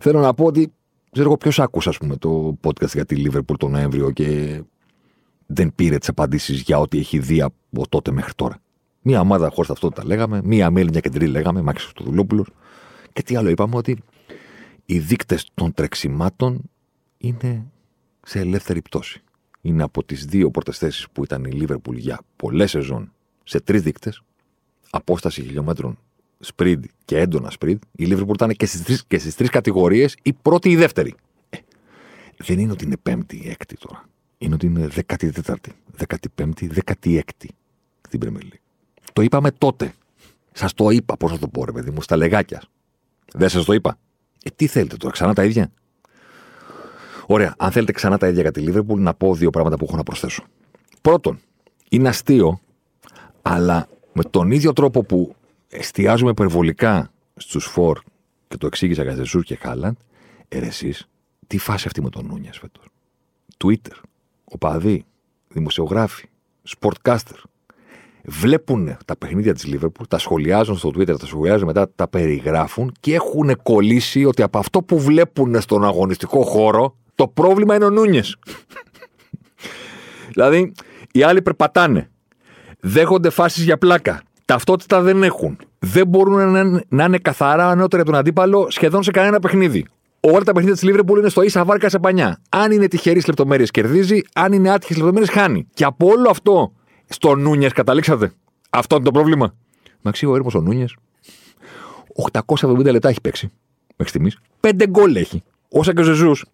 Θέλω 0.00 0.20
να 0.20 0.34
πω 0.34 0.44
ότι. 0.44 0.72
Ξέρω 1.10 1.26
εγώ 1.26 1.36
ποιος 1.36 1.60
άκουσα, 1.60 1.88
ας 1.90 1.98
πούμε, 1.98 2.16
το 2.16 2.56
podcast 2.62 2.92
για 2.92 3.04
τη 3.04 3.16
Λίβερπουλ 3.16 3.56
τον 3.56 3.70
Νοέμβριο 3.70 4.10
και 4.10 4.60
δεν 5.46 5.72
πήρε 5.74 5.98
τις 5.98 6.08
απαντήσεις 6.08 6.60
για 6.60 6.78
ό,τι 6.78 6.98
έχει 6.98 7.18
δει 7.18 7.42
από 7.42 7.88
τότε 7.88 8.10
μέχρι 8.10 8.32
τώρα. 8.34 8.61
Μία 9.02 9.20
ομάδα 9.20 9.50
χωρίς 9.50 9.68
ταυτότητα 9.68 10.04
λέγαμε, 10.04 10.40
μία 10.44 10.70
μέλη, 10.70 10.90
μια 10.90 11.00
κεντρή 11.00 11.26
λέγαμε, 11.26 11.62
Μάξι 11.62 11.94
του 11.94 12.04
Δουλόπουλο. 12.04 12.46
Και 13.12 13.22
τι 13.22 13.36
άλλο 13.36 13.48
είπαμε, 13.48 13.76
ότι 13.76 13.98
οι 14.84 14.98
δείκτες 14.98 15.48
των 15.54 15.74
τρεξιμάτων 15.74 16.70
είναι 17.18 17.66
σε 18.22 18.38
ελεύθερη 18.38 18.82
πτώση. 18.82 19.22
Είναι 19.60 19.82
από 19.82 20.04
τις 20.04 20.24
δύο 20.24 20.50
πρώτες 20.50 20.78
θέσεις 20.78 21.06
που 21.12 21.24
ήταν 21.24 21.44
η 21.44 21.50
Λίβερπουλ 21.50 21.96
για 21.96 22.20
πολλές 22.36 22.70
σεζόν 22.70 23.12
σε 23.44 23.60
τρεις 23.60 23.82
δείκτες, 23.82 24.22
απόσταση 24.90 25.42
χιλιόμετρων 25.42 25.98
σπριντ 26.38 26.84
και 27.04 27.18
έντονα 27.18 27.50
σπριντ, 27.50 27.82
η 27.92 28.04
Λίβερπουλ 28.04 28.34
ήταν 28.34 28.50
και 29.06 29.18
στις 29.18 29.34
τρεις 29.34 29.50
κατηγορίες 29.50 30.16
η 30.22 30.32
πρώτη 30.32 30.68
ή 30.68 30.72
η 30.72 30.76
δεύτερη. 30.76 31.14
Ε, 31.50 31.58
δεν 32.36 32.58
είναι 32.58 32.72
ότι 32.72 32.84
είναι 32.84 32.96
πέμπτη 32.96 33.36
ή 33.36 33.48
έκτη 33.48 33.76
τώρα. 33.76 34.04
Είναι 34.38 34.54
ότι 34.54 34.66
είναι 34.66 34.86
δέκατη 34.86 35.30
τέταρτη, 35.32 35.72
δέκατη 35.96 36.28
πέμπτη, 36.28 36.66
δέκατη 36.66 37.16
έκτη 37.16 37.50
στην 38.00 38.20
Premier 38.22 38.61
το 39.12 39.22
είπαμε 39.22 39.50
τότε. 39.50 39.94
Σας 40.52 40.74
το 40.74 40.90
είπα, 40.90 41.16
πώς 41.16 41.30
να 41.30 41.38
το 41.38 41.48
πω, 41.48 41.64
ρε 41.64 41.72
παιδί 41.72 41.90
μου, 41.90 42.02
στα 42.02 42.16
λεγάκια. 42.16 42.62
Δεν 43.32 43.48
σας 43.48 43.64
το 43.64 43.72
είπα. 43.72 43.98
Ε, 44.42 44.50
τι 44.56 44.66
θέλετε 44.66 44.96
τώρα, 44.96 45.12
ξανά 45.12 45.34
τα 45.34 45.44
ίδια; 45.44 45.70
Ωραία, 47.26 47.54
αν 47.58 47.70
θέλετε 47.70 47.92
ξανά 47.92 48.18
τα 48.18 48.28
ίδια 48.28 48.42
για 48.42 48.50
τη 48.50 48.60
Λίβερπουλ, 48.60 49.02
να 49.02 49.14
πω 49.14 49.34
δύο 49.34 49.50
πράγματα 49.50 49.76
που 49.76 49.84
έχω 49.84 49.96
να 49.96 50.02
προσθέσω. 50.02 50.44
Πρώτον, 51.02 51.40
είναι 51.88 52.08
αστείο, 52.08 52.60
αλλά 53.42 53.88
με 54.12 54.22
τον 54.24 54.50
ίδιο 54.50 54.72
τρόπο 54.72 55.04
που 55.04 55.34
εστιάζουμε 55.68 56.30
υπερβολικά 56.30 57.10
στους 57.36 57.64
φορ 57.64 58.00
και 58.48 58.56
το 58.56 58.66
εξήγησα 58.66 59.02
για 59.02 59.14
Ζεσούρ 59.14 59.42
και 59.42 59.56
Χάλαντ, 59.56 59.96
ε, 60.48 60.68
τι 61.46 61.58
φάση 61.58 61.86
αυτή 61.86 62.02
με 62.02 62.10
τον 62.10 62.26
Νούνιας 62.26 62.58
φέτος; 62.58 62.84
Twitter, 63.64 64.00
οπαδοί, 64.44 65.04
δημοσιογράφοι, 65.48 66.28
sportcaster, 66.68 67.42
βλέπουν 68.24 68.96
τα 69.04 69.16
παιχνίδια 69.16 69.54
της 69.54 69.66
Λίβερπουλ, 69.66 70.04
τα 70.08 70.18
σχολιάζουν 70.18 70.76
στο 70.76 70.88
Twitter, 70.88 71.18
τα 71.18 71.26
σχολιάζουν 71.26 71.66
μετά, 71.66 71.90
τα 71.94 72.08
περιγράφουν 72.08 72.92
και 73.00 73.14
έχουν 73.14 73.56
κολλήσει 73.62 74.24
ότι 74.24 74.42
από 74.42 74.58
αυτό 74.58 74.82
που 74.82 75.00
βλέπουν 75.00 75.60
στον 75.60 75.84
αγωνιστικό 75.84 76.42
χώρο, 76.42 76.96
το 77.14 77.28
πρόβλημα 77.28 77.74
είναι 77.74 77.84
ο 77.84 77.90
Νούνιες. 77.90 78.36
δηλαδή, 80.32 80.72
οι 81.12 81.22
άλλοι 81.22 81.42
περπατάνε. 81.42 82.10
Δέχονται 82.80 83.30
φάσεις 83.30 83.64
για 83.64 83.78
πλάκα. 83.78 84.22
Ταυτότητα 84.44 85.00
δεν 85.00 85.22
έχουν. 85.22 85.58
Δεν 85.78 86.06
μπορούν 86.06 86.50
να, 86.50 86.84
να 86.88 87.04
είναι 87.04 87.18
καθαρά 87.18 87.68
ανώτεροι 87.68 88.02
από 88.02 88.10
τον 88.10 88.20
αντίπαλο 88.20 88.66
σχεδόν 88.70 89.02
σε 89.02 89.10
κανένα 89.10 89.38
παιχνίδι. 89.38 89.86
Όλα 90.20 90.40
τα 90.40 90.52
παιχνίδια 90.52 90.74
της 90.74 90.82
Λίβερπουλ 90.82 91.18
είναι 91.18 91.28
στο 91.28 91.42
ίσα 91.42 91.64
βάρκα 91.64 91.88
σε 91.88 91.98
πανιά. 91.98 92.40
Αν 92.48 92.72
είναι 92.72 92.88
τυχερής 92.88 93.26
λεπτομέρειες, 93.26 93.70
κερδίζει. 93.70 94.20
Αν 94.34 94.52
είναι 94.52 94.70
άτυχες 94.70 94.96
λεπτομέρειες, 94.96 95.30
χάνει. 95.30 95.66
Και 95.74 95.84
από 95.84 96.06
όλο 96.06 96.30
αυτό, 96.30 96.72
στο 97.12 97.34
Νούνιες 97.34 97.72
καταλήξατε. 97.72 98.32
Αυτό 98.70 98.94
είναι 98.96 99.04
το 99.04 99.10
πρόβλημα. 99.10 99.54
Μαξί, 100.02 100.26
ο 100.26 100.34
έρμο 100.34 100.50
ο 100.54 100.60
Νούνιες. 100.60 100.96
870 102.44 102.90
λεπτά 102.90 103.08
έχει 103.08 103.20
παίξει 103.20 103.50
μέχρι 103.96 104.08
στιγμής. 104.08 104.38
Πέντε 104.60 104.86
γκολ 104.86 105.16
έχει. 105.16 105.42
Όσα 105.68 105.94
και 105.94 106.00
ο 106.00 106.04
Ζεζούς 106.04 106.44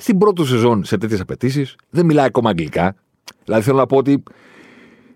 στην 0.00 0.18
πρώτη 0.18 0.46
σεζόν 0.46 0.84
σε 0.84 0.98
τέτοιες 0.98 1.20
απαιτήσεις 1.20 1.76
δεν 1.90 2.06
μιλάει 2.06 2.24
ακόμα 2.24 2.50
αγγλικά. 2.50 2.94
Δηλαδή 3.44 3.64
θέλω 3.64 3.76
να 3.76 3.86
πω 3.86 3.96
ότι 3.96 4.22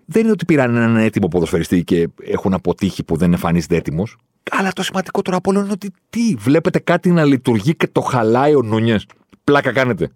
δεν 0.05 0.21
είναι 0.21 0.31
ότι 0.31 0.45
πήραν 0.45 0.75
έναν 0.75 0.97
έτοιμο 0.97 1.27
ποδοσφαιριστή 1.27 1.83
και 1.83 2.09
έχουν 2.21 2.53
αποτύχει 2.53 3.03
που 3.03 3.17
δεν 3.17 3.33
εμφανίζεται 3.33 3.75
έτοιμος. 3.75 4.17
Αλλά 4.51 4.71
το 4.71 4.83
σημαντικότερο 4.83 5.37
από 5.37 5.51
όλο 5.51 5.59
είναι 5.59 5.71
ότι 5.71 5.91
τι, 6.09 6.35
βλέπετε 6.37 6.79
κάτι 6.79 7.11
να 7.11 7.23
λειτουργεί 7.23 7.75
και 7.75 7.87
το 7.87 8.01
χαλάει 8.01 8.55
ο 8.55 8.61
Νούνιες. 8.61 9.05
Πλάκα 9.43 9.71
κάνετε. 9.71 10.09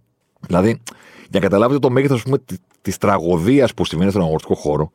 Δηλαδή, 0.47 0.81
για 1.29 1.39
να 1.39 1.45
καταλάβετε 1.45 1.79
το 1.79 1.89
μέγεθος 1.89 2.23
τη 2.81 2.97
τραγωδίας 2.97 3.73
που 3.73 3.85
συμβαίνει 3.85 4.11
στον 4.11 4.23
αγροτικό 4.23 4.55
χώρο, 4.55 4.91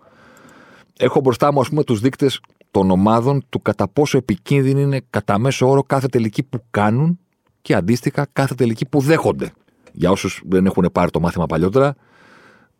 έχω 0.98 1.20
μπροστά 1.20 1.52
μου 1.52 1.62
πούμε, 1.68 1.84
τους 1.84 2.00
δείκτες 2.00 2.40
των 2.70 2.90
ομάδων 2.90 3.44
του 3.48 3.62
κατά 3.62 3.88
πόσο 3.88 4.18
επικίνδυνη 4.18 4.82
είναι 4.82 5.00
κατά 5.10 5.38
μέσο 5.38 5.68
όρο 5.68 5.82
κάθε 5.82 6.06
τελική 6.06 6.42
που 6.42 6.62
κάνουν 6.70 7.18
και 7.62 7.74
αντίστοιχα 7.74 8.26
κάθε 8.32 8.54
τελική 8.54 8.86
που 8.86 9.00
δέχονται. 9.00 9.52
Για 9.92 10.10
όσους 10.10 10.42
δεν 10.48 10.66
έχουν 10.66 10.88
πάρει 10.92 11.10
το 11.10 11.20
μάθημα 11.20 11.46
παλιότερα, 11.46 11.96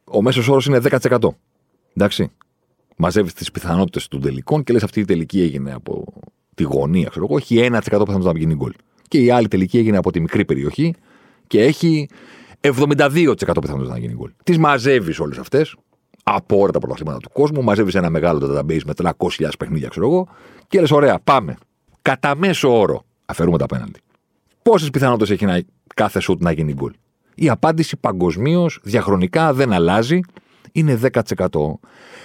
ο 0.05 0.23
μέσος 0.23 0.49
όρος 0.49 0.67
είναι 0.67 0.79
10%. 0.79 1.19
Εντάξει. 1.95 2.31
Μαζεύεις 2.97 3.33
τις 3.33 3.51
πιθανότητες 3.51 4.09
των 4.09 4.21
τελικών 4.21 4.65
και 4.65 4.73
λες 4.73 4.83
αυτή 4.83 5.01
η 5.01 5.05
τελική 5.05 5.41
έγινε 5.41 5.73
από 5.73 6.05
τη 6.55 6.63
γωνία, 6.63 7.09
ξέρω 7.09 7.27
εγώ, 7.29 7.37
έχει 7.37 7.57
1% 7.57 7.79
πιθανότητα 7.81 8.33
να 8.33 8.39
γίνει 8.39 8.55
γκολ. 8.55 8.73
Και 9.09 9.19
η 9.19 9.31
άλλη 9.31 9.49
τελική 9.49 9.79
έγινε 9.79 9.97
από 9.97 10.13
τη 10.13 10.21
μικρή 10.21 10.45
περιοχή 10.45 10.95
και 11.47 11.63
έχει 11.63 12.09
72% 12.65 13.61
πιθανότητα 13.61 13.93
να 13.93 13.99
γίνει 13.99 14.13
γκολ. 14.15 14.31
Τις 14.45 14.59
μαζεύεις 14.59 15.19
όλες 15.21 15.39
αυτές 15.39 15.77
από 16.25 16.59
όλα 16.59 16.71
τα 16.73 16.79
πρωταθλήματα 16.79 17.19
του 17.19 17.31
κόσμου, 17.33 17.63
μαζεύεις 17.63 17.95
ένα 17.95 18.11
μεγάλο 18.11 18.39
database 18.41 18.83
με 18.87 18.93
300.000 18.97 19.49
παιχνίδια, 19.59 19.89
ξέρω 19.89 20.07
εγώ, 20.07 20.29
και 20.69 20.81
λες: 20.81 20.91
Ωραία, 20.91 21.19
πάμε. 21.25 21.57
Κατά 22.03 22.37
μέσο 22.37 22.79
όρο 22.79 23.05
αφαιρούμε 23.27 23.59
τα 23.59 23.65
απέναντι. 23.65 24.01
Πόσες 24.63 24.91
πιθανότητες 24.91 25.31
έχει 25.31 25.45
να, 25.45 25.61
κάθε 25.95 26.21
σουτ 26.21 26.43
να 26.43 26.53
γίνει 26.53 26.73
γκολ; 26.73 26.93
Η 27.35 27.49
απάντηση 27.49 27.97
παγκοσμίως, 27.97 28.81
διαχρονικά 28.83 29.53
δεν 29.53 29.73
αλλάζει. 29.73 30.21
Είναι 30.73 30.95
10%. 30.95 31.81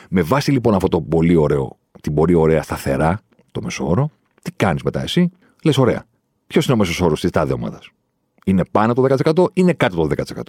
Με 0.10 0.22
βάση 0.22 0.52
λοιπόν 0.52 0.74
αυτό 0.74 0.88
το 0.88 1.02
πολύ 1.02 1.36
ωραίο, 1.36 1.78
την 2.02 2.14
πολύ 2.14 2.34
ωραία 2.34 2.62
σταθερά, 2.62 3.20
το 3.52 3.62
μεσόωρο, 3.62 4.12
τι 4.42 4.52
κάνεις 4.52 4.84
μετά 4.84 5.02
εσύ, 5.02 5.32
λες: 5.64 5.78
Ωραία. 5.78 6.04
Ποιος 6.48 6.66
είναι 6.66 6.74
ο 6.74 6.78
μέσος 6.78 7.02
όρος 7.02 7.22
της 7.22 7.30
τάδε 7.32 7.54
ομάδας; 7.54 7.90
Είναι 8.46 8.64
πάνω 8.72 8.94
το 8.94 9.06
10%, 9.36 9.46
είναι 9.54 9.74
κάτω 9.74 10.08
το 10.08 10.24
10%. 10.36 10.42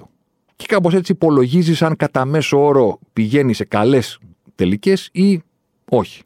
Και 0.57 0.67
κάπως 0.67 0.95
έτσι 0.95 1.13
υπολογίζεις 1.13 1.83
αν 1.83 1.97
κατά 1.97 2.25
μέσο 2.25 2.65
όρο 2.65 2.99
πηγαίνει 3.13 3.53
σε 3.53 3.65
καλές 3.65 4.19
τελικές 4.55 5.09
ή 5.13 5.43
όχι. 5.91 6.23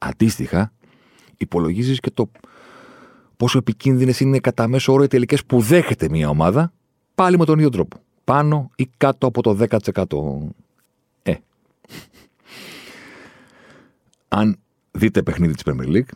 Αντίστοιχα, 0.00 0.72
υπολογίζεις 1.36 2.00
και 2.00 2.10
το 2.10 2.30
πόσο 3.36 3.58
επικίνδυνες 3.58 4.20
είναι 4.20 4.38
κατά 4.38 4.68
μέσο 4.68 4.92
όρο 4.92 5.02
οι 5.02 5.06
τελικές 5.06 5.44
που 5.44 5.60
δέχεται 5.60 6.08
μια 6.08 6.28
ομάδα, 6.28 6.72
πάλι 7.14 7.38
με 7.38 7.44
τον 7.44 7.58
ίδιο 7.58 7.70
τρόπο. 7.70 7.96
Πάνω 8.24 8.70
ή 8.76 8.90
κάτω 8.96 9.26
από 9.26 9.42
το 9.42 9.58
10%. 9.60 10.52
Ε. 11.22 11.34
Αν 14.28 14.58
δείτε 14.90 15.22
παιχνίδι 15.22 15.54
της 15.54 15.62
Premier 15.66 15.88
League, 15.88 16.10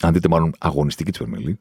αν 0.00 0.12
δείτε 0.12 0.28
μάλλον 0.28 0.52
αγωνιστική 0.58 1.10
της 1.10 1.20
Premier 1.24 1.48
League, 1.48 1.58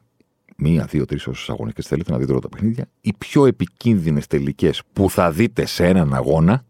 μία, 0.63 0.85
δύο, 0.85 1.05
τρεις 1.05 1.27
όσες 1.27 1.49
αγωνιστικές 1.49 1.87
θέλετε 1.87 2.11
να 2.11 2.17
δείτε 2.17 2.31
όλα 2.31 2.41
τα 2.41 2.49
παιχνίδια, 2.49 2.87
οι 3.01 3.13
πιο 3.17 3.45
επικίνδυνες 3.45 4.27
τελικές 4.27 4.81
που 4.93 5.09
θα 5.09 5.31
δείτε 5.31 5.65
σε 5.65 5.85
έναν 5.85 6.13
αγώνα, 6.13 6.65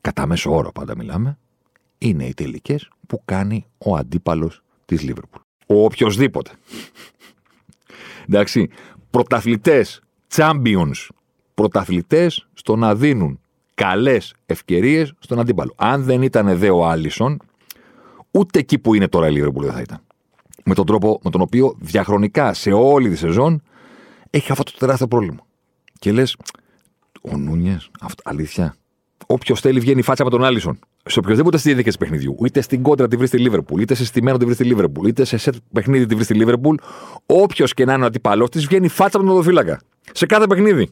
κατά 0.00 0.26
μέσο 0.26 0.54
όρο 0.54 0.72
πάντα 0.72 0.96
μιλάμε, 0.96 1.38
είναι 1.98 2.24
οι 2.26 2.34
τελικές 2.34 2.88
που 3.06 3.22
κάνει 3.24 3.66
ο 3.78 3.96
αντίπαλος 3.96 4.62
της 4.84 5.02
Λίβερπουλ. 5.02 5.40
Ο 5.66 5.84
οποιοδήποτε. 5.84 6.50
Εντάξει, 8.28 8.68
πρωταθλητές, 9.10 10.02
champions, 10.34 11.08
πρωταθλητές 11.54 12.48
στο 12.54 12.76
να 12.76 12.94
δίνουν 12.94 13.40
καλές 13.74 14.34
ευκαιρίες 14.46 15.14
στον 15.18 15.40
αντίπαλο. 15.40 15.72
Αν 15.76 16.02
δεν 16.02 16.22
ήταν 16.22 16.58
δε 16.58 16.70
ο 16.70 16.86
Άλισον, 16.86 17.38
ούτε 18.30 18.58
εκεί 18.58 18.78
που 18.78 18.94
είναι 18.94 19.08
τώρα 19.08 19.28
η 19.28 19.32
Λίβερπουλ 19.32 19.64
δεν 19.64 19.74
θα 19.74 19.80
ήταν. 19.80 20.05
Με 20.68 20.74
τον 20.74 20.86
τρόπο 20.86 21.20
με 21.24 21.30
τον 21.30 21.40
οποίο 21.40 21.76
διαχρονικά 21.78 22.54
σε 22.54 22.72
όλη 22.72 23.08
τη 23.08 23.16
σεζόν 23.16 23.62
έχει 24.30 24.52
αυτό 24.52 24.64
το 24.64 24.72
τεράστιο 24.78 25.06
πρόβλημα. 25.06 25.46
Και 25.98 26.12
λες, 26.12 26.36
ο 27.22 27.36
Νούνιες, 27.36 27.90
αλήθεια. 28.24 28.74
Όποιος 29.26 29.60
θέλει 29.60 29.80
βγαίνει 29.80 30.02
φάτσα 30.02 30.24
με 30.24 30.30
τον 30.30 30.44
Άλισον 30.44 30.78
σε 31.08 31.18
οποιοδήποτε 31.18 31.56
στη 31.58 31.68
διαδικασία 31.68 31.98
παιχνιδιού, 31.98 32.36
είτε 32.44 32.60
στην 32.60 32.82
κόντρα 32.82 33.08
τη 33.08 33.16
βρει 33.16 33.26
στη 33.26 33.38
Λίβερπουλ, 33.38 33.80
είτε 33.80 33.94
σε 33.94 34.04
στημένο 34.04 34.36
τη 34.36 34.44
βρει 34.44 34.54
στη 34.54 34.64
Λίβερπουλ, 34.64 35.08
είτε 35.08 35.24
σε 35.24 35.36
σετ 35.36 35.54
παιχνίδι 35.72 36.06
τη 36.06 36.14
βρει 36.14 36.24
στη 36.24 36.34
Λίβερπουλ, 36.34 36.76
όποιος 37.26 37.74
και 37.74 37.84
να 37.84 37.92
είναι 37.92 38.02
ο 38.02 38.06
αντίπαλό 38.06 38.48
της 38.48 38.66
βγαίνει 38.66 38.88
φάτσα 38.88 39.18
με 39.18 39.24
τον 39.24 39.32
οδοφύλακα. 39.32 39.80
Σε 40.12 40.26
κάθε 40.26 40.46
παιχνίδι. 40.46 40.88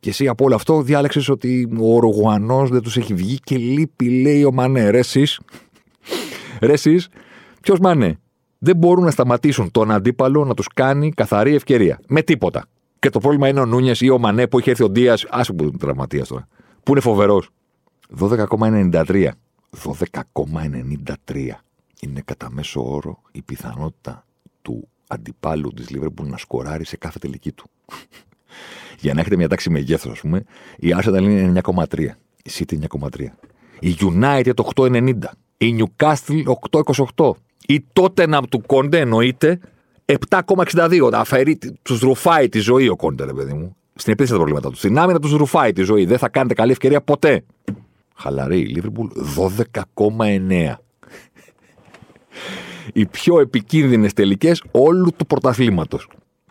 Και 0.00 0.10
εσύ 0.10 0.28
από 0.28 0.44
όλο 0.44 0.54
αυτό 0.54 0.82
διάλεξες 0.82 1.28
ότι 1.28 1.68
ο 1.80 1.98
Ρουγουανό 1.98 2.66
δεν 2.66 2.82
τους 2.82 2.96
έχει 2.96 3.14
βγει 3.14 3.38
και 3.44 3.56
λείπει, 3.56 4.20
λέει 4.20 4.44
ο 4.44 4.52
Μανέ. 4.52 4.90
Ρε 4.90 4.98
εσείς, 4.98 5.40
ρε 6.60 6.72
εσείς, 6.72 7.08
ποιος 7.62 7.78
Μανέ; 7.78 8.18
Δεν 8.58 8.76
μπορούν 8.76 9.04
να 9.04 9.10
σταματήσουν 9.10 9.70
τον 9.70 9.90
αντίπαλο 9.90 10.44
να 10.44 10.54
τους 10.54 10.68
κάνει 10.74 11.12
καθαρή 11.12 11.54
ευκαιρία. 11.54 12.00
Με 12.08 12.22
τίποτα. 12.22 12.66
Και 12.98 13.10
το 13.10 13.18
πρόβλημα 13.18 13.48
είναι 13.48 13.60
ο 13.60 13.66
Νούνιες 13.66 14.00
ή 14.00 14.10
ο 14.10 14.18
Μανέ 14.18 14.46
που 14.46 14.58
έχει 14.58 14.70
έρθει 14.70 14.82
ο 14.82 14.88
Ντία, 14.88 15.18
άσο 15.28 15.54
που 15.54 15.64
είναι 15.64 15.76
τραυματίας 15.78 16.28
τώρα, 16.28 16.48
που 16.82 16.92
είναι 16.92 17.00
φοβερός. 17.00 17.48
12,93. 18.18 19.28
12,93 19.84 21.60
είναι 22.00 22.20
κατά 22.24 22.50
μέσο 22.50 22.94
όρο 22.94 23.22
η 23.32 23.42
πιθανότητα 23.42 24.24
του 24.62 24.88
αντιπάλου 25.06 25.72
της 25.72 25.90
Λίβερπουλ 25.90 26.28
να 26.28 26.36
σκοράρει 26.36 26.84
σε 26.84 26.96
κάθε 26.96 27.18
τελική 27.18 27.52
του. 27.52 27.70
Για 29.00 29.14
να 29.14 29.20
έχετε 29.20 29.36
μια 29.36 29.48
τάξη 29.48 29.70
μεγέθους, 29.70 30.12
ας 30.12 30.20
πούμε, 30.20 30.44
η 30.76 30.94
Arsenal 30.96 31.22
είναι 31.22 31.60
9,3. 31.64 32.08
Η 32.42 32.50
City 32.50 32.78
9,3. 33.00 33.08
Η 33.80 33.96
United 34.00 34.54
8,90. 34.74 35.14
Η 35.56 35.76
Newcastle 35.78 36.42
8,28. 37.16 37.30
Η 37.66 37.84
Tottenham 37.92 38.42
του 38.50 38.62
Κόντε 38.66 38.98
εννοείται 38.98 39.60
7,62. 40.30 41.10
Αφαιρεί, 41.12 41.58
τους 41.82 42.00
ρουφάει 42.00 42.48
τη 42.48 42.58
ζωή 42.58 42.88
ο 42.88 42.96
Κόντε, 42.96 43.24
ρε 43.24 43.32
παιδί 43.32 43.52
μου. 43.52 43.76
Στην 43.94 44.12
επίθεση 44.12 44.32
τα 44.32 44.38
προβλήματα 44.38 44.70
του. 44.70 44.76
Στην 44.76 44.98
άμυνα 44.98 45.18
τους 45.18 45.32
ρουφάει 45.32 45.72
τη 45.72 45.82
ζωή. 45.82 46.04
Δεν 46.04 46.18
θα 46.18 46.28
κάνετε 46.28 46.54
καλή 46.54 46.70
ευκαιρία 46.70 47.00
ποτέ. 47.00 47.44
Χαλαρή 48.14 48.60
η 48.60 48.66
Λίβερπουλ 48.66 49.06
12,9. 49.36 50.74
Οι 52.92 53.06
πιο 53.06 53.40
επικίνδυνες 53.40 54.12
τελικές 54.12 54.62
όλου 54.70 55.10
του 55.16 55.26
πρωταθλήματος. 55.26 56.08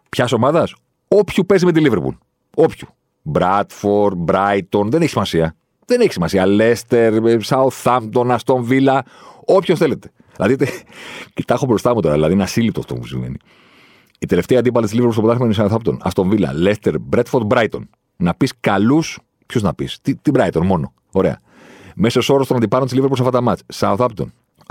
Ποια 0.09 0.27
ομάδα; 0.35 0.67
Όποιου 1.07 1.45
παίζει 1.45 1.65
με 1.65 1.71
τη 1.71 1.79
Λίβερπουλ. 1.79 2.15
Όποιου. 2.55 2.87
Μπράτφορ, 3.21 4.15
Μπράιτον, 4.15 4.89
δεν 4.89 5.01
έχει 5.01 5.09
σημασία. 5.09 5.55
Δεν 5.85 6.01
έχει 6.01 6.11
σημασία. 6.11 6.45
Λέστερ, 6.45 7.41
Σαουθάμπτον, 7.43 8.31
Αστον 8.31 8.63
Βίλα, 8.63 9.05
όποιο 9.45 9.75
θέλετε. 9.75 10.11
Δηλαδή, 10.35 10.67
κοιτά 11.33 11.53
έχω 11.53 11.65
μπροστά 11.65 11.93
μου 11.93 12.01
τώρα, 12.01 12.13
δηλαδή 12.13 12.33
είναι 12.33 12.43
ασύλληπτος 12.43 12.83
αυτό 12.83 12.95
που 12.95 13.07
συμβαίνει. 13.07 13.37
Η 14.19 14.25
τελευταία 14.25 14.59
αντίπαλη 14.59 14.85
της 14.85 14.93
Λίβερπουλ 14.93 15.17
στο 15.17 15.25
πρωτάθλημα 15.25 15.53
είναι 15.53 15.63
η 15.63 15.67
Σαουθάμπτον, 15.67 15.99
Αστον 16.01 16.29
Βίλα, 16.29 16.53
Λέστερ, 16.53 16.99
Μπρέτφορντ, 16.99 17.45
Μπράιτον. 17.45 17.89
Να 18.15 18.33
πεις 18.33 18.53
καλούς, 18.59 19.19
ποιου 19.45 19.61
να 19.63 19.73
πεις. 19.73 19.99
Την 20.01 20.33
Brighton 20.33 20.61
μόνο. 20.63 20.93
Ωραία. 21.11 21.41
Μέσος 21.95 22.29
όρος 22.29 22.47
των 22.47 22.57
αντιπάλων 22.57 22.85
της 22.85 22.95
Λίβερπουλ 22.95 23.19
σε 23.19 23.25
αυτά 23.27 23.37
τα 23.37 23.43
μάτια. 23.43 23.65
Southampton 23.73 24.25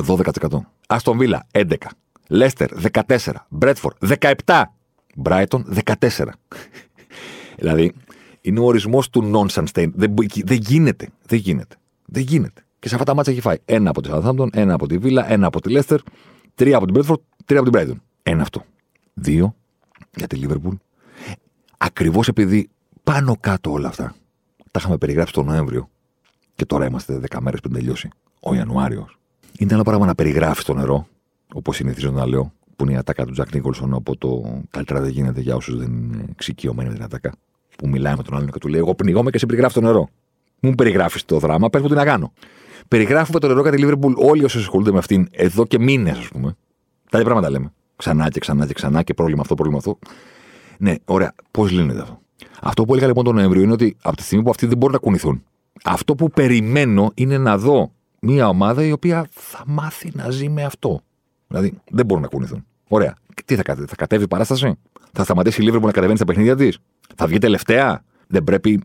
12%. 0.06 0.66
Αστον 0.86 1.18
Βίλα 1.18 1.46
11. 1.52 1.74
Λέστερ 2.28 2.68
14. 2.92 3.46
Μπρέτφορ 3.48 3.92
17. 4.44 4.62
Μπράιτον 5.16 5.66
14. 5.84 6.06
δηλαδή 7.56 7.92
είναι 8.40 8.60
ο 8.60 8.64
ορισμός 8.64 9.10
του 9.10 9.30
nonsense. 9.34 9.88
Δεν, 9.94 10.14
δεν 10.44 10.58
γίνεται. 10.60 11.08
Δεν 11.26 11.38
γίνεται. 11.38 11.76
Δεν 12.04 12.22
γίνεται. 12.22 12.63
Και 12.84 12.90
σε 12.90 12.96
αυτά 12.96 13.06
τα 13.06 13.14
μάτια 13.14 13.32
έχει 13.32 13.40
φάει 13.40 13.56
ένα 13.64 13.90
από 13.90 14.02
τη 14.02 14.08
Southampton, 14.12 14.48
ένα 14.52 14.74
από 14.74 14.86
τη 14.86 14.98
Βίλα, 14.98 15.32
ένα 15.32 15.46
από 15.46 15.60
τη 15.60 15.70
Λέστερ, 15.70 16.00
τρία 16.54 16.76
από 16.76 16.84
την 16.84 16.94
Μπρέτφορ, 16.94 17.18
τρία 17.44 17.60
από 17.60 17.70
την 17.70 17.78
Μπράιτον. 17.78 18.02
Ένα 18.22 18.42
αυτό. 18.42 18.64
Δύο 19.14 19.54
για 20.16 20.26
τη 20.26 20.36
Λίβερπουλ. 20.36 20.74
Ακριβώς 21.78 22.28
επειδή 22.28 22.68
πάνω 23.02 23.36
κάτω 23.40 23.70
όλα 23.70 23.88
αυτά 23.88 24.14
τα 24.70 24.78
είχαμε 24.78 24.96
περιγράψει 24.96 25.32
τον 25.32 25.44
Νοέμβριο 25.44 25.88
και 26.54 26.64
τώρα 26.64 26.86
είμαστε 26.86 27.20
10 27.30 27.38
μέρες 27.40 27.60
πριν 27.60 27.72
τελειώσει 27.72 28.08
ο 28.40 28.54
Ιανουάριος. 28.54 29.18
Είναι 29.58 29.74
άλλο 29.74 29.82
πράγμα 29.82 30.06
να 30.06 30.14
περιγράφεις 30.14 30.64
το 30.64 30.74
νερό, 30.74 31.06
όπως 31.54 31.76
συνηθίζω 31.76 32.10
να 32.10 32.26
λέω, 32.26 32.52
που 32.76 32.84
είναι 32.84 32.92
η 32.92 32.96
ατάκα 32.96 33.24
του 33.24 33.32
Τζακ 33.32 33.54
Νίκολσον 33.54 33.94
από 33.94 34.16
το 34.16 34.60
καλύτερα 34.70 35.00
δεν 35.00 35.10
γίνεται 35.10 35.40
για 35.40 35.56
όσους 35.56 35.78
δεν 35.78 35.92
είναι 35.92 36.24
εξοικειωμένοι 36.30 36.88
με 36.88 36.94
την 36.94 37.04
ατάκα. 37.04 37.32
Που 37.76 37.88
μιλάει 37.88 38.14
με 38.16 38.22
τον 38.22 38.36
άλλον 38.36 38.50
και 38.50 38.58
του 38.58 38.68
λέει: 38.68 38.80
Εγώ 38.80 38.94
πνιγόμαι 38.94 39.30
και 39.30 39.38
σε 39.38 39.46
περιγράφει 39.46 39.74
το 39.74 39.80
νερό. 39.80 40.08
Μου 40.60 40.74
περιγράφεις 40.74 41.24
το 41.24 41.38
δράμα, 41.38 41.70
πες 41.70 41.82
μου 41.82 41.88
τι 41.88 41.94
να 41.94 42.04
κάνω. 42.04 42.32
Περιγράφουμε 42.88 43.38
το 43.38 43.46
νερό 43.48 43.62
κατά 43.62 43.74
τη 43.74 43.80
Λίβερπουλ 43.80 44.12
όλοι 44.16 44.44
όσοι 44.44 44.58
ασχολούνται 44.58 44.92
με 44.92 44.98
αυτήν 44.98 45.28
εδώ 45.30 45.66
και 45.66 45.78
μήνες, 45.78 46.18
ας 46.18 46.28
πούμε. 46.28 46.56
Τα 47.10 47.18
ίδια 47.18 47.30
πράγματα 47.30 47.50
λέμε. 47.50 47.72
Ξανά 47.96 48.28
και 48.28 48.40
ξανά 48.40 48.66
και 48.66 48.72
ξανά 48.72 49.02
και 49.02 49.14
πρόβλημα 49.14 49.40
αυτό, 49.40 49.54
πρόβλημα 49.54 49.78
αυτό. 49.78 49.98
Ναι, 50.78 50.94
ωραία. 51.04 51.34
Πώς 51.50 51.70
λύνεται 51.70 52.00
αυτό; 52.00 52.20
Αυτό 52.60 52.84
που 52.84 52.92
έλεγα 52.92 53.06
λοιπόν 53.06 53.24
τον 53.24 53.34
Νοέμβριο 53.34 53.62
είναι 53.62 53.72
ότι 53.72 53.96
από 54.02 54.16
τη 54.16 54.22
στιγμή 54.22 54.44
που 54.44 54.50
αυτοί 54.50 54.66
δεν 54.66 54.76
μπορούν 54.76 54.94
να 54.94 55.00
κουνηθούν, 55.00 55.42
αυτό 55.84 56.14
που 56.14 56.30
περιμένω 56.30 57.10
είναι 57.14 57.38
να 57.38 57.58
δω 57.58 57.92
μια 58.20 58.48
ομάδα 58.48 58.84
η 58.84 58.92
οποία 58.92 59.26
θα 59.30 59.62
μάθει 59.66 60.10
να 60.14 60.30
ζει 60.30 60.48
με 60.48 60.64
αυτό. 60.64 61.00
Δηλαδή 61.48 61.78
δεν 61.90 62.06
μπορούν 62.06 62.22
να 62.22 62.28
κουνηθούν. 62.28 62.64
Ωραία. 62.88 63.14
Τι 63.44 63.54
θα, 63.56 63.62
κα- 63.62 63.74
θα 63.74 63.94
κατέβει 63.96 64.24
η 64.24 64.28
παράσταση, 64.28 64.74
θα 65.12 65.24
σταματήσει 65.24 65.60
η 65.60 65.64
Λίβερπουλ 65.64 65.86
να 65.86 65.92
κατεβαίνει 65.92 66.16
στα 66.18 66.26
παιχνίδια 66.26 66.56
της, 66.56 66.78
θα 67.16 67.26
βγει 67.26 67.38
τελευταία; 67.38 68.04
Δεν 68.26 68.44
πρέπει 68.44 68.80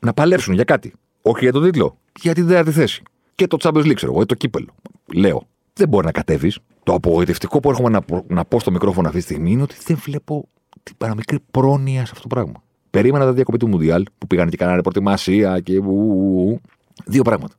να 0.00 0.12
παλέψουν 0.12 0.54
για 0.54 0.64
κάτι. 0.64 0.92
Όχι 1.22 1.38
για 1.44 1.52
τον 1.52 1.62
τίτλο, 1.64 1.98
για 2.20 2.34
την 2.34 2.46
τέταρτη 2.46 2.70
θέση. 2.70 3.02
Και 3.38 3.46
το 3.46 3.56
Champions 3.60 3.84
League, 3.84 3.94
ξέρω 3.94 4.12
εγώ, 4.12 4.20
ή 4.22 4.26
το 4.26 4.34
κύπελο. 4.34 4.74
Λέω. 5.14 5.42
Δεν 5.72 5.88
μπορεί 5.88 6.06
να 6.06 6.12
κατέβεις. 6.12 6.58
Το 6.82 6.92
απογοητευτικό 6.92 7.60
που 7.60 7.68
έρχομαι 7.70 7.88
να, 7.88 8.00
πω- 8.02 8.24
να 8.28 8.44
πω 8.44 8.60
στο 8.60 8.70
μικρόφωνο 8.70 9.06
αυτή 9.06 9.18
τη 9.18 9.24
στιγμή 9.24 9.50
είναι 9.50 9.62
ότι 9.62 9.76
δεν 9.84 9.96
βλέπω 9.96 10.48
την 10.82 10.96
παραμικρή 10.96 11.38
πρόνοια 11.50 12.04
σε 12.04 12.10
αυτό 12.14 12.28
το 12.28 12.34
πράγμα. 12.34 12.62
Περίμενα 12.90 13.24
τα 13.24 13.32
διακοπή 13.32 13.58
του 13.58 13.68
Μουντιάλ 13.68 14.04
που 14.18 14.26
πήγαν 14.26 14.48
και 14.48 14.56
κάνανε 14.56 14.80
προετοιμασία 14.82 15.60
και. 15.60 15.78
ου, 15.78 15.82
ου, 15.84 16.48
ου. 16.48 16.60
Δύο 17.04 17.22
πράγματα. 17.22 17.54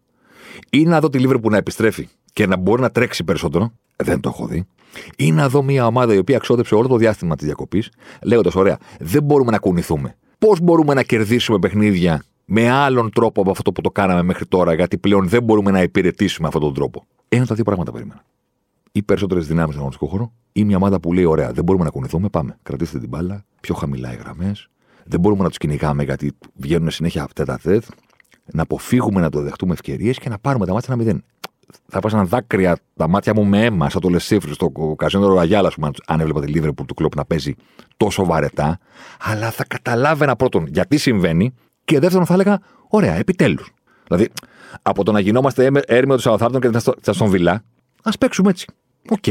Ή 0.70 0.84
να 0.84 1.00
δω 1.00 1.10
τη 1.10 1.20
Λίβερπουλ 1.20 1.52
να 1.52 1.58
επιστρέφει 1.58 2.08
και 2.34 2.48
να 2.48 2.58
μπορεί 2.58 2.82
να 2.82 2.92
τρέξει 2.92 3.24
περισσότερο. 3.24 3.72
Δεν 3.96 4.20
το 4.20 4.30
έχω 4.30 4.46
δει. 4.46 4.66
Ή 5.18 5.32
να 5.32 5.50
δω 5.50 5.64
μια 5.64 5.86
ομάδα 5.86 6.14
η 6.14 6.18
οποία 6.18 6.38
ξόδεψε 6.38 6.76
όλο 6.76 6.88
το 6.88 6.98
διάστημα 6.98 7.36
της 7.36 7.46
διακοπής, 7.46 7.90
λέγοντας: 8.24 8.56
Ωραία, 8.56 8.78
δεν 9.00 9.24
μπορούμε 9.24 9.52
να 9.52 9.58
κουνηθούμε. 9.58 10.16
Πώς 10.40 10.60
μπορούμε 10.60 10.94
να 10.94 11.04
κερδίσουμε 11.04 11.60
παιχνίδια 11.60 12.24
με 12.52 12.70
άλλον 12.70 13.12
τρόπο 13.12 13.42
από 13.42 13.52
αυτό 13.52 13.72
που 13.72 13.82
το 13.82 13.92
κάναμε 13.92 14.24
μέχρι 14.24 14.46
τώρα, 14.46 14.74
γιατί 14.74 14.98
πλέον 14.98 15.28
δεν 15.28 15.44
μπορούμε 15.44 15.72
να 15.72 15.82
υπηρετήσουμε 15.82 16.48
αυτόν 16.48 16.62
τον 16.62 16.74
τρόπο. 16.74 17.06
Ένα 17.30 17.42
από 17.42 17.50
τα 17.50 17.56
δύο 17.56 17.64
πράγματα 17.64 17.92
περίμενα. 17.92 18.24
Ή 18.92 19.04
περισσότερες 19.04 19.48
δυνάμεις 19.48 19.70
στον 19.70 19.80
αγωνιστικό 19.80 20.08
χώρο, 20.08 20.32
ή 20.52 20.64
μια 20.64 20.76
ομάδα 20.76 21.00
που 21.00 21.14
λέει: 21.14 21.24
Ωραία, 21.24 21.52
δεν 21.52 21.64
μπορούμε 21.64 21.84
να 21.84 21.90
κουνηθούμε, 21.90 22.30
πάμε. 22.30 22.58
Κρατήστε 22.64 23.00
την 23.00 23.10
μπάλα, 23.10 23.46
πιο 23.60 23.76
χαμηλά 23.76 24.14
οι 24.14 24.16
γραμμές. 24.16 24.70
Δεν 25.04 25.20
μπορούμε 25.20 25.44
να 25.44 25.48
τους 25.50 25.58
κυνηγάμε 25.58 26.04
γιατί 26.04 26.32
βγαίνουν 26.54 26.90
συνέχεια 26.90 27.28
τέτα 27.36 27.60
τέτ. 27.64 27.84
Να 28.46 28.62
αποφύγουμε 28.62 29.22
να 29.22 29.30
το 29.30 29.42
δεχτούμε 29.42 29.74
ευκαιρίες 29.74 30.18
και 30.18 30.30
να 30.30 30.40
πάρουμε 30.40 30.66
τα 30.66 30.74
ματς 30.74 30.94
ένα 30.94 31.04
μηδέν. 31.04 31.24
Θα 31.88 32.00
στάζαν 32.00 32.28
δάκρυα 32.28 32.78
τα 32.96 33.08
μάτια 33.08 33.34
μου 33.34 33.46
με 33.46 33.66
αίμα, 33.66 33.90
σαν 33.90 34.02
το 34.02 34.10
Λε 34.10 34.22
Σιφρ 34.22 34.54
στο 34.54 34.72
Καζίνο 34.98 35.28
Ρουαγιάλ, 35.28 35.66
ας 35.66 35.76
πούμε, 35.76 35.90
αν 36.06 36.20
έβλεπα 36.20 36.42
τη 36.42 36.48
Λίβερπουλ 36.48 36.86
του 36.86 36.94
Κλοπ 36.94 37.16
να 37.16 37.26
παίζει 37.26 37.56
τόσο 37.98 38.26
βαρετά. 38.26 38.80
Αλλά 39.20 39.52
θα 39.52 39.66
καταλάβαινα 39.66 40.36
πρώτον 40.36 40.66
γιατί 40.68 40.98
συμβαίνει 40.98 41.54
και 41.90 42.00
δεύτερον 42.00 42.26
θα 42.26 42.34
έλεγα: 42.34 42.60
Ωραία, 42.88 43.14
επιτέλους. 43.16 43.72
Δηλαδή, 44.08 44.30
από 44.82 45.04
το 45.04 45.12
να 45.12 45.20
γινόμαστε 45.20 45.66
έμε- 45.66 45.84
έρμεο 45.92 46.18
του 46.18 46.24
Southampton 46.26 46.58
και 46.62 46.70
της 46.70 47.10
Άστον 47.12 47.32
Villa, 47.34 47.56
ας 48.04 48.18
παίξουμε 48.18 48.50
έτσι. 48.50 48.66
Οκ. 49.10 49.28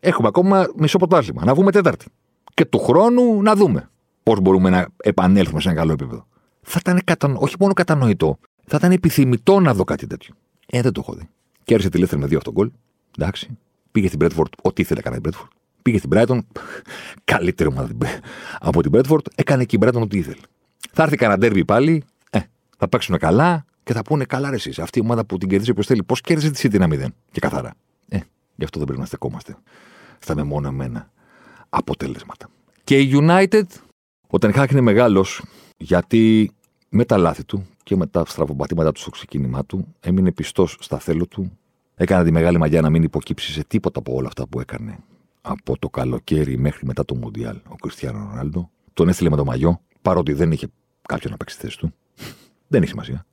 Έχουμε 0.00 0.28
ακόμα 0.28 0.66
μισό 0.76 0.98
πρωτάθλημα. 0.98 1.44
Να 1.44 1.54
βγούμε 1.54 1.70
τέταρτη. 1.70 2.06
Και 2.54 2.64
του 2.64 2.78
χρόνου 2.78 3.42
να 3.42 3.54
δούμε 3.54 3.90
πώς 4.22 4.40
μπορούμε 4.40 4.70
να 4.70 4.86
επανέλθουμε 4.96 5.60
σε 5.60 5.68
ένα 5.68 5.78
καλό 5.78 5.92
επίπεδο. 5.92 6.26
Θα 6.62 6.78
ήταν 6.80 7.00
κατα... 7.04 7.34
όχι 7.36 7.54
μόνο 7.60 7.72
κατανοητό, 7.72 8.38
θα 8.66 8.76
ήταν 8.76 8.92
επιθυμητό 8.92 9.60
να 9.60 9.74
δω 9.74 9.84
κάτι 9.84 10.06
τέτοιο. 10.06 10.34
Ε, 10.66 10.80
δεν 10.82 10.92
το 10.92 11.00
έχω 11.06 11.14
δει. 11.18 11.28
Κέρδισε 11.64 11.88
τη 11.90 11.98
Λέστερ 11.98 12.18
με 12.18 12.26
δύο 12.26 12.36
αυτόν 12.38 12.52
γκολ. 12.52 12.70
Εντάξει. 13.18 13.58
Πήγε 13.92 14.06
στην 14.06 14.18
Μπρέτφορντ, 14.18 14.52
ό,τι 14.62 14.82
ήθελε 14.82 15.00
να 15.04 15.10
κάνει 15.10 15.16
η 15.16 15.20
Μπρέτφορντ. 15.22 15.50
Πήγε 15.82 15.98
στην 15.98 16.10
Brighton, 16.14 16.38
καλύτερη 17.24 17.68
ομάδα 17.68 17.88
την- 17.88 17.98
από 18.60 18.82
την 18.82 18.90
Μπρέτφορντ, 18.90 19.26
έκανε 19.34 19.64
και 19.64 19.76
η 19.76 19.78
Brighton 19.82 20.00
ό,τι 20.00 20.18
ήθελε. 20.18 20.40
Θα 20.92 21.02
έρθει 21.02 21.16
κανένα 21.16 21.38
ντέρμπι 21.38 21.64
πάλι, 21.64 22.04
ε, 22.30 22.40
θα 22.78 22.88
παίξουν 22.88 23.18
καλά 23.18 23.64
και 23.82 23.92
θα 23.92 24.02
πούνε 24.02 24.24
καλά 24.24 24.50
ρε 24.50 24.56
εσείς. 24.56 24.78
Αυτή 24.78 24.98
η 24.98 25.02
ομάδα 25.02 25.24
που 25.24 25.38
την 25.38 25.48
κερδίζει 25.48 25.70
όποιος 25.70 25.86
θέλει, 25.86 26.02
πώς 26.02 26.20
κέρδισε 26.20 26.50
τη 26.50 26.68
City 26.68 26.74
ένα 26.74 26.86
0 26.86 27.06
και 27.30 27.40
καθαρά. 27.40 27.74
Ε, 28.08 28.18
γι' 28.54 28.64
αυτό 28.64 28.78
δεν 28.78 28.86
πρέπει 28.86 29.00
να 29.00 29.06
στεκόμαστε 29.06 29.56
στα 30.18 30.34
μεμονωμένα 30.34 31.10
αποτέλεσματα. 31.68 32.48
Και 32.84 32.98
η 32.98 33.10
United, 33.14 33.64
ο 34.26 34.38
Τενχάκ 34.38 34.70
είναι 34.70 34.80
μεγάλος 34.80 35.42
γιατί 35.76 36.52
με 36.88 37.04
τα 37.04 37.16
λάθη 37.16 37.44
του 37.44 37.66
και 37.82 37.96
με 37.96 38.06
τα 38.06 38.24
στραβοπατήματα 38.24 38.92
του 38.92 39.00
στο 39.00 39.10
ξεκίνημά 39.10 39.64
του 39.64 39.94
έμεινε 40.00 40.32
πιστός 40.32 40.76
στα 40.80 40.98
θέλω 40.98 41.26
του. 41.26 41.58
Έκανε 41.94 42.24
τη 42.24 42.32
μεγάλη 42.32 42.58
μαγιά 42.58 42.80
να 42.80 42.90
μην 42.90 43.02
υποκύψει 43.02 43.52
σε 43.52 43.64
τίποτα 43.64 43.98
από 43.98 44.14
όλα 44.14 44.26
αυτά 44.26 44.46
που 44.46 44.60
έκανε 44.60 44.98
από 45.40 45.78
το 45.78 45.88
καλοκαίρι 45.88 46.58
μέχρι 46.58 46.86
μετά 46.86 47.04
το 47.04 47.14
Μουντιάλ 47.14 47.56
ο 47.68 47.74
Κριστιανό 47.74 48.18
Ρονάλντο. 48.18 48.70
Τον 48.94 49.08
έστειλε 49.08 49.30
με 49.30 49.36
το 49.36 49.44
μαγιό, 49.44 49.80
παρότι 50.04 50.32
δεν 50.32 50.52
είχε 50.52 50.66
κάποιον 51.08 51.32
να 51.32 51.36
παίξει 51.38 51.56
τη 51.56 51.62
θέση 51.62 51.78
του. 51.78 51.94
δεν 52.68 52.82
έχει 52.82 52.90
σημασία. 52.90 53.26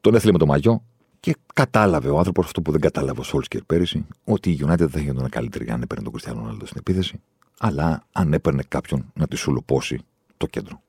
Τον 0.00 0.14
έστειλε 0.14 0.32
με 0.32 0.38
το 0.38 0.46
μαγιό 0.46 0.84
και 1.20 1.36
κατάλαβε 1.54 2.08
ο 2.08 2.18
άνθρωπος 2.18 2.44
αυτό 2.44 2.62
που 2.62 2.70
δεν 2.70 2.80
κατάλαβε 2.80 3.20
ο 3.20 3.22
Σόλσκερ 3.22 3.62
πέρυσι, 3.62 4.06
ότι 4.24 4.50
η 4.50 4.60
United 4.62 4.76
δεν 4.76 4.88
θα 4.88 5.00
γινόταν 5.00 5.28
καλύτερη 5.28 5.70
αν 5.70 5.82
έπαιρνε 5.82 6.02
τον 6.02 6.12
Κριστιανό 6.12 6.40
Ρονάλντο 6.40 6.66
στην 6.66 6.78
επίθεση, 6.78 7.20
αλλά 7.58 8.02
αν 8.12 8.32
έπαιρνε 8.32 8.62
κάποιον 8.68 9.12
να 9.14 9.26
τη 9.26 9.36
σουλοπώσει 9.36 9.98
το 10.36 10.46
κέντρο. 10.46 10.82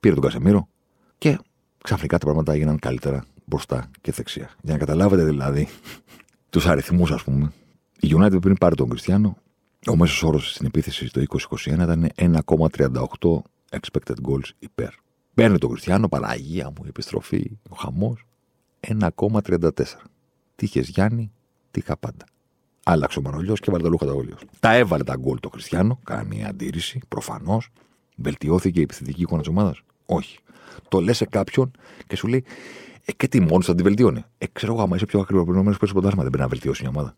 Πήρε 0.00 0.14
τον 0.14 0.22
Κασεμίρο 0.22 0.68
και 1.18 1.38
ξαφνικά 1.82 2.18
τα 2.18 2.24
πράγματα 2.24 2.52
έγιναν 2.52 2.78
καλύτερα 2.78 3.24
μπροστά 3.44 3.90
και 4.00 4.12
δεξιά. 4.12 4.50
Για 4.62 4.72
να 4.72 4.78
καταλάβετε 4.78 5.24
δηλαδή 5.24 5.68
τους 6.50 6.66
αριθμούς, 6.66 7.10
ας 7.10 7.22
πούμε, 7.22 7.52
η 8.00 8.14
United 8.18 8.40
πριν 8.40 8.56
πάρει 8.56 8.74
τον 8.74 8.88
Κριστιανό, 8.88 9.36
ο 9.86 9.96
μέσος 9.96 10.22
όρος 10.22 10.50
στην 10.50 10.66
επίθεση 10.66 11.10
το 11.10 11.22
2021 11.50 11.66
ήταν 11.66 12.10
1,38 12.16 13.40
expected 13.70 14.14
goals 14.28 14.48
υπέρ. 14.58 14.90
Παίρνει 15.34 15.58
τον 15.58 15.70
Κριστιανό, 15.70 16.08
Παναγία 16.08 16.66
μου, 16.66 16.82
η 16.84 16.88
επιστροφή, 16.88 17.58
ο 17.68 17.74
χαμός, 17.74 18.26
1,34. 18.80 19.70
Τι 20.56 20.64
είχες 20.64 20.88
Γιάννη, 20.88 21.32
τι 21.70 21.80
είχα 21.80 21.96
πάντα. 21.96 22.24
Άλλαξε 22.84 23.18
ο 23.18 23.22
Μανολιός 23.22 23.60
και 23.60 23.70
βάλε 23.70 23.82
τα 23.82 23.88
λούχα 23.88 24.06
τα 24.06 24.12
όλιο. 24.12 24.36
Τα 24.60 24.74
έβαλε 24.74 25.04
τα 25.04 25.16
γκολ 25.16 25.40
το 25.40 25.48
Χριστιανό, 25.48 26.00
καμία 26.04 26.48
αντίρρηση, 26.48 27.00
προφανώς. 27.08 27.68
Βελτιώθηκε 28.16 28.80
η 28.80 28.82
επιθετική 28.82 29.20
εικόνα 29.20 29.40
της 29.40 29.48
ομάδας; 29.48 29.80
Όχι. 30.06 30.38
Το 30.88 31.00
λες 31.00 31.16
σε 31.16 31.24
κάποιον 31.24 31.70
και 32.06 32.16
σου 32.16 32.26
λέει, 32.26 32.44
ε, 33.04 33.12
και 33.12 33.28
τι 33.28 33.40
μόνος 33.40 33.66
θα 33.66 33.74
τη 33.74 33.82
βελτιώνει. 33.82 34.24
Ε, 34.38 34.46
ξέρω 34.52 34.72
εγώ, 34.72 34.82
άμα 34.82 34.96
είσαι 34.96 35.06
πιο 35.06 35.20
ακριβοποιημένος 35.20 35.78
που 35.78 35.86
πρωτάθλημα, 35.86 36.22
δεν 36.22 36.30
πρέπει 36.30 36.42
να 36.42 36.48
βελτιώσει 36.48 36.82
μια 36.82 36.90
ομάδα. 36.90 37.16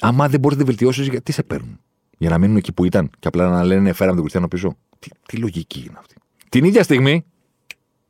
Άμα 0.00 0.28
δεν 0.28 0.40
μπορείς 0.40 0.58
να 0.58 0.64
τη 0.64 0.68
βελτιώσεις, 0.70 1.08
γιατί 1.08 1.32
σε 1.32 1.42
παίρνουν; 1.42 1.80
Για 2.18 2.30
να 2.30 2.38
μείνουν 2.38 2.56
εκεί 2.56 2.72
που 2.72 2.84
ήταν 2.84 3.10
και 3.18 3.28
απλά 3.28 3.48
να 3.50 3.64
λένε 3.64 3.92
φέραμε 3.92 4.12
τον 4.12 4.20
Κριστιανό 4.20 4.48
πίσω. 4.48 4.76
Τι, 5.02 5.10
τι 5.26 5.36
λογική 5.36 5.80
είναι 5.80 5.98
αυτή. 5.98 6.14
Την 6.48 6.64
ίδια 6.64 6.82
στιγμή, 6.82 7.24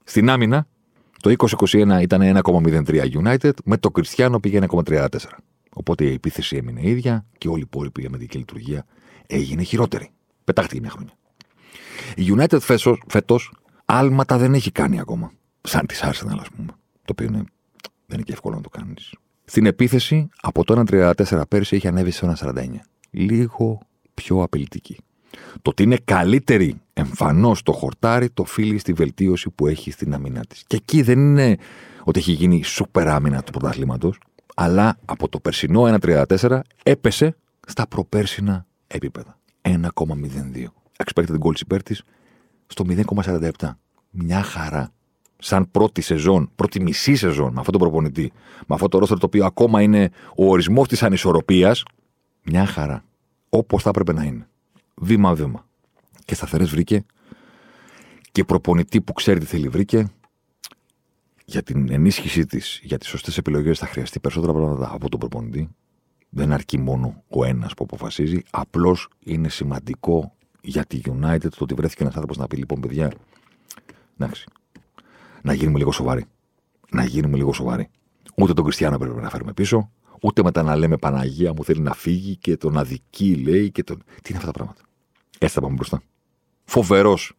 στην 0.04 0.30
άμυνα, 0.30 0.66
το 1.20 1.34
2021 1.60 1.98
ήταν 2.00 2.42
1,03 2.44 3.10
United, 3.24 3.52
με 3.64 3.76
το 3.76 3.90
Κριστιανό 3.90 4.40
πήγε 4.40 4.60
1,34. 4.68 5.06
Οπότε 5.74 6.04
η 6.04 6.12
επίθεση 6.12 6.56
έμεινε 6.56 6.88
ίδια 6.88 7.26
και 7.38 7.48
όλη 7.48 7.58
η 7.58 7.64
υπόλοιπη 7.66 8.06
αμυντική 8.06 8.38
λειτουργία 8.38 8.86
έγινε 9.26 9.62
χειρότερη. 9.62 10.10
Πετάχτηκε 10.44 10.80
μια 10.80 10.90
χρονιά. 10.90 11.12
Η 12.16 12.34
United 12.36 12.58
φέτος 13.08 13.52
άλματα 13.84 14.38
δεν 14.38 14.54
έχει 14.54 14.70
κάνει 14.70 15.00
ακόμα. 15.00 15.32
Σαν 15.60 15.86
της 15.86 16.00
Arsenal, 16.04 16.36
ας 16.40 16.48
πούμε. 16.56 16.72
Το 17.04 17.12
οποίο 17.12 17.26
είναι, 17.26 17.44
δεν 18.06 18.16
είναι 18.16 18.22
και 18.22 18.32
εύκολο 18.32 18.54
να 18.54 18.60
το 18.60 18.68
κάνεις. 18.68 19.14
Στην 19.44 19.66
επίθεση, 19.66 20.28
από 20.40 20.64
το 20.64 20.82
1,34 20.88 21.42
πέρυσι 21.48 21.76
έχει 21.76 21.88
ανέβει 21.88 22.10
σε 22.10 22.34
1,49. 22.40 22.64
Λίγο 23.10 23.80
πιο 24.14 24.42
απειλητική. 24.42 24.98
Το 25.62 25.70
ότι 25.70 25.82
είναι 25.82 25.98
καλύτερη 26.04 26.80
εμφανώς 26.92 27.62
το 27.62 27.72
χορτάρι, 27.72 28.30
το 28.30 28.44
φίλει 28.44 28.78
στη 28.78 28.92
βελτίωση 28.92 29.50
που 29.50 29.66
έχει 29.66 29.90
στην 29.90 30.14
άμυνά 30.14 30.40
της. 30.48 30.64
Και 30.66 30.76
εκεί 30.76 31.02
δεν 31.02 31.18
είναι 31.18 31.56
ότι 32.04 32.18
έχει 32.18 32.32
γίνει 32.32 32.62
σούπερ 32.62 33.08
άμυνα 33.08 33.42
του 33.42 33.52
πρωταθλήματος, 33.52 34.18
αλλά 34.54 34.98
από 35.04 35.28
το 35.28 35.40
περσινό 35.40 35.98
1,34 36.00 36.60
έπεσε 36.82 37.36
στα 37.66 37.86
προπέρσινα 37.86 38.66
επίπεδα. 38.86 39.38
1,02. 39.62 40.72
Expected 41.04 41.38
goals 41.38 41.60
υπέρ 41.60 41.82
της 41.82 42.02
στο 42.66 42.84
0,47. 42.88 43.50
Μια 44.10 44.42
χαρά. 44.42 44.92
Σαν 45.38 45.70
πρώτη 45.70 46.00
σεζόν, 46.00 46.50
πρώτη 46.54 46.80
μισή 46.80 47.14
σεζόν 47.14 47.52
με 47.52 47.58
αυτόν 47.58 47.72
τον 47.72 47.80
προπονητή, 47.80 48.32
με 48.66 48.74
αυτό 48.74 48.88
το 48.88 48.98
ρόστερ 48.98 49.18
το 49.18 49.26
οποίο 49.26 49.44
ακόμα 49.44 49.82
είναι 49.82 50.10
ο 50.36 50.50
ορισμός 50.50 50.88
της 50.88 51.02
ανισορροπίας, 51.02 51.82
μια 52.42 52.66
χαρά. 52.66 53.04
Όπως 53.48 53.82
θα 53.82 53.88
έπρεπε 53.88 54.12
να 54.12 54.24
είναι. 54.24 54.46
Βήμα-βήμα. 54.94 55.66
Και 56.24 56.34
σταθερές 56.34 56.70
βρήκε. 56.70 57.04
Και 58.32 58.44
προπονητή 58.44 59.00
που 59.00 59.12
ξέρει 59.12 59.40
τι 59.40 59.46
θέλει 59.46 59.68
βρήκε. 59.68 60.12
Για 61.44 61.62
την 61.62 61.92
ενίσχυσή 61.92 62.46
της, 62.46 62.80
για 62.82 62.98
τις 62.98 63.08
σωστές 63.08 63.38
επιλογές 63.38 63.78
θα 63.78 63.86
χρειαστεί 63.86 64.20
περισσότερα 64.20 64.52
πράγματα 64.52 64.90
από 64.92 65.08
τον 65.08 65.18
προπονητή. 65.20 65.68
Δεν 66.28 66.52
αρκεί 66.52 66.78
μόνο 66.78 67.22
ο 67.28 67.44
ένας 67.44 67.74
που 67.74 67.84
αποφασίζει. 67.84 68.42
Απλώς 68.50 69.08
είναι 69.18 69.48
σημαντικό 69.48 70.34
για 70.60 70.84
τη 70.84 71.00
United 71.04 71.48
το 71.48 71.58
ότι 71.58 71.74
βρέθηκε 71.74 72.02
ένας 72.02 72.14
άνθρωπος 72.14 72.36
να 72.36 72.46
πει: 72.46 72.56
Λοιπόν, 72.56 72.80
παιδιά, 72.80 73.12
εντάξει, 74.18 74.44
να 75.42 75.52
γίνουμε 75.52 75.78
λίγο 75.78 75.92
σοβαροί. 75.92 76.24
Να 76.90 77.04
γίνουμε 77.04 77.36
λίγο 77.36 77.52
σοβαροί. 77.52 77.88
Ούτε 78.34 78.52
τον 78.52 78.64
Κριστιανό 78.64 78.98
πρέπει 78.98 79.20
να 79.20 79.30
φέρουμε 79.30 79.52
πίσω, 79.52 79.90
ούτε 80.22 80.42
μετά 80.42 80.62
να 80.62 80.76
λέμε 80.76 80.96
Παναγία 80.96 81.52
μου 81.52 81.64
θέλει 81.64 81.80
να 81.80 81.94
φύγει 81.94 82.36
και 82.36 82.56
τον 82.56 82.78
αδική 82.78 83.34
λέει 83.34 83.70
και 83.70 83.82
τον. 83.82 83.96
Τι 83.96 84.28
είναι 84.28 84.38
αυτά 84.38 84.46
τα 84.46 84.52
πράγματα; 84.52 84.80
Έτσι 85.38 85.54
θα 85.54 85.60
πάμε 85.60 85.74
μπροστά. 85.74 86.02
Φοβερός 86.64 87.32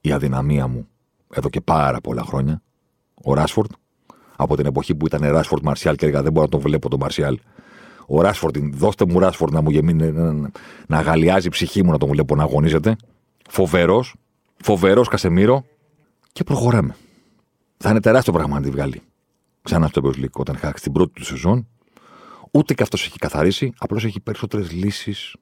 η 0.00 0.12
αδυναμία 0.12 0.66
μου 0.66 0.88
εδώ 1.34 1.48
και 1.48 1.60
πάρα 1.60 2.00
πολλά 2.00 2.22
χρόνια. 2.22 2.62
Ο 3.24 3.34
Ράσφορντ, 3.34 3.70
από 4.36 4.56
την 4.56 4.66
εποχή 4.66 4.94
που 4.94 5.06
ήταν 5.06 5.30
Ράσφορντ 5.30 5.62
Μαρσιάλ 5.64 5.96
και 5.96 6.04
έλεγα 6.04 6.22
δεν 6.22 6.32
μπορώ 6.32 6.44
να 6.44 6.50
τον 6.50 6.60
βλέπω 6.60 6.88
τον 6.88 6.98
Μαρσιάλ. 7.00 7.38
Ο 8.06 8.20
Ράσφορντ, 8.20 8.56
δώστε 8.72 9.04
μου 9.06 9.18
Ράσφορντ 9.18 9.52
να 9.52 9.60
μου 9.60 9.70
γεμίνει, 9.70 10.12
να, 10.12 10.32
να, 10.32 10.50
να 10.86 10.98
αγαλιάζει 10.98 11.46
η 11.46 11.50
ψυχή 11.50 11.82
μου 11.84 11.90
να 11.90 11.98
τον 11.98 12.08
βλέπω 12.08 12.34
να 12.34 12.42
αγωνίζεται. 12.42 12.96
Φοβερός, 13.48 14.14
φοβερός 14.56 15.08
Κασεμίρο, 15.08 15.64
Και 16.32 16.44
προχωράμε. 16.44 16.96
Θα 17.76 17.90
είναι 17.90 18.00
τεράστιο 18.00 18.32
πράγμα 18.32 18.54
να 18.54 18.62
τη 18.62 18.70
βγάλει 18.70 19.02
ξανά 19.62 19.86
στο 19.86 20.00
Champions 20.04 20.20
League 20.20 20.30
όταν 20.32 20.56
χάξει 20.56 20.82
την 20.82 20.92
πρώτη 20.92 21.12
του 21.12 21.24
σεζόν. 21.24 21.66
Ούτε 22.52 22.74
και 22.74 22.82
αυτός 22.82 23.06
έχει 23.06 23.18
καθαρίσει, 23.18 23.72
απλώς 23.78 24.04
έχει 24.04 24.20
περισσότερες 24.20 24.72
λύσεις 24.72 25.36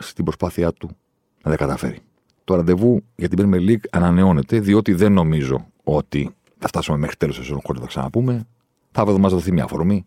στην 0.00 0.24
προσπάθειά 0.24 0.72
του 0.72 0.96
να 1.42 1.50
τα 1.50 1.56
καταφέρει. 1.56 1.98
Το 2.44 2.54
ραντεβού 2.54 3.02
για 3.16 3.28
την 3.28 3.38
Premier 3.40 3.68
League 3.68 3.84
ανανεώνεται, 3.90 4.60
διότι 4.60 4.94
δεν 4.94 5.12
νομίζω 5.12 5.66
ότι 5.84 6.34
θα 6.58 6.68
φτάσουμε 6.68 6.98
μέχρι 6.98 7.16
τέλος 7.16 7.34
σεζόν 7.34 7.60
χωρίς 7.64 7.80
να 7.80 7.86
τα 7.86 7.86
ξαναπούμε. 7.86 8.46
Θα 8.90 9.18
μας 9.18 9.32
δοθεί 9.32 9.52
μια 9.52 9.64
αφορμή 9.64 10.04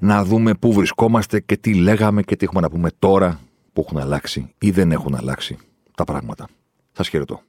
να 0.00 0.24
δούμε 0.24 0.54
πού 0.54 0.72
βρισκόμαστε 0.72 1.40
και 1.40 1.56
τι 1.56 1.74
λέγαμε 1.74 2.22
και 2.22 2.36
τι 2.36 2.44
έχουμε 2.44 2.60
να 2.60 2.70
πούμε 2.70 2.90
τώρα 2.98 3.40
που 3.72 3.84
έχουν 3.86 3.98
αλλάξει 3.98 4.54
ή 4.58 4.70
δεν 4.70 4.92
έχουν 4.92 5.14
αλλάξει 5.14 5.58
τα 5.94 6.04
πράγματα. 6.04 6.46
Σας 6.92 7.08
χαιρετώ. 7.08 7.42